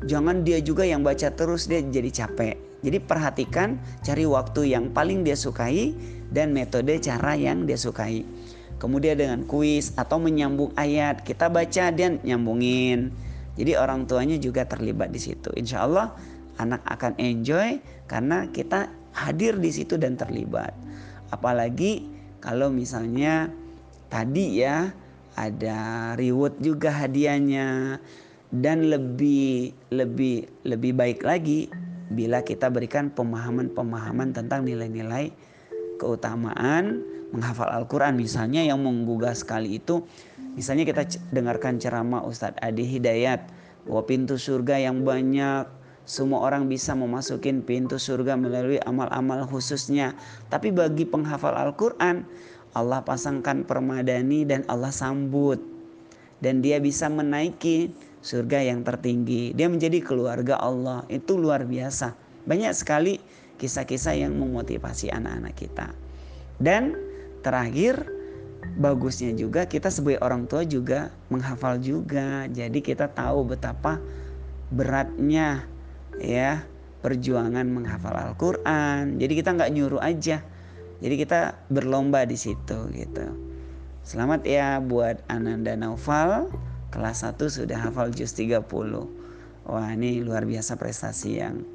jangan 0.10 0.42
dia 0.42 0.58
juga 0.66 0.82
yang 0.82 1.06
baca 1.06 1.30
terus 1.30 1.70
dia 1.70 1.86
jadi 1.86 2.26
capek. 2.26 2.58
Jadi 2.82 2.98
perhatikan, 3.06 3.78
cari 4.02 4.26
waktu 4.26 4.74
yang 4.74 4.90
paling 4.90 5.22
dia 5.22 5.38
sukai 5.38 5.94
dan 6.34 6.58
metode 6.58 6.98
cara 7.06 7.38
yang 7.38 7.70
dia 7.70 7.78
sukai. 7.78 8.26
Kemudian 8.82 9.14
dengan 9.14 9.46
kuis 9.46 9.94
atau 9.94 10.18
menyambung 10.18 10.74
ayat, 10.74 11.22
kita 11.22 11.54
baca 11.54 11.94
dan 11.94 12.18
nyambungin 12.26 13.14
jadi 13.56 13.80
orang 13.80 14.04
tuanya 14.04 14.36
juga 14.36 14.68
terlibat 14.68 15.16
di 15.16 15.20
situ. 15.20 15.52
Insya 15.56 15.88
Allah 15.88 16.12
anak 16.60 16.84
akan 16.88 17.16
enjoy 17.20 17.80
karena 18.08 18.52
kita 18.52 18.92
hadir 19.16 19.56
di 19.56 19.72
situ 19.72 19.96
dan 19.96 20.20
terlibat. 20.20 20.76
Apalagi 21.32 22.04
kalau 22.44 22.68
misalnya 22.68 23.48
tadi 24.12 24.60
ya 24.60 24.92
ada 25.36 26.14
reward 26.20 26.60
juga 26.60 26.92
hadiahnya 26.92 28.00
dan 28.52 28.88
lebih 28.88 29.76
lebih 29.92 30.48
lebih 30.64 30.92
baik 30.96 31.20
lagi 31.24 31.68
bila 32.12 32.46
kita 32.46 32.70
berikan 32.70 33.12
pemahaman-pemahaman 33.12 34.32
tentang 34.32 34.64
nilai-nilai 34.64 35.34
keutamaan 35.98 37.02
menghafal 37.34 37.68
Al-Quran 37.68 38.16
misalnya 38.16 38.64
yang 38.64 38.80
menggugah 38.80 39.34
sekali 39.36 39.82
itu 39.82 40.06
Misalnya 40.56 40.88
kita 40.88 41.04
dengarkan 41.36 41.78
ceramah 41.78 42.24
Ustadz 42.24 42.60
Adi 42.64 42.88
Hidayat 42.88 43.52
bahwa 43.86 44.02
pintu 44.08 44.40
surga 44.40 44.80
yang 44.80 45.04
banyak 45.04 45.68
semua 46.06 46.46
orang 46.46 46.70
bisa 46.70 46.94
memasukin 46.94 47.66
pintu 47.66 47.98
surga 47.98 48.38
melalui 48.38 48.80
amal-amal 48.86 49.44
khususnya. 49.50 50.14
Tapi 50.54 50.70
bagi 50.70 51.04
penghafal 51.04 51.58
Al-Quran, 51.58 52.24
Allah 52.78 53.02
pasangkan 53.02 53.66
permadani 53.66 54.46
dan 54.46 54.62
Allah 54.70 54.94
sambut. 54.94 55.58
Dan 56.40 56.62
dia 56.62 56.78
bisa 56.78 57.10
menaiki 57.10 57.90
surga 58.22 58.62
yang 58.70 58.86
tertinggi. 58.86 59.58
Dia 59.58 59.66
menjadi 59.66 59.98
keluarga 60.06 60.62
Allah. 60.62 61.02
Itu 61.10 61.42
luar 61.42 61.66
biasa. 61.66 62.14
Banyak 62.46 62.74
sekali 62.78 63.18
kisah-kisah 63.58 64.14
yang 64.14 64.38
memotivasi 64.38 65.10
anak-anak 65.10 65.58
kita. 65.58 65.88
Dan 66.62 66.94
terakhir, 67.42 68.15
bagusnya 68.74 69.32
juga 69.38 69.70
kita 69.70 69.94
sebagai 69.94 70.20
orang 70.26 70.50
tua 70.50 70.66
juga 70.66 71.14
menghafal 71.30 71.78
juga. 71.78 72.50
Jadi 72.50 72.82
kita 72.82 73.12
tahu 73.14 73.56
betapa 73.56 74.02
beratnya 74.74 75.70
ya 76.18 76.66
perjuangan 77.06 77.70
menghafal 77.70 78.18
Al-Quran. 78.18 79.22
Jadi 79.22 79.34
kita 79.38 79.54
nggak 79.54 79.72
nyuruh 79.72 80.02
aja. 80.02 80.42
Jadi 81.00 81.16
kita 81.22 81.62
berlomba 81.70 82.26
di 82.26 82.34
situ 82.34 82.90
gitu. 82.96 83.26
Selamat 84.06 84.46
ya 84.46 84.78
buat 84.82 85.22
Ananda 85.30 85.74
Naufal 85.74 86.50
kelas 86.94 87.26
1 87.28 87.42
sudah 87.50 87.90
hafal 87.90 88.14
juz 88.14 88.32
30. 88.34 88.62
Wah, 89.66 89.90
ini 89.92 90.22
luar 90.22 90.46
biasa 90.46 90.78
prestasi 90.78 91.42
yang 91.42 91.66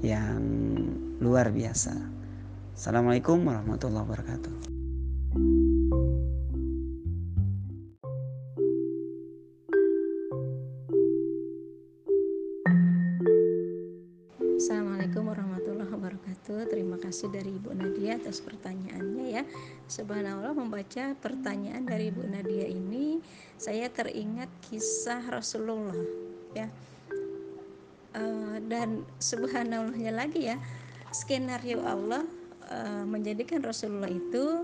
yang 0.00 0.42
luar 1.18 1.50
biasa. 1.50 1.92
Assalamualaikum 2.74 3.42
warahmatullahi 3.42 4.04
wabarakatuh. 4.06 4.54
Kasih 17.04 17.28
dari 17.30 17.52
Ibu 17.54 17.76
Nadia 17.76 18.16
atas 18.16 18.40
pertanyaannya 18.40 19.26
ya. 19.28 19.42
Subhanallah 19.86 20.56
membaca 20.56 21.12
pertanyaan 21.20 21.84
dari 21.84 22.08
Ibu 22.08 22.24
Nadia 22.26 22.66
ini 22.66 23.20
saya 23.60 23.92
teringat 23.92 24.48
kisah 24.66 25.20
Rasulullah 25.28 25.94
ya. 26.56 26.66
Uh, 28.14 28.62
dan 28.70 29.02
subhanallahnya 29.18 30.14
lagi 30.14 30.46
ya 30.46 30.56
skenario 31.10 31.82
Allah 31.82 32.22
uh, 32.70 33.02
menjadikan 33.02 33.58
Rasulullah 33.58 34.10
itu 34.10 34.62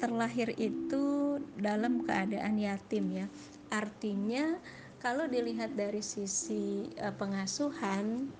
terlahir 0.00 0.52
itu 0.56 1.36
dalam 1.56 2.04
keadaan 2.04 2.56
yatim 2.56 3.24
ya. 3.24 3.26
Artinya 3.68 4.56
kalau 5.00 5.28
dilihat 5.28 5.76
dari 5.76 6.00
sisi 6.00 6.88
uh, 7.00 7.12
pengasuhan 7.16 8.32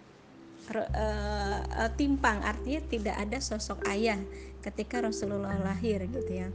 uh, 0.77 1.89
timpang. 1.97 2.45
Artinya 2.45 2.81
tidak 2.89 3.17
ada 3.17 3.39
sosok 3.41 3.81
ayah 3.89 4.21
ketika 4.61 5.01
Rasulullah 5.01 5.57
lahir 5.57 6.05
gitu 6.05 6.33
ya. 6.33 6.49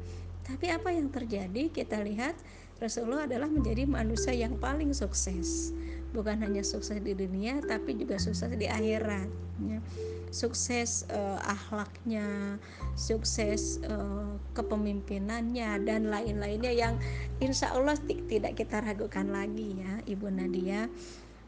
Tapi 0.44 0.70
apa 0.70 0.92
yang 0.92 1.08
terjadi? 1.10 1.72
Kita 1.72 2.04
lihat 2.04 2.36
Rasulullah 2.84 3.24
adalah 3.26 3.48
menjadi 3.48 3.88
manusia 3.88 4.36
yang 4.36 4.60
paling 4.60 4.92
sukses. 4.92 5.72
Bukan 6.14 6.46
hanya 6.46 6.62
sukses 6.62 7.02
di 7.02 7.18
dunia 7.18 7.58
tapi 7.66 7.98
juga 7.98 8.22
sukses 8.22 8.54
di 8.54 8.70
akhirat 8.70 9.26
ya. 9.66 9.82
sukses 10.30 11.10
uh, 11.10 11.42
akhlaknya 11.42 12.58
sukses 12.94 13.82
uh, 13.86 14.38
kepemimpinannya 14.54 15.82
dan 15.86 16.14
lain-lainnya 16.14 16.70
yang 16.70 17.02
insya 17.42 17.74
Allah 17.74 17.98
tidak 18.30 18.54
kita 18.54 18.82
ragukan 18.82 19.26
lagi 19.30 19.78
ya 19.78 20.06
Ibu 20.06 20.30
Nadia. 20.30 20.86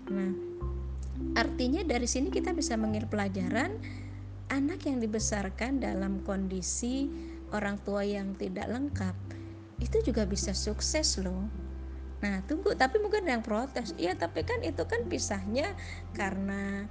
Nah 0.10 0.34
Artinya 1.36 1.84
dari 1.84 2.08
sini 2.08 2.32
kita 2.32 2.52
bisa 2.52 2.76
mengambil 2.76 3.08
pelajaran 3.08 3.80
anak 4.52 4.86
yang 4.86 5.02
dibesarkan 5.02 5.82
dalam 5.82 6.22
kondisi 6.22 7.10
orang 7.56 7.80
tua 7.82 8.06
yang 8.06 8.36
tidak 8.38 8.68
lengkap 8.68 9.16
itu 9.80 10.12
juga 10.12 10.24
bisa 10.24 10.56
sukses 10.56 11.20
loh. 11.20 11.48
Nah, 12.24 12.40
tunggu, 12.48 12.74
tapi 12.80 12.98
mungkin 13.04 13.28
ada 13.28 13.38
yang 13.38 13.46
protes. 13.46 13.92
Iya, 14.00 14.16
tapi 14.16 14.48
kan 14.48 14.64
itu 14.64 14.82
kan 14.88 15.04
pisahnya 15.06 15.76
karena 16.16 16.88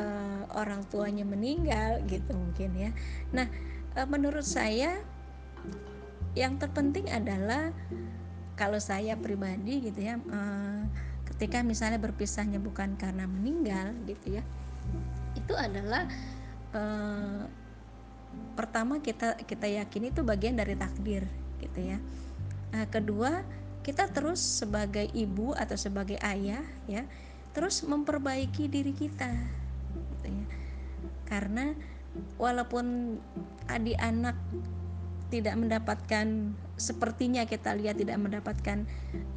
uh, 0.00 0.42
orang 0.56 0.82
tuanya 0.88 1.28
meninggal 1.28 2.00
gitu 2.08 2.32
mungkin 2.32 2.72
ya. 2.74 2.90
Nah, 3.36 3.46
uh, 3.94 4.08
menurut 4.08 4.44
saya 4.46 4.96
yang 6.32 6.56
terpenting 6.56 7.12
adalah 7.12 7.70
kalau 8.56 8.80
saya 8.80 9.14
pribadi 9.20 9.84
gitu 9.92 10.00
ya, 10.00 10.16
uh, 10.18 10.82
ketika 11.34 11.64
misalnya 11.64 11.98
berpisahnya 11.98 12.60
bukan 12.60 12.94
karena 13.00 13.24
meninggal 13.26 13.96
gitu 14.06 14.38
ya 14.40 14.44
itu 15.36 15.54
adalah 15.56 16.06
eh, 16.76 17.42
pertama 18.52 19.00
kita 19.00 19.36
kita 19.44 19.66
yakini 19.68 20.12
itu 20.12 20.24
bagian 20.24 20.56
dari 20.56 20.76
takdir 20.76 21.24
gitu 21.60 21.80
ya. 21.80 21.98
Nah, 22.72 22.84
kedua 22.88 23.44
kita 23.82 24.08
terus 24.08 24.40
sebagai 24.40 25.10
ibu 25.12 25.52
atau 25.52 25.74
sebagai 25.74 26.16
ayah 26.22 26.62
ya 26.86 27.02
terus 27.52 27.84
memperbaiki 27.84 28.70
diri 28.70 28.92
kita 28.96 29.30
gitu 29.92 30.28
ya. 30.32 30.46
Karena 31.28 31.76
walaupun 32.36 33.18
adik 33.68 33.96
anak 34.00 34.36
tidak 35.32 35.56
mendapatkan 35.56 36.52
sepertinya 36.82 37.46
kita 37.46 37.78
lihat 37.78 38.02
tidak 38.02 38.18
mendapatkan 38.18 38.82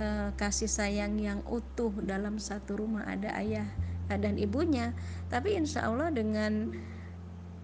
uh, 0.02 0.34
kasih 0.34 0.66
sayang 0.66 1.22
yang 1.22 1.46
utuh 1.46 1.94
dalam 2.02 2.42
satu 2.42 2.82
rumah 2.82 3.06
ada 3.06 3.38
ayah 3.38 3.70
dan 4.10 4.42
ibunya. 4.42 4.98
Tapi 5.30 5.54
insya 5.54 5.86
Allah 5.86 6.10
dengan 6.10 6.74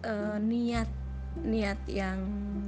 uh, 0.06 0.38
niat 0.38 1.02
niat 1.32 1.80
yang 1.88 2.20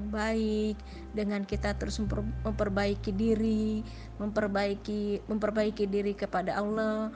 baik 0.07 0.79
dengan 1.11 1.43
kita 1.43 1.75
terus 1.75 1.99
memperbaiki 1.99 3.11
diri 3.11 3.83
memperbaiki 4.23 5.27
memperbaiki 5.27 5.83
diri 5.83 6.15
kepada 6.15 6.55
Allah 6.55 7.11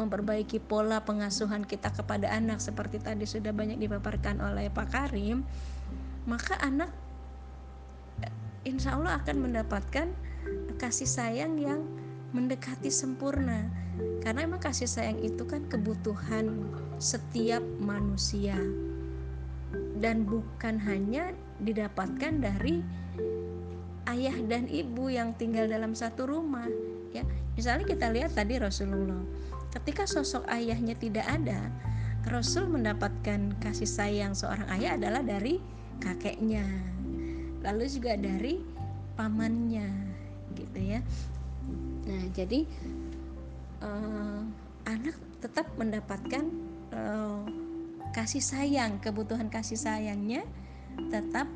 memperbaiki 0.00 0.64
pola 0.64 1.04
pengasuhan 1.04 1.68
kita 1.68 1.92
kepada 1.92 2.32
anak 2.32 2.64
seperti 2.64 3.04
tadi 3.04 3.28
sudah 3.28 3.52
banyak 3.52 3.76
dipaparkan 3.76 4.40
oleh 4.40 4.72
Pak 4.72 4.88
Karim 4.88 5.44
maka 6.24 6.56
anak 6.64 6.88
insya 8.68 8.94
Allah 8.94 9.16
akan 9.24 9.36
mendapatkan 9.48 10.12
kasih 10.76 11.08
sayang 11.08 11.56
yang 11.56 11.80
mendekati 12.36 12.92
sempurna. 12.92 13.66
Karena 14.22 14.44
emang 14.44 14.60
kasih 14.60 14.86
sayang 14.86 15.18
itu 15.24 15.42
kan 15.48 15.64
kebutuhan 15.66 16.68
setiap 17.00 17.64
manusia. 17.80 18.54
Dan 19.98 20.28
bukan 20.28 20.78
hanya 20.78 21.34
didapatkan 21.58 22.38
dari 22.38 22.84
ayah 24.06 24.36
dan 24.46 24.70
ibu 24.70 25.10
yang 25.10 25.34
tinggal 25.34 25.66
dalam 25.66 25.92
satu 25.92 26.28
rumah 26.30 26.68
ya. 27.10 27.26
Misalnya 27.58 27.84
kita 27.84 28.06
lihat 28.14 28.38
tadi 28.38 28.56
Rasulullah 28.62 29.20
ketika 29.74 30.08
sosok 30.08 30.48
ayahnya 30.48 30.96
tidak 30.96 31.26
ada 31.28 31.68
Rasul 32.28 32.68
mendapatkan 32.68 33.56
kasih 33.60 33.88
sayang 33.88 34.32
seorang 34.36 34.68
ayah 34.76 34.96
adalah 35.00 35.24
dari 35.24 35.60
kakeknya 36.00 36.64
lalu 37.62 37.84
juga 37.90 38.14
dari 38.14 38.62
pamannya 39.18 39.88
gitu 40.54 40.78
ya. 40.78 41.00
Nah 42.06 42.22
jadi 42.32 42.64
uh, 43.82 44.42
anak 44.86 45.16
tetap 45.42 45.66
mendapatkan 45.74 46.44
uh, 46.94 47.42
kasih 48.14 48.42
sayang 48.42 48.98
kebutuhan 49.02 49.50
kasih 49.50 49.78
sayangnya 49.78 50.42
tetap 51.10 51.46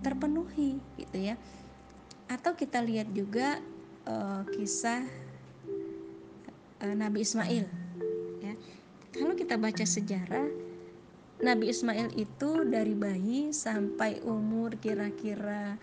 terpenuhi 0.00 0.80
gitu 0.96 1.32
ya. 1.32 1.36
Atau 2.28 2.56
kita 2.56 2.80
lihat 2.80 3.12
juga 3.12 3.60
uh, 4.08 4.42
kisah 4.48 5.04
uh, 6.80 6.94
Nabi 6.96 7.24
Ismail 7.24 7.68
ya. 8.40 8.54
Kalau 9.14 9.38
kita 9.38 9.54
baca 9.60 9.84
sejarah 9.86 10.63
Nabi 11.44 11.68
Ismail 11.68 12.16
itu 12.16 12.64
dari 12.64 12.96
bayi 12.96 13.52
sampai 13.52 14.24
umur 14.24 14.80
kira-kira 14.80 15.76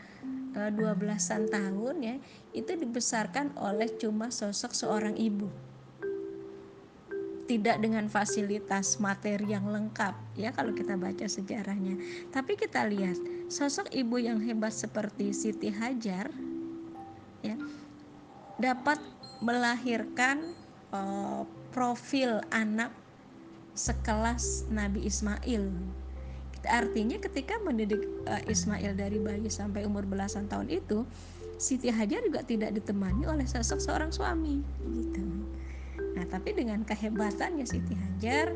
uh, 0.57 0.71
12-an 0.73 1.53
tahun 1.53 1.95
ya 2.01 2.15
itu 2.57 2.73
dibesarkan 2.73 3.53
oleh 3.61 3.93
cuma 4.01 4.33
sosok 4.33 4.73
seorang 4.73 5.13
ibu 5.13 5.45
tidak 7.45 7.83
dengan 7.83 8.07
fasilitas 8.07 8.95
materi 9.03 9.51
yang 9.51 9.67
lengkap 9.67 10.15
ya 10.39 10.55
kalau 10.55 10.71
kita 10.71 10.95
baca 10.95 11.27
sejarahnya. 11.27 11.99
Tapi 12.31 12.55
kita 12.55 12.87
lihat 12.87 13.19
sosok 13.51 13.91
ibu 13.91 14.15
yang 14.23 14.39
hebat 14.39 14.71
seperti 14.71 15.35
Siti 15.35 15.67
Hajar 15.67 16.31
ya 17.43 17.59
dapat 18.55 19.03
melahirkan 19.43 20.55
uh, 20.95 21.43
profil 21.75 22.39
anak 22.55 22.95
sekelas 23.75 24.67
Nabi 24.67 25.07
Ismail. 25.07 25.71
Artinya 26.61 27.17
ketika 27.17 27.57
mendidik 27.65 28.05
uh, 28.29 28.43
Ismail 28.45 28.93
dari 28.93 29.17
bayi 29.17 29.49
sampai 29.49 29.81
umur 29.87 30.05
belasan 30.05 30.45
tahun 30.45 30.69
itu, 30.69 31.07
Siti 31.57 31.89
Hajar 31.89 32.21
juga 32.25 32.41
tidak 32.45 32.73
ditemani 32.73 33.25
oleh 33.29 33.45
sosok 33.45 33.81
seorang 33.81 34.09
suami 34.09 34.61
gitu. 34.93 35.25
Nah, 36.17 36.25
tapi 36.29 36.53
dengan 36.53 36.85
kehebatannya 36.85 37.65
Siti 37.65 37.93
Hajar 37.97 38.53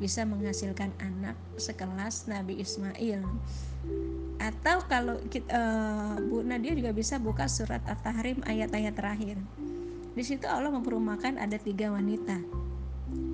bisa 0.00 0.24
menghasilkan 0.24 0.92
anak 1.00 1.36
sekelas 1.60 2.28
Nabi 2.28 2.60
Ismail. 2.60 3.20
Atau 4.40 4.82
kalau 4.88 5.20
kita, 5.28 5.52
uh, 5.52 6.16
Bu 6.18 6.42
Nadia 6.42 6.72
juga 6.72 6.90
bisa 6.90 7.20
buka 7.20 7.46
surat 7.46 7.84
At-Tahrim 7.84 8.40
ayat-ayat 8.48 8.94
terakhir. 8.96 9.36
Di 10.12 10.24
situ 10.24 10.44
Allah 10.44 10.72
memperumakan 10.72 11.36
ada 11.40 11.56
tiga 11.60 11.92
wanita. 11.92 12.36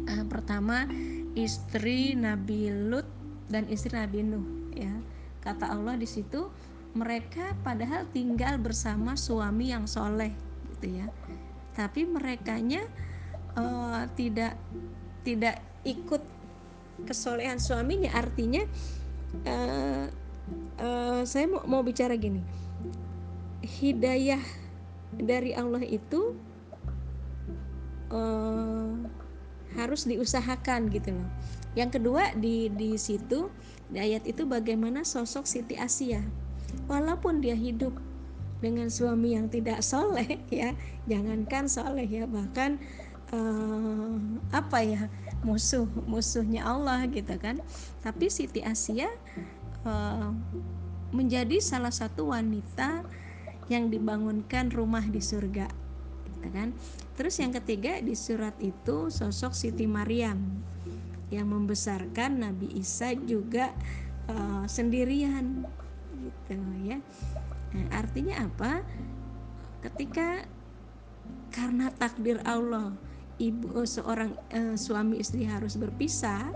Uh, 0.09 0.25
pertama 0.27 0.87
istri 1.39 2.19
Nabi 2.19 2.71
Lut 2.71 3.07
dan 3.47 3.71
istri 3.71 3.95
Nabi 3.95 4.27
Nuh. 4.27 4.75
Ya, 4.75 4.91
kata 5.47 5.71
Allah 5.71 5.95
di 5.95 6.07
situ 6.11 6.51
mereka 6.99 7.55
padahal 7.63 8.11
tinggal 8.11 8.59
bersama 8.59 9.15
suami 9.15 9.71
yang 9.71 9.87
soleh, 9.87 10.35
gitu 10.75 10.99
ya. 10.99 11.07
Tapi 11.79 12.03
merekanya 12.03 12.83
uh, 13.55 14.11
tidak 14.19 14.59
tidak 15.23 15.63
ikut 15.87 16.23
kesolehan 17.07 17.63
suaminya 17.63 18.11
artinya 18.11 18.67
uh, 19.47 20.11
uh, 20.83 21.23
saya 21.23 21.47
mau, 21.47 21.63
mau 21.63 21.83
bicara 21.87 22.19
gini 22.19 22.43
hidayah 23.63 24.43
dari 25.15 25.55
Allah 25.55 25.83
itu 25.85 26.35
uh, 28.11 28.93
harus 29.77 30.09
diusahakan 30.09 30.89
gitu 30.89 31.13
loh. 31.13 31.29
Yang 31.77 32.01
kedua 32.01 32.33
di 32.39 32.73
di 32.73 32.97
situ 32.97 33.53
di 33.93 33.99
ayat 34.01 34.25
itu 34.25 34.49
bagaimana 34.49 35.05
sosok 35.05 35.45
Siti 35.45 35.77
Asia. 35.77 36.25
Walaupun 36.89 37.41
dia 37.41 37.57
hidup 37.57 37.97
dengan 38.59 38.91
suami 38.91 39.39
yang 39.39 39.47
tidak 39.49 39.81
soleh 39.87 40.41
ya 40.53 40.75
jangankan 41.07 41.71
soleh 41.71 42.05
ya 42.05 42.27
bahkan 42.27 42.77
uh, 43.31 44.19
apa 44.51 44.79
ya 44.83 45.03
musuh 45.47 45.87
musuhnya 46.09 46.65
Allah 46.65 47.05
gitu 47.09 47.37
kan. 47.37 47.61
Tapi 48.01 48.33
Siti 48.33 48.65
Asia 48.65 49.09
uh, 49.85 50.33
menjadi 51.13 51.61
salah 51.61 51.93
satu 51.93 52.33
wanita 52.33 53.05
yang 53.69 53.93
dibangunkan 53.93 54.73
rumah 54.73 55.05
di 55.05 55.21
surga 55.21 55.88
gitu 56.39 56.49
kan. 56.55 56.71
Terus 57.19 57.35
yang 57.43 57.51
ketiga 57.51 57.99
di 57.99 58.15
surat 58.15 58.55
itu 58.63 59.11
sosok 59.11 59.53
Siti 59.53 59.91
Maryam 59.91 60.39
yang 61.29 61.51
membesarkan 61.51 62.41
Nabi 62.41 62.79
Isa 62.79 63.13
juga 63.13 63.75
uh, 64.31 64.65
sendirian 64.71 65.67
gitu 66.23 66.57
ya. 66.87 67.03
Nah, 67.75 67.87
artinya 67.93 68.47
apa? 68.47 68.81
Ketika 69.83 70.47
karena 71.53 71.91
takdir 71.91 72.39
Allah 72.47 72.95
ibu 73.39 73.83
eh, 73.83 73.89
seorang 73.89 74.31
uh, 74.55 74.77
suami 74.79 75.23
istri 75.23 75.47
harus 75.47 75.79
berpisah 75.79 76.51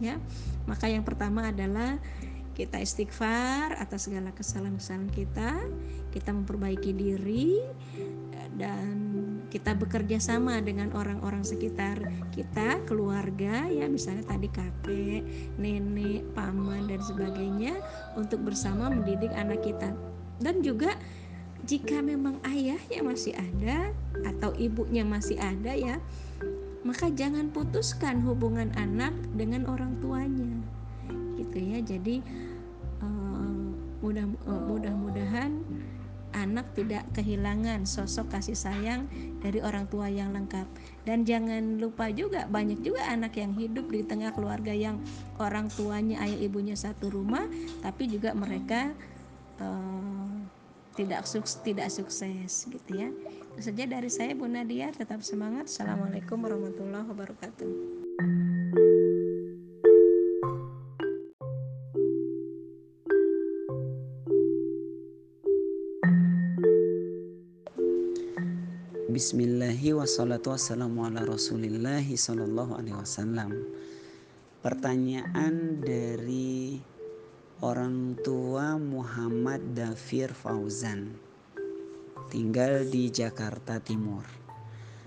ya 0.00 0.16
maka 0.64 0.88
yang 0.88 1.04
pertama 1.04 1.52
adalah 1.52 2.00
kita 2.54 2.78
istighfar 2.78 3.74
atas 3.76 4.06
segala 4.06 4.30
kesalahan-kesalahan 4.30 5.10
kita. 5.10 5.50
Kita 6.14 6.30
memperbaiki 6.30 6.94
diri 6.94 7.58
eh, 8.30 8.48
dan 8.54 9.14
kita 9.50 9.74
bekerja 9.74 10.18
sama 10.18 10.58
dengan 10.62 10.90
orang-orang 10.94 11.42
sekitar 11.46 11.98
kita 12.34 12.82
keluarga 12.90 13.66
ya 13.70 13.86
misalnya 13.86 14.26
tadi 14.26 14.50
kakek 14.50 15.22
nenek 15.58 16.26
paman 16.34 16.90
dan 16.90 16.98
sebagainya 17.02 17.78
untuk 18.18 18.42
bersama 18.42 18.90
mendidik 18.90 19.30
anak 19.34 19.62
kita. 19.62 19.94
Dan 20.42 20.62
juga 20.62 20.94
jika 21.66 22.02
memang 22.02 22.38
ayahnya 22.46 23.00
masih 23.02 23.34
ada 23.34 23.94
atau 24.26 24.52
ibunya 24.58 25.06
masih 25.06 25.38
ada 25.40 25.72
ya 25.72 25.96
maka 26.84 27.08
jangan 27.08 27.48
putuskan 27.48 28.20
hubungan 28.20 28.68
anak 28.76 29.16
dengan 29.32 29.64
orang 29.64 29.96
tuanya. 30.04 30.52
Gitu 31.40 31.58
ya 31.58 31.78
jadi 31.80 32.20
mudah 34.04 34.28
uh, 34.44 34.62
mudah-mudahan 34.68 35.64
anak 36.34 36.66
tidak 36.74 37.06
kehilangan 37.14 37.86
sosok 37.86 38.26
kasih 38.36 38.58
sayang 38.58 39.06
dari 39.38 39.62
orang 39.62 39.86
tua 39.86 40.10
yang 40.10 40.34
lengkap. 40.34 40.66
Dan 41.06 41.22
jangan 41.22 41.78
lupa 41.78 42.10
juga 42.10 42.50
banyak 42.50 42.82
juga 42.82 43.06
anak 43.06 43.38
yang 43.38 43.54
hidup 43.54 43.86
di 43.88 44.02
tengah 44.02 44.34
keluarga 44.34 44.74
yang 44.74 44.98
orang 45.38 45.70
tuanya 45.72 46.20
ayah 46.26 46.38
ibunya 46.42 46.74
satu 46.74 47.08
rumah 47.08 47.46
tapi 47.80 48.10
juga 48.10 48.34
mereka 48.34 48.92
uh, 49.62 50.34
tidak 50.98 51.22
sukses 51.26 51.62
tidak 51.62 51.88
sukses 51.88 52.66
gitu 52.66 52.90
ya. 52.92 53.08
Itu 53.54 53.70
saja 53.70 53.86
dari 53.86 54.10
saya 54.10 54.34
Bu 54.34 54.50
Nadia. 54.50 54.90
Tetap 54.90 55.22
semangat. 55.22 55.70
Assalamualaikum 55.70 56.42
warahmatullahi 56.42 57.06
wabarakatuh 57.06 58.43
Bismillahi 69.14 69.94
wassalatu 69.94 70.50
wassalamu 70.50 71.06
ala 71.06 71.22
rasulillahi 71.22 72.18
sallallahu 72.18 72.74
alaihi 72.74 72.98
wasallam. 72.98 73.54
Pertanyaan 74.58 75.78
dari 75.78 76.82
orang 77.62 78.18
tua 78.26 78.74
Muhammad 78.74 79.78
Dafir 79.78 80.34
Fauzan. 80.34 81.14
Tinggal 82.26 82.90
di 82.90 83.06
Jakarta 83.06 83.78
Timur. 83.78 84.26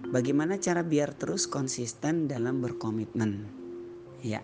Bagaimana 0.07 0.55
cara 0.55 0.87
biar 0.87 1.11
terus 1.11 1.43
konsisten 1.43 2.31
dalam 2.31 2.63
berkomitmen? 2.63 3.43
Ya, 4.23 4.39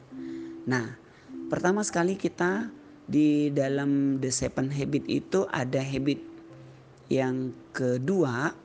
nah 0.68 1.00
pertama 1.48 1.88
sekali 1.88 2.20
kita 2.20 2.68
di 3.08 3.48
dalam 3.48 4.20
The 4.20 4.28
Seven 4.28 4.76
Habit 4.76 5.08
itu 5.08 5.48
ada 5.48 5.80
habit 5.80 6.20
yang 7.08 7.56
kedua 7.72 8.60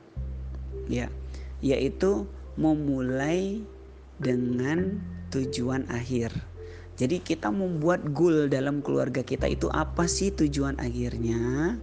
ya 0.89 1.12
yaitu 1.61 2.27
memulai 2.59 3.62
dengan 4.19 4.99
tujuan 5.31 5.87
akhir. 5.91 6.35
Jadi 6.99 7.23
kita 7.23 7.55
membuat 7.55 8.11
goal 8.11 8.51
dalam 8.51 8.83
keluarga 8.83 9.23
kita 9.23 9.47
itu 9.47 9.71
apa 9.71 10.11
sih 10.11 10.35
tujuan 10.35 10.83
akhirnya? 10.83 11.79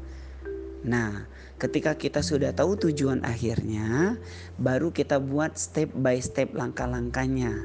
Nah, 0.84 1.24
ketika 1.56 1.96
kita 1.96 2.20
sudah 2.20 2.52
tahu 2.52 2.76
tujuan 2.76 3.24
akhirnya, 3.24 4.20
baru 4.60 4.92
kita 4.92 5.24
buat 5.24 5.56
step 5.56 5.96
by 5.96 6.20
step 6.20 6.52
langkah-langkahnya. 6.52 7.56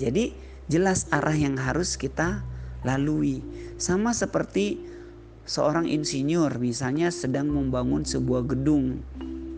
Jadi 0.00 0.32
jelas 0.72 1.04
arah 1.12 1.36
yang 1.36 1.60
harus 1.60 2.00
kita 2.00 2.40
lalui. 2.88 3.44
Sama 3.76 4.16
seperti 4.16 4.80
seorang 5.44 5.86
insinyur 5.92 6.56
misalnya 6.56 7.12
sedang 7.12 7.52
membangun 7.52 8.02
sebuah 8.08 8.48
gedung 8.48 9.04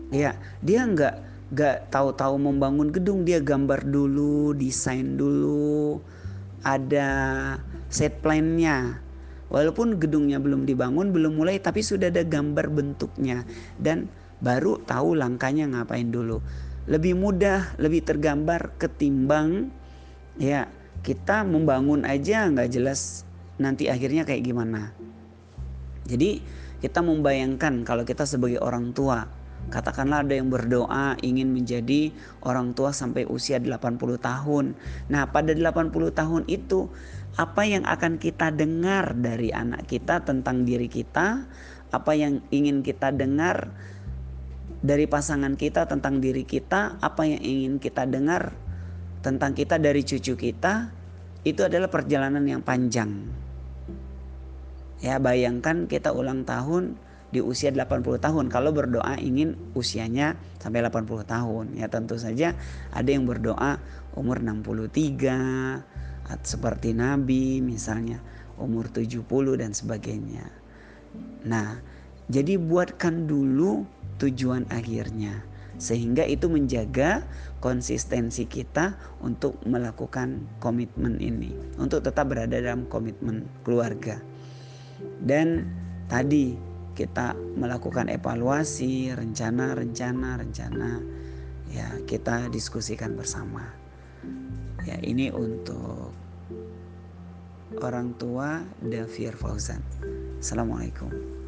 ya 0.09 0.33
dia 0.61 0.85
nggak 0.85 1.29
nggak 1.49 1.89
tahu-tahu 1.89 2.35
membangun 2.37 2.93
gedung. 2.93 3.25
Dia 3.25 3.41
gambar 3.41 3.85
dulu 3.85 4.53
desain 4.53 5.17
dulu 5.17 5.97
ada 6.61 7.09
set 7.89 8.21
plan-nya. 8.21 9.01
Walaupun 9.49 9.97
gedungnya 9.97 10.37
belum 10.37 10.69
dibangun 10.69 11.09
belum 11.09 11.41
mulai 11.41 11.57
tapi 11.57 11.81
sudah 11.81 12.13
ada 12.13 12.21
gambar 12.21 12.69
bentuknya. 12.69 13.41
Dan 13.81 14.05
baru 14.39 14.77
tahu 14.85 15.17
langkahnya 15.17 15.65
ngapain 15.73 16.13
dulu. 16.13 16.37
Lebih 16.85 17.17
mudah 17.17 17.73
lebih 17.81 18.05
tergambar 18.05 18.77
ketimbang 18.77 19.73
ya 20.37 20.69
kita 21.01 21.41
membangun 21.43 22.05
aja 22.05 22.45
nggak 22.49 22.69
jelas 22.69 23.25
nanti 23.57 23.89
akhirnya 23.89 24.21
kayak 24.21 24.45
gimana. 24.45 24.93
Jadi 26.05 26.41
kita 26.79 27.01
membayangkan 27.03 27.83
kalau 27.83 28.05
kita 28.05 28.23
sebagai 28.23 28.61
orang 28.61 28.95
tua 28.95 29.38
Katakanlah 29.69 30.25
ada 30.25 30.33
yang 30.33 30.49
berdoa 30.49 31.13
ingin 31.21 31.53
menjadi 31.53 32.09
orang 32.41 32.73
tua 32.73 32.89
sampai 32.89 33.29
usia 33.29 33.61
80 33.61 33.69
tahun. 34.17 34.73
Nah, 35.13 35.29
pada 35.29 35.53
80 35.53 35.93
tahun 36.09 36.43
itu 36.49 36.89
apa 37.37 37.61
yang 37.69 37.85
akan 37.85 38.17
kita 38.17 38.49
dengar 38.49 39.13
dari 39.13 39.53
anak 39.53 39.85
kita 39.85 40.25
tentang 40.25 40.65
diri 40.65 40.89
kita? 40.89 41.45
Apa 41.93 42.17
yang 42.17 42.41
ingin 42.49 42.81
kita 42.81 43.13
dengar 43.13 43.69
dari 44.81 45.05
pasangan 45.05 45.53
kita 45.53 45.85
tentang 45.85 46.17
diri 46.17 46.41
kita? 46.43 46.97
Apa 46.97 47.29
yang 47.29 47.41
ingin 47.45 47.73
kita 47.77 48.09
dengar 48.09 48.57
tentang 49.21 49.53
kita 49.53 49.77
dari 49.77 50.01
cucu 50.01 50.33
kita? 50.33 50.89
Itu 51.45 51.63
adalah 51.63 51.93
perjalanan 51.93 52.43
yang 52.43 52.65
panjang. 52.65 53.29
Ya, 54.99 55.15
bayangkan 55.21 55.87
kita 55.87 56.11
ulang 56.11 56.43
tahun 56.43 56.99
di 57.29 57.39
usia 57.41 57.69
80 57.69 58.17
tahun. 58.17 58.45
Kalau 58.49 58.73
berdoa 58.73 59.17
ingin 59.21 59.53
usianya 59.77 60.33
sampai 60.57 60.81
80 60.85 61.25
tahun. 61.25 61.65
Ya 61.77 61.87
tentu 61.87 62.17
saja 62.17 62.57
ada 62.89 63.09
yang 63.09 63.29
berdoa 63.29 63.77
umur 64.17 64.41
63 64.41 65.85
seperti 66.45 66.93
Nabi 66.93 67.61
misalnya 67.61 68.21
umur 68.57 68.89
70 68.89 69.25
dan 69.57 69.71
sebagainya. 69.73 70.45
Nah 71.45 71.81
jadi 72.29 72.61
buatkan 72.61 73.25
dulu 73.25 73.85
tujuan 74.21 74.69
akhirnya 74.69 75.41
sehingga 75.79 76.27
itu 76.27 76.51
menjaga 76.51 77.23
konsistensi 77.63 78.43
kita 78.43 78.99
untuk 79.23 79.55
melakukan 79.63 80.43
komitmen 80.59 81.17
ini 81.23 81.55
untuk 81.79 82.03
tetap 82.03 82.29
berada 82.29 82.59
dalam 82.59 82.85
komitmen 82.91 83.47
keluarga. 83.63 84.19
Dan 85.23 85.71
tadi 86.11 86.68
kita 86.99 87.31
melakukan 87.55 88.11
evaluasi 88.11 89.15
rencana 89.15 89.71
rencana 89.71 90.35
rencana. 90.35 90.99
Ya 91.71 91.87
kita 92.03 92.51
diskusikan 92.51 93.15
bersama. 93.15 93.63
Ya 94.83 94.99
ini 94.99 95.31
untuk 95.31 96.11
orang 97.79 98.19
tua 98.19 98.59
Davir 98.83 99.39
Fauzan. 99.39 99.79
Assalamualaikum 100.43 101.38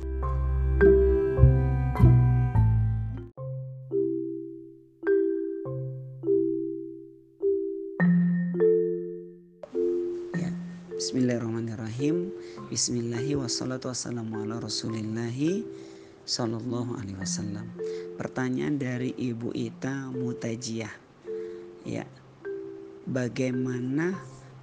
Bismillahi 12.71 13.35
wassalatu 13.35 13.91
wassalamu 13.91 14.47
ala 14.47 14.63
rasulillahi 14.63 15.67
Sallallahu 16.23 16.95
alaihi 17.03 17.19
wasallam. 17.19 17.67
Pertanyaan 18.15 18.79
dari 18.79 19.11
Ibu 19.11 19.51
Ita 19.51 20.07
Mutajiyah. 20.15 20.95
Ya 21.83 22.07
Bagaimana 23.03 24.15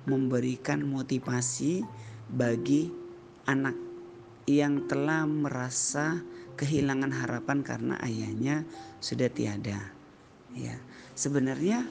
memberikan 0.09 0.89
motivasi 0.89 1.85
bagi 2.33 2.89
anak 3.45 3.77
yang 4.49 4.89
telah 4.89 5.29
merasa 5.29 6.25
kehilangan 6.57 7.13
harapan 7.13 7.61
karena 7.61 8.01
ayahnya 8.01 8.65
sudah 9.05 9.29
tiada? 9.29 9.85
Ya 10.57 10.81
sebenarnya 11.13 11.85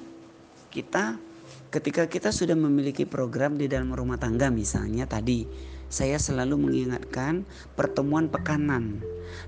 kita 0.73 1.21
ketika 1.69 2.09
kita 2.09 2.33
sudah 2.33 2.57
memiliki 2.57 3.05
program 3.05 3.53
di 3.53 3.69
dalam 3.69 3.93
rumah 3.93 4.17
tangga 4.17 4.49
misalnya 4.49 5.05
tadi 5.05 5.76
saya 5.87 6.19
selalu 6.19 6.59
mengingatkan 6.67 7.47
pertemuan 7.79 8.27
pekanan. 8.27 8.99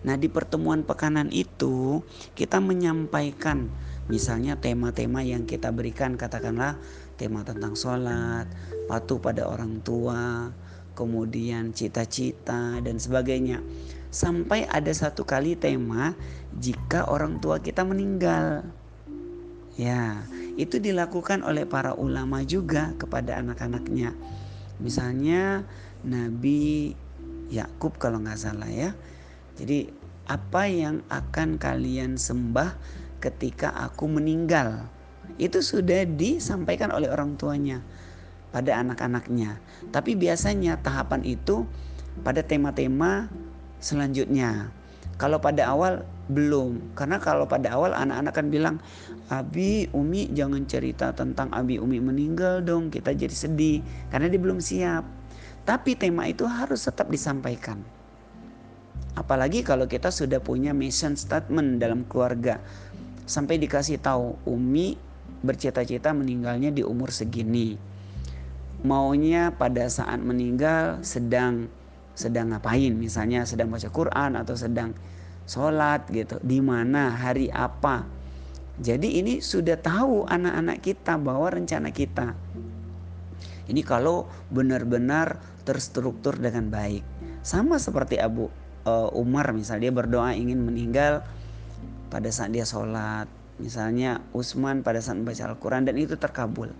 Nah, 0.03 0.15
di 0.15 0.31
pertemuan 0.31 0.87
pekanan 0.87 1.27
itu 1.31 2.03
kita 2.35 2.63
menyampaikan 2.63 3.67
misalnya 4.07 4.57
tema-tema 4.57 5.21
yang 5.21 5.45
kita 5.45 5.69
berikan 5.69 6.15
katakanlah 6.15 6.79
tema 7.19 7.43
tentang 7.43 7.75
sholat, 7.75 8.47
patuh 8.87 9.19
pada 9.19 9.45
orang 9.45 9.83
tua, 9.83 10.55
kemudian 10.95 11.75
cita-cita 11.75 12.79
dan 12.79 12.95
sebagainya. 12.99 13.59
Sampai 14.09 14.65
ada 14.65 14.89
satu 14.89 15.27
kali 15.27 15.53
tema 15.53 16.17
jika 16.57 17.05
orang 17.11 17.37
tua 17.43 17.61
kita 17.61 17.85
meninggal. 17.85 18.65
Ya, 19.79 20.27
itu 20.59 20.75
dilakukan 20.75 21.39
oleh 21.39 21.63
para 21.63 21.95
ulama 21.95 22.43
juga 22.43 22.91
kepada 22.99 23.39
anak-anaknya. 23.39 24.11
Misalnya 24.79 25.67
Nabi 26.05 26.93
Yakub 27.49 27.97
kalau 27.99 28.21
nggak 28.23 28.39
salah 28.39 28.69
ya. 28.69 28.95
Jadi 29.59 29.91
apa 30.29 30.69
yang 30.69 31.03
akan 31.09 31.57
kalian 31.57 32.15
sembah 32.15 32.77
ketika 33.19 33.73
aku 33.75 34.07
meninggal? 34.07 34.87
Itu 35.35 35.59
sudah 35.59 36.05
disampaikan 36.07 36.93
oleh 36.93 37.09
orang 37.11 37.35
tuanya 37.35 37.83
pada 38.49 38.81
anak-anaknya. 38.81 39.59
Tapi 39.89 40.17
biasanya 40.17 40.79
tahapan 40.81 41.21
itu 41.25 41.65
pada 42.21 42.41
tema-tema 42.45 43.29
selanjutnya. 43.79 44.73
Kalau 45.19 45.43
pada 45.43 45.67
awal 45.67 46.07
belum, 46.31 46.95
karena 46.95 47.19
kalau 47.19 47.43
pada 47.43 47.75
awal 47.75 47.91
anak-anak 47.91 48.31
kan 48.31 48.47
bilang, 48.47 48.75
Abi, 49.27 49.91
Umi 49.91 50.31
jangan 50.31 50.63
cerita 50.63 51.11
tentang 51.11 51.51
Abi 51.51 51.75
Umi 51.75 51.99
meninggal 51.99 52.63
dong, 52.63 52.87
kita 52.87 53.11
jadi 53.11 53.35
sedih 53.35 53.83
karena 54.07 54.31
dia 54.31 54.39
belum 54.39 54.63
siap. 54.63 55.18
Tapi 55.69 55.93
tema 55.93 56.25
itu 56.25 56.49
harus 56.49 56.81
tetap 56.81 57.13
disampaikan. 57.13 57.77
Apalagi 59.13 59.61
kalau 59.61 59.85
kita 59.85 60.09
sudah 60.09 60.41
punya 60.41 60.73
mission 60.73 61.13
statement 61.13 61.77
dalam 61.77 62.09
keluarga. 62.09 62.57
Sampai 63.29 63.61
dikasih 63.61 64.01
tahu 64.01 64.33
Umi 64.49 64.97
bercita-cita 65.45 66.09
meninggalnya 66.09 66.73
di 66.73 66.81
umur 66.81 67.13
segini. 67.13 67.77
Maunya 68.81 69.53
pada 69.53 69.85
saat 69.93 70.17
meninggal 70.17 71.05
sedang 71.05 71.69
sedang 72.17 72.51
ngapain 72.51 72.91
misalnya 72.97 73.47
sedang 73.47 73.71
baca 73.71 73.87
Quran 73.87 74.35
atau 74.35 74.51
sedang 74.51 74.91
sholat 75.47 76.03
gitu 76.11 76.35
di 76.43 76.59
mana 76.59 77.15
hari 77.15 77.47
apa 77.47 78.03
jadi 78.75 79.23
ini 79.23 79.39
sudah 79.39 79.79
tahu 79.79 80.27
anak-anak 80.27 80.83
kita 80.83 81.15
bahwa 81.15 81.47
rencana 81.47 81.95
kita 81.95 82.35
ini 83.71 83.79
kalau 83.87 84.27
benar-benar 84.51 85.39
terstruktur 85.63 86.37
dengan 86.39 86.67
baik. 86.71 87.03
Sama 87.43 87.79
seperti 87.79 88.19
Abu 88.19 88.51
uh, 88.85 89.09
Umar 89.15 89.51
misalnya 89.55 89.89
dia 89.89 89.95
berdoa 89.95 90.35
ingin 90.35 90.59
meninggal 90.63 91.23
pada 92.11 92.29
saat 92.31 92.51
dia 92.51 92.67
sholat. 92.67 93.27
Misalnya 93.59 94.23
Utsman 94.31 94.87
pada 94.87 95.03
saat 95.03 95.19
membaca 95.19 95.51
Al-Quran 95.51 95.83
dan 95.83 95.99
itu 95.99 96.15
terkabul. 96.15 96.71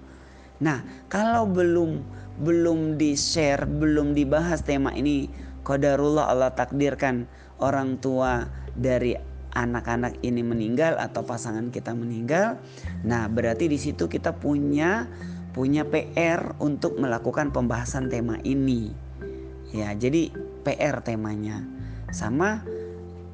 Nah 0.64 0.84
kalau 1.12 1.44
belum 1.48 2.00
belum 2.40 2.96
di 2.96 3.20
share 3.20 3.68
belum 3.68 4.16
dibahas 4.16 4.64
tema 4.64 4.96
ini 4.96 5.28
qadarullah 5.68 6.32
Allah 6.32 6.56
takdirkan 6.56 7.28
orang 7.60 8.00
tua 8.00 8.48
dari 8.80 9.12
anak-anak 9.50 10.22
ini 10.24 10.46
meninggal 10.46 10.96
atau 11.02 11.26
pasangan 11.26 11.74
kita 11.74 11.92
meninggal, 11.98 12.62
nah 13.02 13.26
berarti 13.26 13.66
di 13.66 13.82
situ 13.82 14.06
kita 14.06 14.38
punya 14.38 15.10
punya 15.52 15.86
PR 15.88 16.54
untuk 16.62 16.98
melakukan 17.02 17.50
pembahasan 17.50 18.08
tema 18.08 18.38
ini. 18.46 18.94
Ya, 19.74 19.94
jadi 19.94 20.34
PR 20.66 21.02
temanya. 21.02 21.66
Sama 22.10 22.66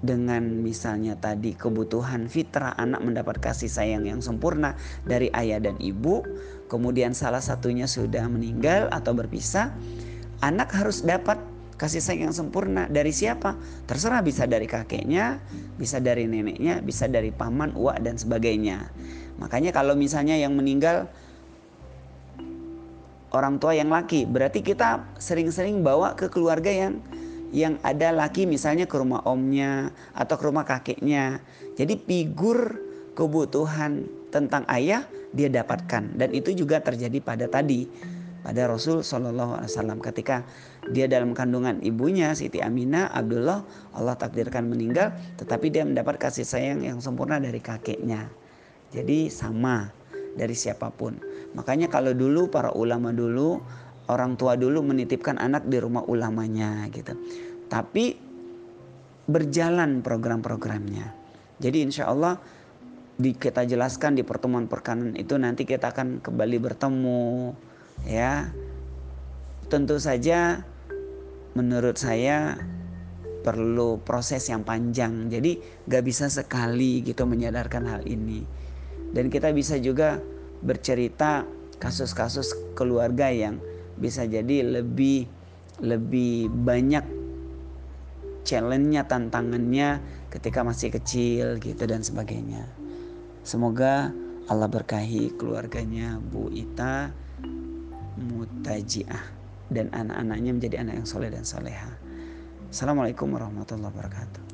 dengan 0.05 0.61
misalnya 0.61 1.17
tadi 1.17 1.57
kebutuhan 1.57 2.29
fitrah 2.29 2.77
anak 2.77 3.01
mendapat 3.01 3.41
kasih 3.41 3.71
sayang 3.71 4.05
yang 4.05 4.21
sempurna 4.21 4.77
dari 5.07 5.33
ayah 5.33 5.57
dan 5.57 5.79
ibu, 5.81 6.21
kemudian 6.69 7.17
salah 7.17 7.41
satunya 7.41 7.89
sudah 7.89 8.29
meninggal 8.29 8.91
atau 8.93 9.17
berpisah, 9.17 9.73
anak 10.45 10.69
harus 10.75 11.01
dapat 11.01 11.41
kasih 11.75 11.99
sayang 11.99 12.31
yang 12.31 12.35
sempurna 12.35 12.87
dari 12.87 13.11
siapa? 13.11 13.57
Terserah 13.89 14.23
bisa 14.23 14.47
dari 14.47 14.69
kakeknya, 14.69 15.41
bisa 15.75 15.99
dari 15.99 16.29
neneknya, 16.29 16.79
bisa 16.79 17.09
dari 17.09 17.33
paman, 17.33 17.75
uak 17.75 17.99
dan 17.99 18.15
sebagainya. 18.15 18.91
Makanya 19.41 19.75
kalau 19.75 19.97
misalnya 19.97 20.39
yang 20.39 20.55
meninggal 20.55 21.11
orang 23.35 23.59
tua 23.59 23.75
yang 23.75 23.91
laki, 23.91 24.23
berarti 24.23 24.63
kita 24.63 25.03
sering-sering 25.19 25.83
bawa 25.83 26.15
ke 26.15 26.31
keluarga 26.31 26.71
yang 26.71 27.03
yang 27.55 27.79
ada 27.83 28.11
laki 28.11 28.43
misalnya 28.47 28.83
ke 28.83 28.95
rumah 28.95 29.23
omnya 29.27 29.91
atau 30.15 30.35
ke 30.35 30.43
rumah 30.43 30.63
kakeknya. 30.67 31.43
Jadi 31.75 31.99
figur 31.99 32.79
kebutuhan 33.15 34.07
tentang 34.31 34.67
ayah 34.71 35.07
dia 35.31 35.47
dapatkan. 35.47 36.15
Dan 36.19 36.35
itu 36.35 36.51
juga 36.51 36.83
terjadi 36.83 37.19
pada 37.23 37.47
tadi 37.47 37.87
pada 38.45 38.69
Rasul 38.69 39.01
Shallallahu 39.01 39.57
Alaihi 39.57 39.71
Wasallam. 39.71 39.99
Ketika 40.03 40.45
dia 40.91 41.09
dalam 41.09 41.33
kandungan 41.33 41.81
ibunya 41.81 42.35
Siti 42.37 42.61
Aminah 42.61 43.09
Abdullah 43.09 43.65
Allah 43.97 44.15
takdirkan 44.19 44.69
meninggal 44.69 45.17
tetapi 45.41 45.73
dia 45.73 45.81
mendapat 45.81 46.21
kasih 46.21 46.45
sayang 46.45 46.85
yang 46.85 47.01
sempurna 47.01 47.41
dari 47.41 47.57
kakeknya. 47.57 48.29
Jadi 48.93 49.33
sama 49.33 49.89
dari 50.35 50.53
siapa 50.53 50.91
pun. 50.91 51.17
Makanya 51.55 51.87
kalau 51.87 52.11
dulu 52.11 52.51
para 52.51 52.75
ulama 52.75 53.15
dulu 53.15 53.63
orang 54.11 54.37
tua 54.37 54.59
dulu 54.59 54.83
menitipkan 54.85 55.39
anak 55.39 55.65
di 55.65 55.79
rumah 55.79 56.03
ulamanya 56.05 56.85
gitu. 56.91 57.15
Tapi 57.71 58.19
berjalan 59.25 60.05
program-programnya. 60.05 61.09
Jadi 61.57 61.77
insya 61.81 62.11
Allah 62.11 62.37
di, 63.15 63.31
kita 63.33 63.63
jelaskan 63.63 64.19
di 64.19 64.27
pertemuan 64.27 64.67
perkanan 64.67 65.15
itu 65.15 65.39
nanti 65.39 65.63
kita 65.63 65.95
akan 65.95 66.21
kembali 66.21 66.57
bertemu 66.61 67.55
ya. 68.05 68.51
Tentu 69.65 69.97
saja 69.97 70.61
menurut 71.57 71.97
saya 71.97 72.59
perlu 73.41 73.97
proses 74.03 74.45
yang 74.51 74.61
panjang. 74.61 75.31
Jadi 75.31 75.57
gak 75.89 76.03
bisa 76.05 76.29
sekali 76.29 77.01
gitu 77.01 77.25
menyadarkan 77.25 77.89
hal 77.89 78.03
ini 78.05 78.64
dan 79.11 79.29
kita 79.29 79.51
bisa 79.51 79.77
juga 79.77 80.23
bercerita 80.63 81.45
kasus-kasus 81.77 82.73
keluarga 82.73 83.29
yang 83.29 83.59
bisa 83.99 84.23
jadi 84.25 84.63
lebih 84.63 85.27
lebih 85.83 86.47
banyak 86.49 87.03
challenge-nya 88.47 89.05
tantangannya 89.05 89.99
ketika 90.31 90.63
masih 90.63 90.89
kecil 90.95 91.59
gitu 91.59 91.83
dan 91.83 92.01
sebagainya 92.01 92.65
semoga 93.43 94.15
Allah 94.45 94.69
berkahi 94.69 95.33
keluarganya 95.35 96.21
Bu 96.21 96.53
Ita 96.53 97.09
mutajiah 98.15 99.35
dan 99.73 99.89
anak-anaknya 99.89 100.51
menjadi 100.53 100.75
anak 100.85 101.01
yang 101.01 101.07
soleh 101.09 101.29
dan 101.33 101.43
soleha. 101.43 101.89
Assalamualaikum 102.69 103.33
warahmatullahi 103.33 103.89
wabarakatuh. 103.89 104.44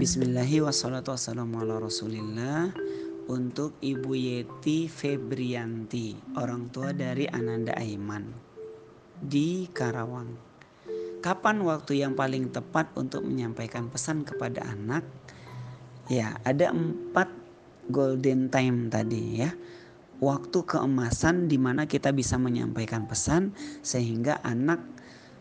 Bismillahi 0.00 0.64
wassalatu 0.64 1.12
wassalamu 1.12 1.60
ala 1.60 1.76
Untuk 3.28 3.76
Ibu 3.84 4.16
Yeti 4.16 4.88
Febrianti 4.88 6.16
Orang 6.40 6.72
tua 6.72 6.96
dari 6.96 7.28
Ananda 7.28 7.76
Aiman 7.76 8.24
Di 9.20 9.68
Karawang 9.68 10.32
Kapan 11.20 11.60
waktu 11.68 12.00
yang 12.00 12.16
paling 12.16 12.48
tepat 12.48 12.88
untuk 12.96 13.28
menyampaikan 13.28 13.92
pesan 13.92 14.24
kepada 14.24 14.64
anak? 14.72 15.04
Ya, 16.08 16.40
ada 16.48 16.72
empat 16.72 17.28
golden 17.92 18.48
time 18.48 18.88
tadi 18.88 19.44
ya. 19.44 19.52
Waktu 20.24 20.64
keemasan 20.64 21.52
di 21.52 21.60
mana 21.60 21.84
kita 21.84 22.08
bisa 22.16 22.40
menyampaikan 22.40 23.04
pesan 23.04 23.52
sehingga 23.84 24.40
anak 24.48 24.80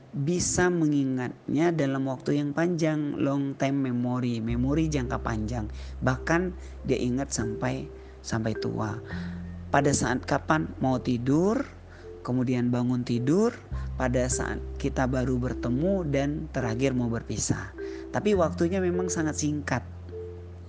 bisa 0.10 0.74
mengingatnya 0.74 1.70
dalam 1.70 2.10
waktu 2.10 2.42
yang 2.42 2.50
panjang, 2.58 3.14
long 3.22 3.54
time 3.54 3.86
memory, 3.90 4.42
memori 4.42 4.90
jangka 4.90 5.22
panjang. 5.22 5.70
Bahkan 6.02 6.42
dia 6.90 6.98
ingat 6.98 7.30
sampai 7.30 7.86
sampai 8.26 8.58
tua. 8.58 8.98
Pada 9.70 9.94
saat 9.94 10.26
kapan 10.26 10.66
mau 10.82 10.98
tidur, 10.98 11.62
kemudian 12.26 12.74
bangun 12.74 13.06
tidur, 13.06 13.54
pada 14.02 14.26
saat 14.26 14.58
kita 14.82 15.06
baru 15.06 15.38
bertemu 15.38 16.10
dan 16.10 16.50
terakhir 16.50 16.98
mau 16.98 17.12
berpisah. 17.12 17.70
Tapi 18.10 18.34
waktunya 18.34 18.82
memang 18.82 19.14
sangat 19.14 19.38
singkat. 19.38 19.86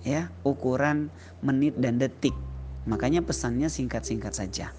Ya, 0.05 0.29
ukuran 0.45 1.13
menit 1.41 1.77
dan 1.81 1.97
detik. 1.97 2.33
Makanya 2.89 3.21
pesannya 3.21 3.69
singkat-singkat 3.69 4.33
saja. 4.33 4.73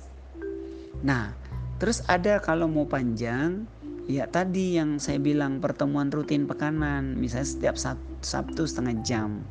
Nah, 1.03 1.35
terus 1.79 2.03
ada 2.07 2.39
kalau 2.43 2.67
mau 2.67 2.87
panjang, 2.87 3.67
ya 4.11 4.27
tadi 4.27 4.79
yang 4.79 4.99
saya 4.99 5.23
bilang 5.23 5.63
pertemuan 5.63 6.11
rutin 6.11 6.47
pekanan, 6.51 7.15
misalnya 7.19 7.49
setiap 7.49 7.77
Sabtu 8.23 8.67
setengah 8.67 8.97
jam. 9.07 9.47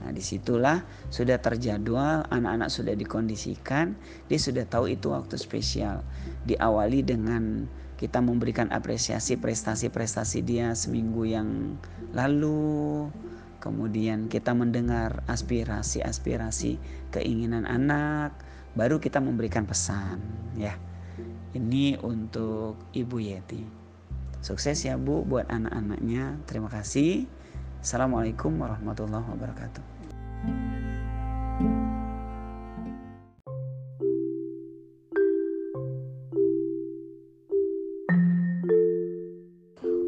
Nah 0.00 0.10
di 0.16 0.24
situlah 0.24 0.82
sudah 1.12 1.38
terjadwal, 1.38 2.24
anak-anak 2.32 2.72
sudah 2.72 2.96
dikondisikan, 2.96 3.94
dia 4.26 4.40
sudah 4.40 4.64
tahu 4.64 4.96
itu 4.96 5.12
waktu 5.12 5.36
spesial. 5.36 6.00
Diawali 6.48 7.04
dengan 7.04 7.68
kita 8.00 8.24
memberikan 8.24 8.72
apresiasi 8.72 9.36
prestasi-prestasi 9.36 10.40
dia 10.40 10.72
seminggu 10.72 11.28
yang 11.28 11.76
lalu 12.16 13.12
kemudian 13.60 14.32
kita 14.32 14.56
mendengar 14.56 15.20
aspirasi-aspirasi 15.28 16.80
keinginan 17.12 17.68
anak 17.68 18.32
baru 18.72 19.04
kita 19.04 19.20
memberikan 19.20 19.68
pesan 19.68 20.16
ya 20.56 20.80
ini 21.54 21.98
untuk 21.98 22.78
Ibu 22.94 23.16
Yeti 23.18 23.62
sukses 24.40 24.86
ya 24.86 24.96
Bu 24.96 25.26
buat 25.26 25.50
anak-anaknya 25.50 26.38
terima 26.46 26.70
kasih 26.70 27.26
Assalamualaikum 27.80 28.54
warahmatullahi 28.60 29.24
wabarakatuh 29.24 29.84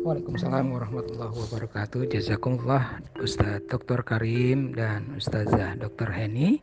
Waalaikumsalam 0.02 0.76
warahmatullahi 0.76 1.32
wabarakatuh. 1.32 2.10
Jazakumullah 2.10 3.00
Ustadz 3.16 3.64
Dr. 3.70 4.04
Karim 4.04 4.76
dan 4.76 5.14
Ustazah 5.16 5.78
Dr. 5.78 6.10
Heni 6.12 6.60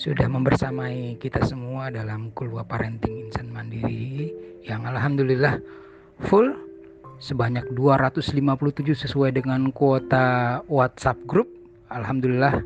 sudah 0.00 0.26
membersamai 0.28 1.16
kita 1.20 1.44
semua 1.44 1.92
dalam 1.92 2.32
Kulwa 2.32 2.64
Parenting 2.64 3.28
Insan 3.28 3.52
Mandiri 3.52 4.32
yang 4.64 4.86
alhamdulillah 4.86 5.58
full 6.28 6.54
sebanyak 7.22 7.70
257 7.74 9.06
sesuai 9.06 9.30
dengan 9.38 9.70
kuota 9.70 10.60
WhatsApp 10.66 11.22
grup. 11.26 11.46
Alhamdulillah 11.90 12.62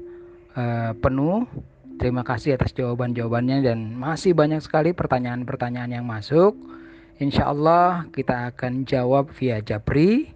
eh, 0.56 0.92
penuh. 0.96 1.44
Terima 1.96 2.20
kasih 2.20 2.60
atas 2.60 2.76
jawaban-jawabannya 2.76 3.64
dan 3.64 3.96
masih 3.96 4.36
banyak 4.36 4.60
sekali 4.60 4.92
pertanyaan-pertanyaan 4.92 5.96
yang 5.96 6.04
masuk. 6.04 6.52
Insya 7.16 7.48
Allah 7.48 8.04
kita 8.12 8.52
akan 8.52 8.84
jawab 8.84 9.32
via 9.40 9.64
Japri. 9.64 10.35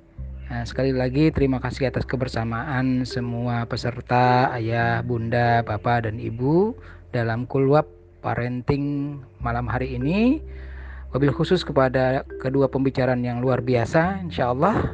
Nah, 0.50 0.66
sekali 0.66 0.90
lagi 0.90 1.30
terima 1.30 1.62
kasih 1.62 1.94
atas 1.94 2.02
kebersamaan 2.02 3.06
semua 3.06 3.70
peserta, 3.70 4.50
ayah, 4.58 4.98
bunda, 4.98 5.62
bapak, 5.62 6.10
dan 6.10 6.18
ibu 6.18 6.74
dalam 7.14 7.46
kulwab 7.46 7.86
parenting 8.18 9.14
malam 9.38 9.70
hari 9.70 9.94
ini. 9.94 10.42
Wabil 11.14 11.30
khusus 11.30 11.62
kepada 11.62 12.26
kedua 12.42 12.66
pembicaraan 12.66 13.22
yang 13.22 13.38
luar 13.38 13.62
biasa, 13.62 14.26
insya 14.26 14.50
Allah. 14.50 14.90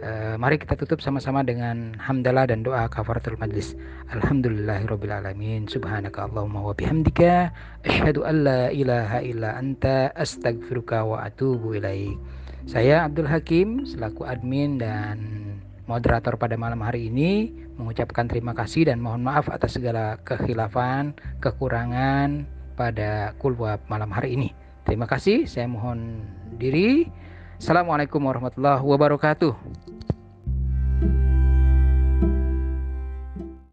Uh, 0.00 0.40
mari 0.40 0.56
kita 0.56 0.80
tutup 0.80 1.04
sama-sama 1.04 1.44
dengan 1.44 1.92
hamdalah 2.00 2.48
dan 2.48 2.64
doa 2.64 2.88
kafaratul 2.88 3.36
majlis. 3.36 3.76
Alhamdulillahirobbilalamin. 4.16 5.68
Subhanaka 5.68 6.24
Allahumma 6.24 6.64
wa 6.64 6.72
bihamdika 6.72 7.52
an 7.84 8.36
la 8.40 8.72
ilaha 8.72 9.20
illa 9.20 9.60
anta 9.60 10.08
astaghfiruka 10.16 11.04
wa 11.04 11.20
atubu 11.20 11.76
ilaik. 11.76 12.16
Saya 12.64 13.04
Abdul 13.04 13.28
Hakim 13.28 13.84
selaku 13.84 14.24
admin 14.24 14.80
dan 14.80 15.20
moderator 15.84 16.40
pada 16.40 16.56
malam 16.56 16.80
hari 16.80 17.12
ini 17.12 17.52
mengucapkan 17.76 18.24
terima 18.24 18.56
kasih 18.56 18.88
dan 18.88 19.04
mohon 19.04 19.20
maaf 19.20 19.52
atas 19.52 19.76
segala 19.76 20.16
kekhilafan, 20.24 21.12
kekurangan 21.44 22.48
pada 22.72 23.36
kulwab 23.36 23.84
malam 23.92 24.08
hari 24.08 24.40
ini. 24.40 24.48
Terima 24.88 25.04
kasih, 25.04 25.44
saya 25.44 25.68
mohon 25.68 26.24
diri. 26.56 27.08
Assalamualaikum 27.60 28.24
warahmatullahi 28.24 28.80
wabarakatuh. 28.80 29.52